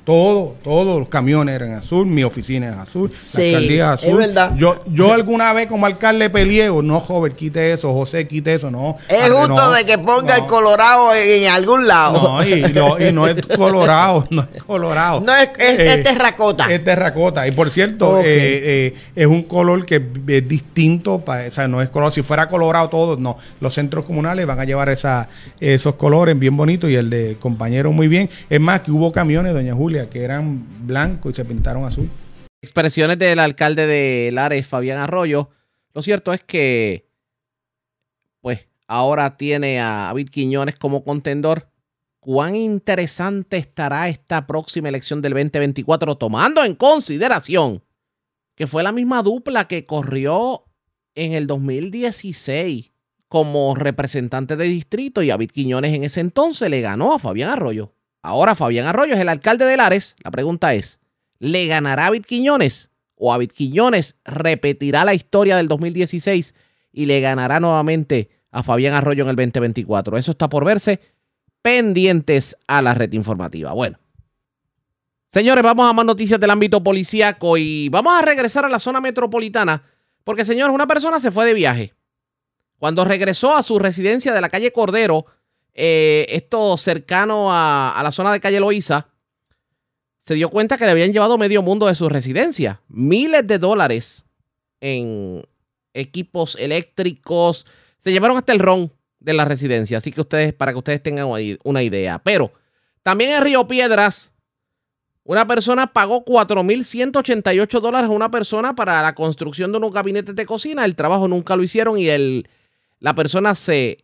[0.05, 4.07] Todo, todos los camiones eran azul, mi oficina es azul, Sí, la alcaldía es es
[4.09, 4.19] azul.
[4.19, 4.53] verdad.
[4.59, 8.97] Yo, yo alguna vez como alcalde peleé, no, joven, quite eso, José, quite eso, no.
[9.09, 12.21] Es justo no, de que ponga el colorado en, en algún lado.
[12.23, 15.21] No, y, lo- y no es colorado, no es colorado.
[15.21, 16.67] No es, es- Eh, es terracota.
[16.71, 17.47] Es terracota.
[17.49, 21.15] Y por cierto, eh, eh, es un color que es distinto.
[21.15, 22.13] o sea, no es color.
[22.13, 23.39] Si fuera colorado todo, no.
[23.59, 27.91] Los centros comunales van a llevar esa, esos colores bien bonitos y el de compañero
[27.91, 28.29] muy bien.
[28.51, 32.11] Es más, que hubo camiones, doña Julia, que eran blancos y se pintaron azul.
[32.61, 35.51] Expresiones del alcalde de Lares, Fabián Arroyo.
[35.93, 37.09] Lo cierto es que,
[38.41, 41.69] pues, ahora tiene a David Quiñones como contendor.
[42.21, 47.83] ¿Cuán interesante estará esta próxima elección del 2024, tomando en consideración
[48.55, 50.65] que fue la misma dupla que corrió
[51.15, 52.93] en el 2016
[53.29, 57.93] como representante de distrito y David Quiñones en ese entonces le ganó a Fabián Arroyo?
[58.25, 60.17] Ahora Fabián Arroyo es el alcalde de Lares.
[60.25, 60.99] La pregunta es,
[61.41, 62.89] ¿le ganará a Quiñones?
[63.17, 66.55] ¿O David Quiñones repetirá la historia del 2016
[66.91, 70.17] y le ganará nuevamente a Fabián Arroyo en el 2024?
[70.17, 71.01] Eso está por verse.
[71.61, 73.75] Pendientes a la red informativa.
[73.75, 73.99] Bueno.
[75.29, 79.03] Señores, vamos a más noticias del ámbito policíaco y vamos a regresar a la zona
[79.03, 79.83] metropolitana
[80.25, 81.93] porque, señores, una persona se fue de viaje.
[82.79, 85.27] Cuando regresó a su residencia de la calle Cordero,
[85.75, 89.09] eh, esto cercano a, la zona de calle Loíza,
[90.21, 92.81] se dio cuenta que le habían llevado medio mundo de su residencia.
[92.89, 94.25] Miles de dólares
[94.81, 95.43] en
[95.93, 97.67] equipos eléctricos.
[97.99, 99.99] Se llevaron hasta el ron de la residencia.
[99.99, 101.29] Así que ustedes, para que ustedes tengan
[101.63, 102.21] una idea.
[102.21, 102.53] Pero
[103.03, 104.33] también en Río Piedras,
[105.25, 110.47] una persona pagó 4.188 dólares a una persona para la construcción de unos gabinetes de
[110.47, 110.85] cocina.
[110.85, 112.49] El trabajo nunca lo hicieron y el,
[112.99, 113.99] la persona se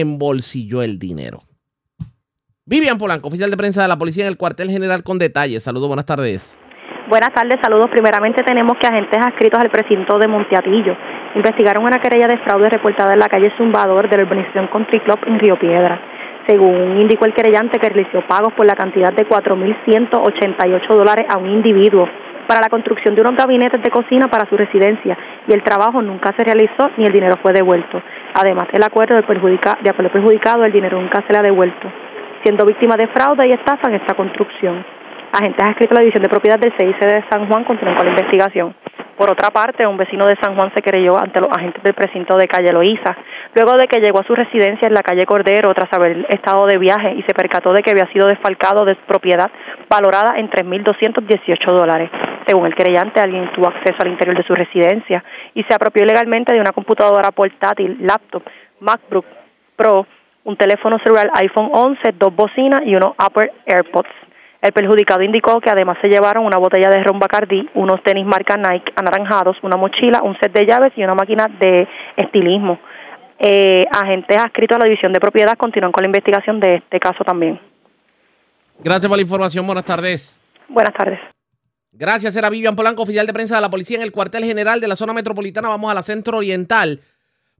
[0.00, 1.42] embolsilló el dinero.
[2.64, 5.62] Vivian Polanco, oficial de prensa de la policía en el cuartel general con detalles.
[5.62, 6.58] Saludos, buenas tardes.
[7.08, 7.88] Buenas tardes, saludos.
[7.90, 10.96] Primeramente tenemos que agentes adscritos al precinto de Monteatillo
[11.34, 15.18] investigaron una querella de fraude reportada en la calle Zumbador de la urbanización Country Club
[15.26, 16.00] en Río Piedra.
[16.46, 21.48] Según indicó el querellante que realizó pagos por la cantidad de 4.188 dólares a un
[21.48, 22.08] individuo
[22.52, 25.16] para la construcción de unos gabinetes de cocina para su residencia
[25.48, 28.02] y el trabajo nunca se realizó ni el dinero fue devuelto.
[28.34, 31.90] Además, el acuerdo de, perjudica, de perjudicado, el dinero nunca se le ha devuelto,
[32.44, 34.84] siendo víctima de fraude y estafa en esta construcción.
[35.32, 38.10] Agentes adscritos a la División de Propiedad del CIC de San Juan continúan con la
[38.10, 38.74] investigación.
[39.16, 42.36] Por otra parte, un vecino de San Juan se creyó ante los agentes del precinto
[42.36, 43.16] de calle Loíza,
[43.54, 46.78] luego de que llegó a su residencia en la calle Cordero tras haber estado de
[46.78, 49.50] viaje y se percató de que había sido desfalcado de propiedad
[49.88, 52.10] valorada en 3.218 dólares.
[52.46, 55.22] Según el creyente, alguien tuvo acceso al interior de su residencia
[55.54, 58.42] y se apropió ilegalmente de una computadora portátil, laptop,
[58.80, 59.26] MacBook
[59.76, 60.06] Pro,
[60.44, 64.10] un teléfono celular iPhone 11, dos bocinas y unos Upper AirPods.
[64.62, 68.56] El perjudicado indicó que además se llevaron una botella de ron Bacardi, unos tenis marca
[68.56, 72.78] Nike anaranjados, una mochila, un set de llaves y una máquina de estilismo.
[73.40, 77.24] Eh, agentes adscritos a la División de Propiedad continúan con la investigación de este caso
[77.24, 77.60] también.
[78.78, 79.66] Gracias por la información.
[79.66, 80.40] Buenas tardes.
[80.68, 81.18] Buenas tardes.
[81.90, 84.86] Gracias, era Vivian Polanco, oficial de prensa de la policía en el cuartel general de
[84.86, 85.70] la zona metropolitana.
[85.70, 87.00] Vamos a la centro oriental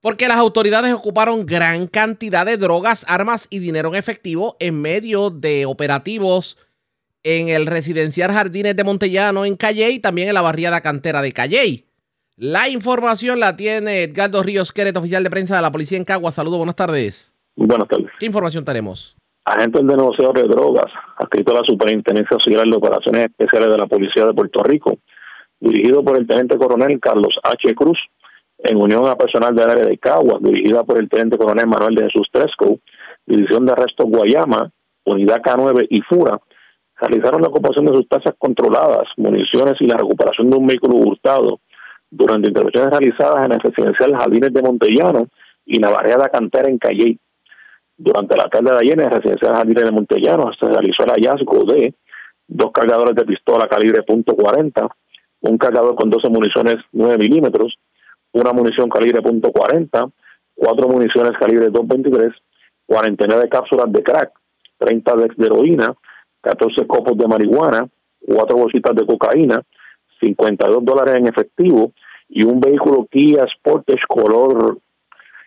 [0.01, 5.31] porque las autoridades ocuparon gran cantidad de drogas, armas y dinero en efectivo en medio
[5.31, 6.59] de operativos
[7.24, 11.32] en el residencial Jardines de Montellano en Calle y también en la barriada cantera de
[11.32, 11.85] Calle.
[12.36, 16.32] La información la tiene Edgardo Ríos Queret, oficial de prensa de la policía en Cagua.
[16.32, 17.32] Saludos, buenas tardes.
[17.55, 18.11] Buenas tardes.
[18.19, 19.15] ¿Qué información tenemos?
[19.44, 20.86] Agentes de negociadores de drogas,
[21.16, 24.99] adscrito a la Superintendencia Auxiliar de Operaciones Especiales de la Policía de Puerto Rico,
[25.61, 27.74] dirigido por el Teniente Coronel Carlos H.
[27.74, 27.99] Cruz,
[28.59, 32.05] en unión a personal del área de Cagua, dirigida por el Teniente Coronel Manuel de
[32.05, 32.78] Jesús Tresco,
[33.27, 34.70] División de Arrestos Guayama,
[35.05, 36.40] Unidad K9 y FURA,
[37.03, 41.61] realizaron la ocupación de sustancias controladas, municiones y la recuperación de un vehículo hurtado
[42.11, 45.27] durante intervenciones realizadas en el residencial Jardines de Montellano
[45.66, 47.19] y la barriada cantera en Calle.
[47.97, 51.65] Durante la tarde de ayer en el residencial Jardines de Montellano se realizó el hallazgo
[51.65, 51.95] de
[52.47, 54.89] dos cargadores de pistola calibre .40,
[55.41, 57.74] un cargador con 12 municiones 9 milímetros,
[58.33, 60.12] una munición calibre .40,
[60.55, 62.33] cuatro municiones calibre 223,
[62.87, 64.33] 49 cápsulas de crack,
[64.79, 65.95] 30 de heroína,
[66.43, 67.89] 14 copos de marihuana,
[68.20, 69.62] cuatro bolsitas de cocaína,
[70.20, 71.93] 52 dólares en efectivo
[72.28, 74.78] y un vehículo Kia Sportage color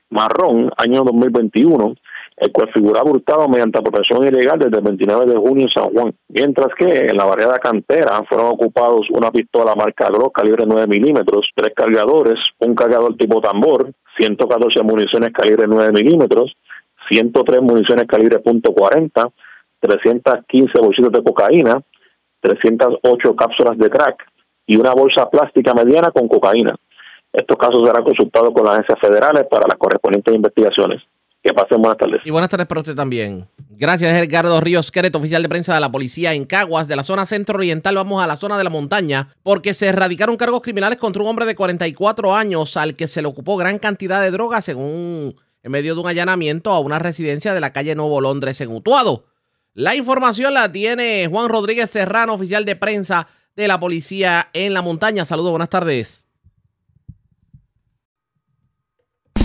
[0.10, 1.96] marrón, año 2021,
[2.38, 6.14] el cual figuraba hurtado mediante apropiación ilegal desde el 29 de junio en San Juan.
[6.30, 11.50] Mientras que en la barriada cantera fueron ocupados una pistola marca Glock calibre 9 milímetros,
[11.56, 16.56] tres cargadores, un cargador tipo tambor, 114 municiones calibre 9 milímetros,
[17.10, 19.32] 103 municiones calibre .40,
[19.80, 21.82] 315 bolsitas de cocaína,
[22.42, 24.24] 308 cápsulas de crack
[24.68, 26.76] y una bolsa plástica mediana con cocaína.
[27.32, 31.02] Estos casos serán consultados con las agencias federales para las correspondientes investigaciones.
[31.44, 32.22] Que pasen buenas tardes.
[32.24, 33.46] Y buenas tardes para usted también.
[33.70, 37.28] Gracias, Edgardo Ríos Queret, oficial de prensa de la policía en Caguas, de la zona
[37.28, 37.94] centro-oriental.
[37.94, 41.46] Vamos a la zona de la montaña, porque se erradicaron cargos criminales contra un hombre
[41.46, 45.94] de 44 años al que se le ocupó gran cantidad de drogas, según en medio
[45.94, 49.26] de un allanamiento a una residencia de la calle Nuevo Londres en Utuado.
[49.78, 53.28] La información la tiene Juan Rodríguez Serrano, oficial de prensa
[53.58, 55.26] de la policía en la montaña.
[55.26, 56.26] Saludos, buenas tardes.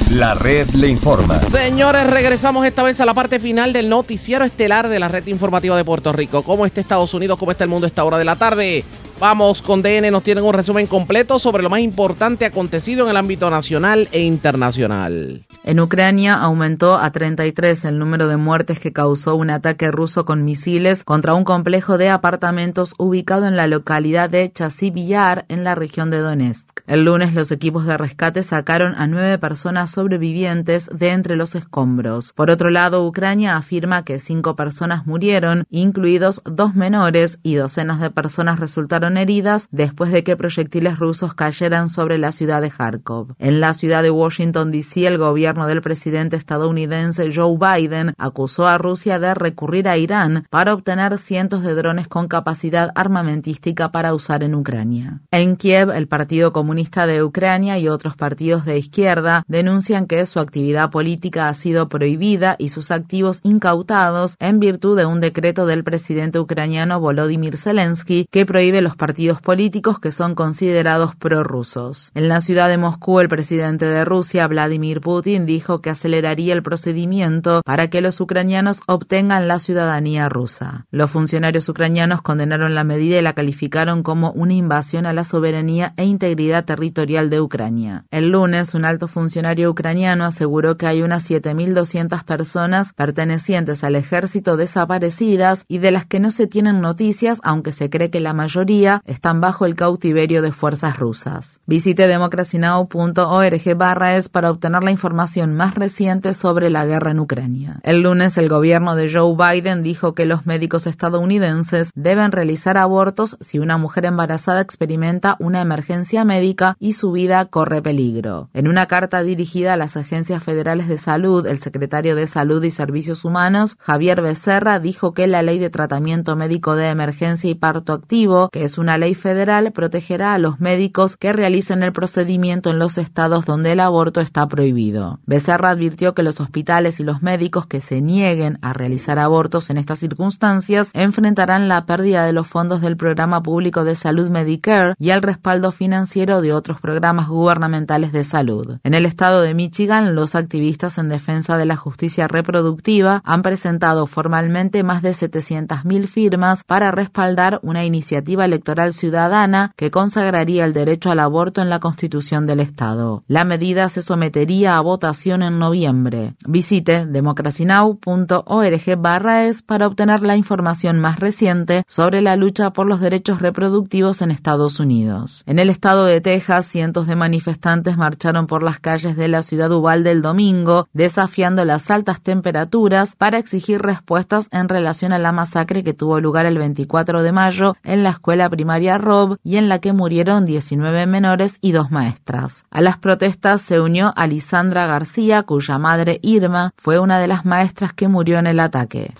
[0.08, 1.40] La red le informa.
[1.40, 5.76] Señores, regresamos esta vez a la parte final del noticiero estelar de la red informativa
[5.76, 6.44] de Puerto Rico.
[6.44, 7.36] ¿Cómo está Estados Unidos?
[7.36, 8.84] ¿Cómo está el mundo a esta hora de la tarde?
[9.20, 13.18] Vamos con DN, nos tienen un resumen completo sobre lo más importante acontecido en el
[13.18, 15.44] ámbito nacional e internacional.
[15.62, 20.42] En Ucrania aumentó a 33 el número de muertes que causó un ataque ruso con
[20.46, 26.10] misiles contra un complejo de apartamentos ubicado en la localidad de Chasiv-Yar en la región
[26.10, 26.80] de Donetsk.
[26.86, 32.32] El lunes los equipos de rescate sacaron a nueve personas sobrevivientes de entre los escombros.
[32.32, 38.10] Por otro lado, Ucrania afirma que cinco personas murieron, incluidos dos menores, y docenas de
[38.10, 43.34] personas resultaron heridas después de que proyectiles rusos cayeran sobre la ciudad de Kharkov.
[43.38, 48.78] En la ciudad de Washington, D.C., el gobierno del presidente estadounidense Joe Biden acusó a
[48.78, 54.42] Rusia de recurrir a Irán para obtener cientos de drones con capacidad armamentística para usar
[54.42, 55.20] en Ucrania.
[55.30, 60.40] En Kiev, el Partido Comunista de Ucrania y otros partidos de izquierda denuncian que su
[60.40, 65.84] actividad política ha sido prohibida y sus activos incautados en virtud de un decreto del
[65.84, 72.12] presidente ucraniano Volodymyr Zelensky que prohíbe los partidos políticos que son considerados prorrusos.
[72.14, 76.62] En la ciudad de Moscú, el presidente de Rusia, Vladimir Putin, dijo que aceleraría el
[76.62, 80.86] procedimiento para que los ucranianos obtengan la ciudadanía rusa.
[80.90, 85.94] Los funcionarios ucranianos condenaron la medida y la calificaron como una invasión a la soberanía
[85.96, 88.04] e integridad territorial de Ucrania.
[88.10, 94.58] El lunes, un alto funcionario ucraniano aseguró que hay unas 7.200 personas pertenecientes al ejército
[94.58, 98.89] desaparecidas y de las que no se tienen noticias, aunque se cree que la mayoría
[99.04, 101.60] están bajo el cautiverio de fuerzas rusas.
[101.66, 107.80] Visite democracynow.org barra es para obtener la información más reciente sobre la guerra en Ucrania.
[107.82, 113.36] El lunes, el gobierno de Joe Biden dijo que los médicos estadounidenses deben realizar abortos
[113.40, 118.48] si una mujer embarazada experimenta una emergencia médica y su vida corre peligro.
[118.54, 122.70] En una carta dirigida a las agencias federales de salud, el secretario de Salud y
[122.70, 127.92] Servicios Humanos, Javier Becerra, dijo que la ley de tratamiento médico de emergencia y parto
[127.92, 132.98] activo, que una ley federal, protegerá a los médicos que realicen el procedimiento en los
[132.98, 135.18] estados donde el aborto está prohibido.
[135.26, 139.76] Becerra advirtió que los hospitales y los médicos que se nieguen a realizar abortos en
[139.76, 145.10] estas circunstancias enfrentarán la pérdida de los fondos del programa público de salud Medicare y
[145.10, 148.78] el respaldo financiero de otros programas gubernamentales de salud.
[148.84, 154.06] En el estado de Michigan, los activistas en defensa de la justicia reproductiva han presentado
[154.06, 158.59] formalmente más de 700.000 firmas para respaldar una iniciativa electoral
[158.92, 163.22] ciudadana que consagraría el derecho al aborto en la Constitución del Estado.
[163.26, 166.34] La medida se sometería a votación en noviembre.
[166.46, 173.00] Visite democracynow.org barra es para obtener la información más reciente sobre la lucha por los
[173.00, 175.42] derechos reproductivos en Estados Unidos.
[175.46, 179.70] En el estado de Texas, cientos de manifestantes marcharon por las calles de la ciudad
[179.72, 185.82] Uvalde el domingo, desafiando las altas temperaturas para exigir respuestas en relación a la masacre
[185.82, 189.78] que tuvo lugar el 24 de mayo en la escuela primaria Rob y en la
[189.78, 192.64] que murieron 19 menores y dos maestras.
[192.70, 197.92] A las protestas se unió Alisandra García, cuya madre Irma fue una de las maestras
[197.92, 199.14] que murió en el ataque.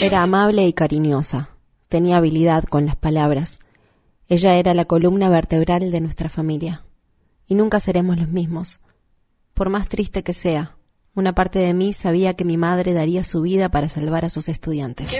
[0.00, 1.48] Era amable y cariñosa.
[1.88, 3.58] Tenía habilidad con las palabras.
[4.28, 6.82] Ella era la columna vertebral de nuestra familia.
[7.46, 8.80] Y nunca seremos los mismos.
[9.52, 10.76] Por más triste que sea,
[11.14, 14.48] una parte de mí sabía que mi madre daría su vida para salvar a sus
[14.48, 15.12] estudiantes.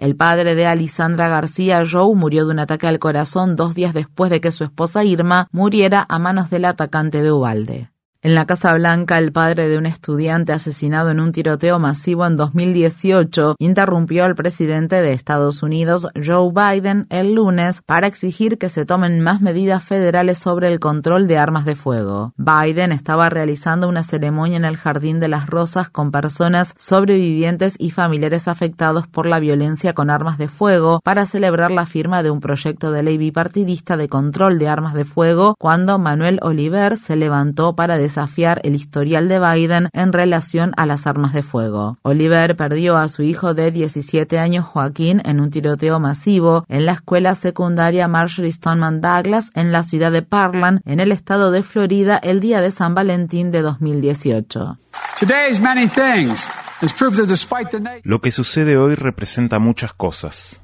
[0.00, 4.30] El padre de Alisandra García, Joe, murió de un ataque al corazón dos días después
[4.30, 7.91] de que su esposa Irma muriera a manos del atacante de Ubalde.
[8.24, 12.36] En la Casa Blanca, el padre de un estudiante asesinado en un tiroteo masivo en
[12.36, 18.86] 2018 interrumpió al presidente de Estados Unidos, Joe Biden, el lunes para exigir que se
[18.86, 22.32] tomen más medidas federales sobre el control de armas de fuego.
[22.36, 27.90] Biden estaba realizando una ceremonia en el Jardín de las Rosas con personas sobrevivientes y
[27.90, 32.38] familiares afectados por la violencia con armas de fuego para celebrar la firma de un
[32.38, 37.74] proyecto de ley bipartidista de control de armas de fuego cuando Manuel Oliver se levantó
[37.74, 41.96] para desafiar el historial de Biden en relación a las armas de fuego.
[42.02, 46.92] Oliver perdió a su hijo de 17 años Joaquín en un tiroteo masivo en la
[46.92, 52.18] escuela secundaria Marjorie Stoneman Douglas en la ciudad de Parkland, en el estado de Florida,
[52.18, 54.78] el día de San Valentín de 2018.
[58.02, 60.61] Lo que sucede hoy representa muchas cosas.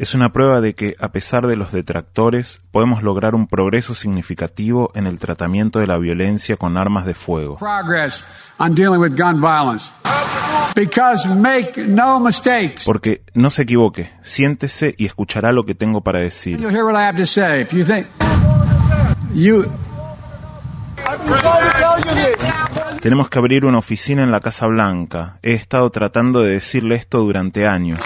[0.00, 4.90] Es una prueba de que, a pesar de los detractores, podemos lograr un progreso significativo
[4.94, 7.58] en el tratamiento de la violencia con armas de fuego.
[12.86, 16.58] Porque, no se equivoque, siéntese y escuchará lo que tengo para decir.
[23.02, 25.36] Tenemos que abrir una oficina en la Casa Blanca.
[25.42, 28.00] He estado tratando de decirle esto durante años.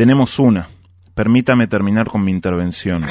[0.00, 0.66] Tenemos una.
[1.14, 3.04] Permítame terminar con mi intervención.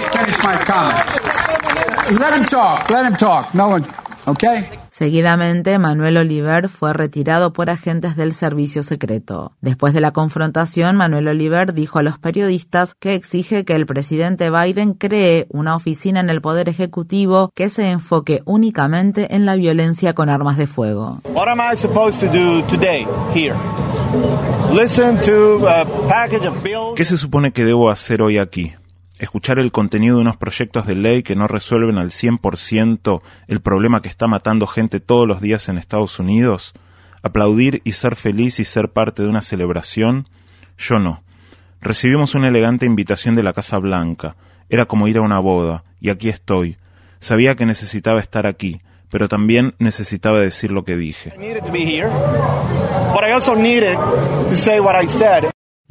[4.89, 9.51] Seguidamente, Manuel Oliver fue retirado por agentes del servicio secreto.
[9.61, 14.49] Después de la confrontación, Manuel Oliver dijo a los periodistas que exige que el presidente
[14.49, 20.15] Biden cree una oficina en el Poder Ejecutivo que se enfoque únicamente en la violencia
[20.15, 21.21] con armas de fuego.
[21.35, 23.05] What am I supposed to do today
[23.35, 23.55] here?
[26.95, 28.73] ¿Qué se supone que debo hacer hoy aquí?
[29.17, 34.01] Escuchar el contenido de unos proyectos de ley que no resuelven al 100% el problema
[34.01, 36.73] que está matando gente todos los días en Estados Unidos?
[37.23, 40.29] ¿Aplaudir y ser feliz y ser parte de una celebración?
[40.77, 41.23] Yo no.
[41.81, 44.35] Recibimos una elegante invitación de la Casa Blanca.
[44.69, 46.77] Era como ir a una boda, y aquí estoy.
[47.19, 51.33] Sabía que necesitaba estar aquí, pero también necesitaba decir lo que dije.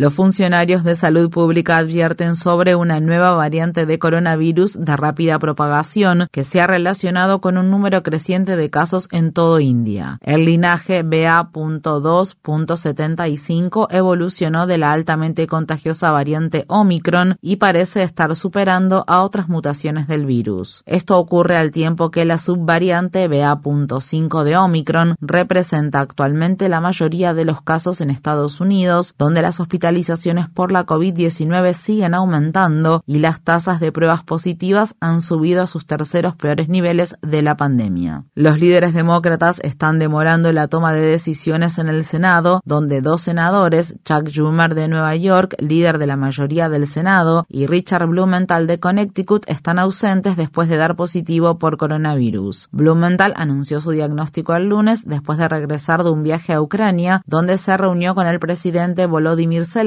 [0.00, 6.28] Los funcionarios de salud pública advierten sobre una nueva variante de coronavirus de rápida propagación
[6.30, 10.20] que se ha relacionado con un número creciente de casos en todo India.
[10.20, 19.22] El linaje BA.2.75 evolucionó de la altamente contagiosa variante Omicron y parece estar superando a
[19.22, 20.84] otras mutaciones del virus.
[20.86, 27.44] Esto ocurre al tiempo que la subvariante BA.5 de Omicron representa actualmente la mayoría de
[27.44, 33.20] los casos en Estados Unidos, donde las hospitalizaciones hospitalizaciones por la COVID-19 siguen aumentando y
[33.20, 38.24] las tasas de pruebas positivas han subido a sus terceros peores niveles de la pandemia.
[38.34, 43.94] Los líderes demócratas están demorando la toma de decisiones en el Senado, donde dos senadores,
[44.04, 48.78] Chuck Schumer de Nueva York, líder de la mayoría del Senado, y Richard Blumenthal de
[48.78, 52.68] Connecticut están ausentes después de dar positivo por coronavirus.
[52.72, 57.56] Blumenthal anunció su diagnóstico el lunes después de regresar de un viaje a Ucrania, donde
[57.56, 59.77] se reunió con el presidente Volodymyr Zelensky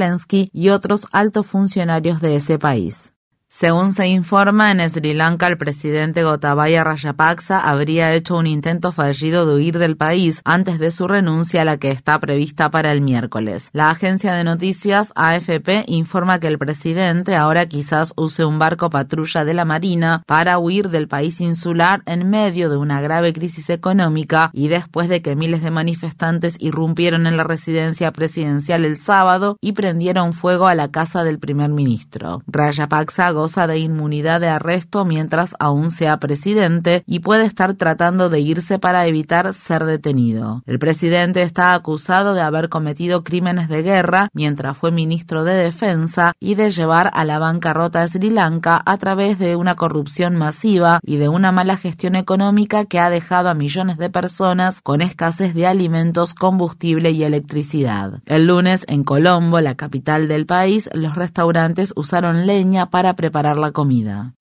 [0.53, 3.10] y otros altos funcionarios de ese país.
[3.53, 9.45] Según se informa, en Sri Lanka el presidente Gotabaya Rajapaksa habría hecho un intento fallido
[9.45, 13.01] de huir del país antes de su renuncia a la que está prevista para el
[13.01, 13.69] miércoles.
[13.73, 19.43] La agencia de noticias AFP informa que el presidente ahora quizás use un barco patrulla
[19.43, 24.49] de la Marina para huir del país insular en medio de una grave crisis económica
[24.53, 29.73] y después de que miles de manifestantes irrumpieron en la residencia presidencial el sábado y
[29.73, 32.43] prendieron fuego a la casa del primer ministro.
[32.47, 38.39] Rajapaksa goza de inmunidad de arresto mientras aún sea presidente y puede estar tratando de
[38.39, 40.61] irse para evitar ser detenido.
[40.67, 46.33] El presidente está acusado de haber cometido crímenes de guerra mientras fue ministro de Defensa
[46.39, 50.99] y de llevar a la bancarrota a Sri Lanka a través de una corrupción masiva
[51.01, 55.55] y de una mala gestión económica que ha dejado a millones de personas con escasez
[55.55, 58.21] de alimentos, combustible y electricidad.
[58.27, 63.57] El lunes, en Colombo, la capital del país, los restaurantes usaron leña para preparar preparar
[63.57, 64.33] la comida.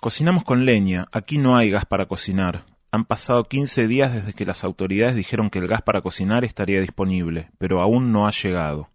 [0.00, 2.64] Cocinamos con leña, aquí no hay gas para cocinar.
[2.90, 6.80] Han pasado 15 días desde que las autoridades dijeron que el gas para cocinar estaría
[6.80, 8.88] disponible, pero aún no ha llegado.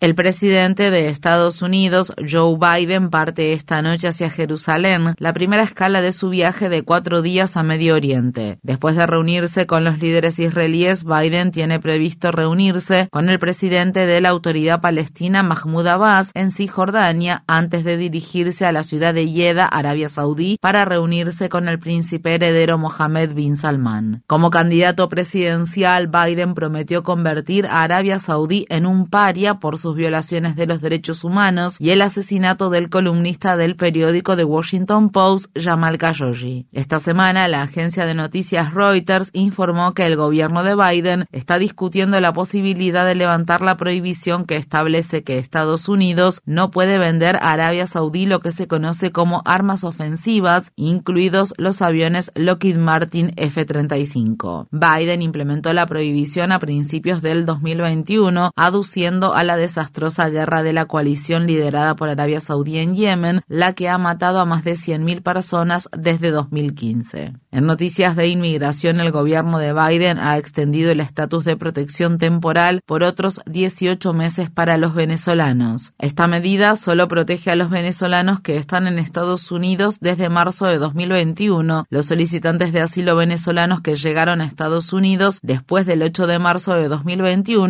[0.00, 6.02] El presidente de Estados Unidos, Joe Biden, parte esta noche hacia Jerusalén, la primera escala
[6.02, 8.58] de su viaje de cuatro días a Medio Oriente.
[8.62, 14.20] Después de reunirse con los líderes israelíes, Biden tiene previsto reunirse con el presidente de
[14.20, 19.64] la autoridad palestina, Mahmoud Abbas, en Cisjordania, antes de dirigirse a la ciudad de Jeddah,
[19.64, 24.22] Arabia Saudí, para reunirse con el príncipe heredero Mohammed bin Salman.
[24.26, 30.56] Como candidato presidencial, Biden prometió convertir a Arabia Saudí en un paria por sus violaciones
[30.56, 35.96] de los derechos humanos y el asesinato del columnista del periódico The Washington Post, Jamal
[35.96, 36.66] Khashoggi.
[36.72, 42.18] Esta semana, la agencia de noticias Reuters informó que el gobierno de Biden está discutiendo
[42.20, 47.52] la posibilidad de levantar la prohibición que establece que Estados Unidos no puede vender a
[47.52, 54.66] Arabia Saudí lo que se conoce como armas ofensivas, incluidos los aviones Lockheed Martin F-35.
[54.72, 57.44] Biden implementó la prohibición a principios del
[57.84, 63.42] 2021, aduciendo a la desastrosa guerra de la coalición liderada por Arabia Saudí en Yemen,
[63.46, 67.34] la que ha matado a más de 100.000 personas desde 2015.
[67.50, 72.80] En noticias de inmigración, el gobierno de Biden ha extendido el estatus de protección temporal
[72.86, 75.92] por otros 18 meses para los venezolanos.
[75.98, 80.78] Esta medida solo protege a los venezolanos que están en Estados Unidos desde marzo de
[80.78, 81.86] 2021.
[81.90, 86.74] Los solicitantes de asilo venezolanos que llegaron a Estados Unidos después del 8 de marzo
[86.74, 86.88] de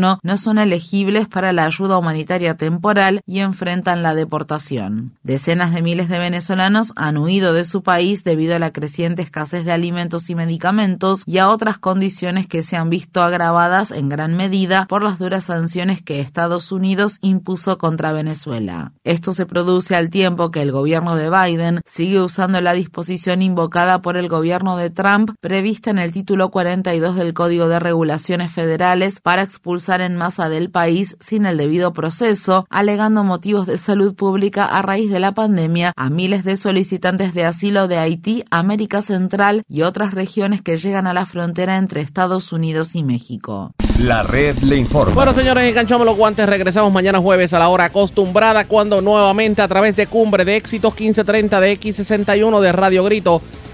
[0.05, 5.13] 2021 no son elegibles para la ayuda humanitaria temporal y enfrentan la deportación.
[5.23, 9.65] Decenas de miles de venezolanos han huido de su país debido a la creciente escasez
[9.65, 14.37] de alimentos y medicamentos y a otras condiciones que se han visto agravadas en gran
[14.37, 18.93] medida por las duras sanciones que Estados Unidos impuso contra Venezuela.
[19.05, 24.03] Esto se produce al tiempo que el gobierno de Biden sigue usando la disposición invocada
[24.03, 29.21] por el gobierno de Trump prevista en el título 42 del Código de Regulaciones Federales
[29.21, 34.15] para expulsar ingresar en masa del país sin el debido proceso, alegando motivos de salud
[34.15, 39.03] pública a raíz de la pandemia a miles de solicitantes de asilo de Haití, América
[39.03, 43.73] Central y otras regiones que llegan a la frontera entre Estados Unidos y México.
[44.01, 45.15] La red le informa.
[45.15, 46.49] Bueno, señores, enganchamos los guantes.
[46.49, 50.93] Regresamos mañana jueves a la hora acostumbrada cuando nuevamente a través de Cumbre de Éxitos
[50.95, 53.41] 1530 de X61 de Radio Grito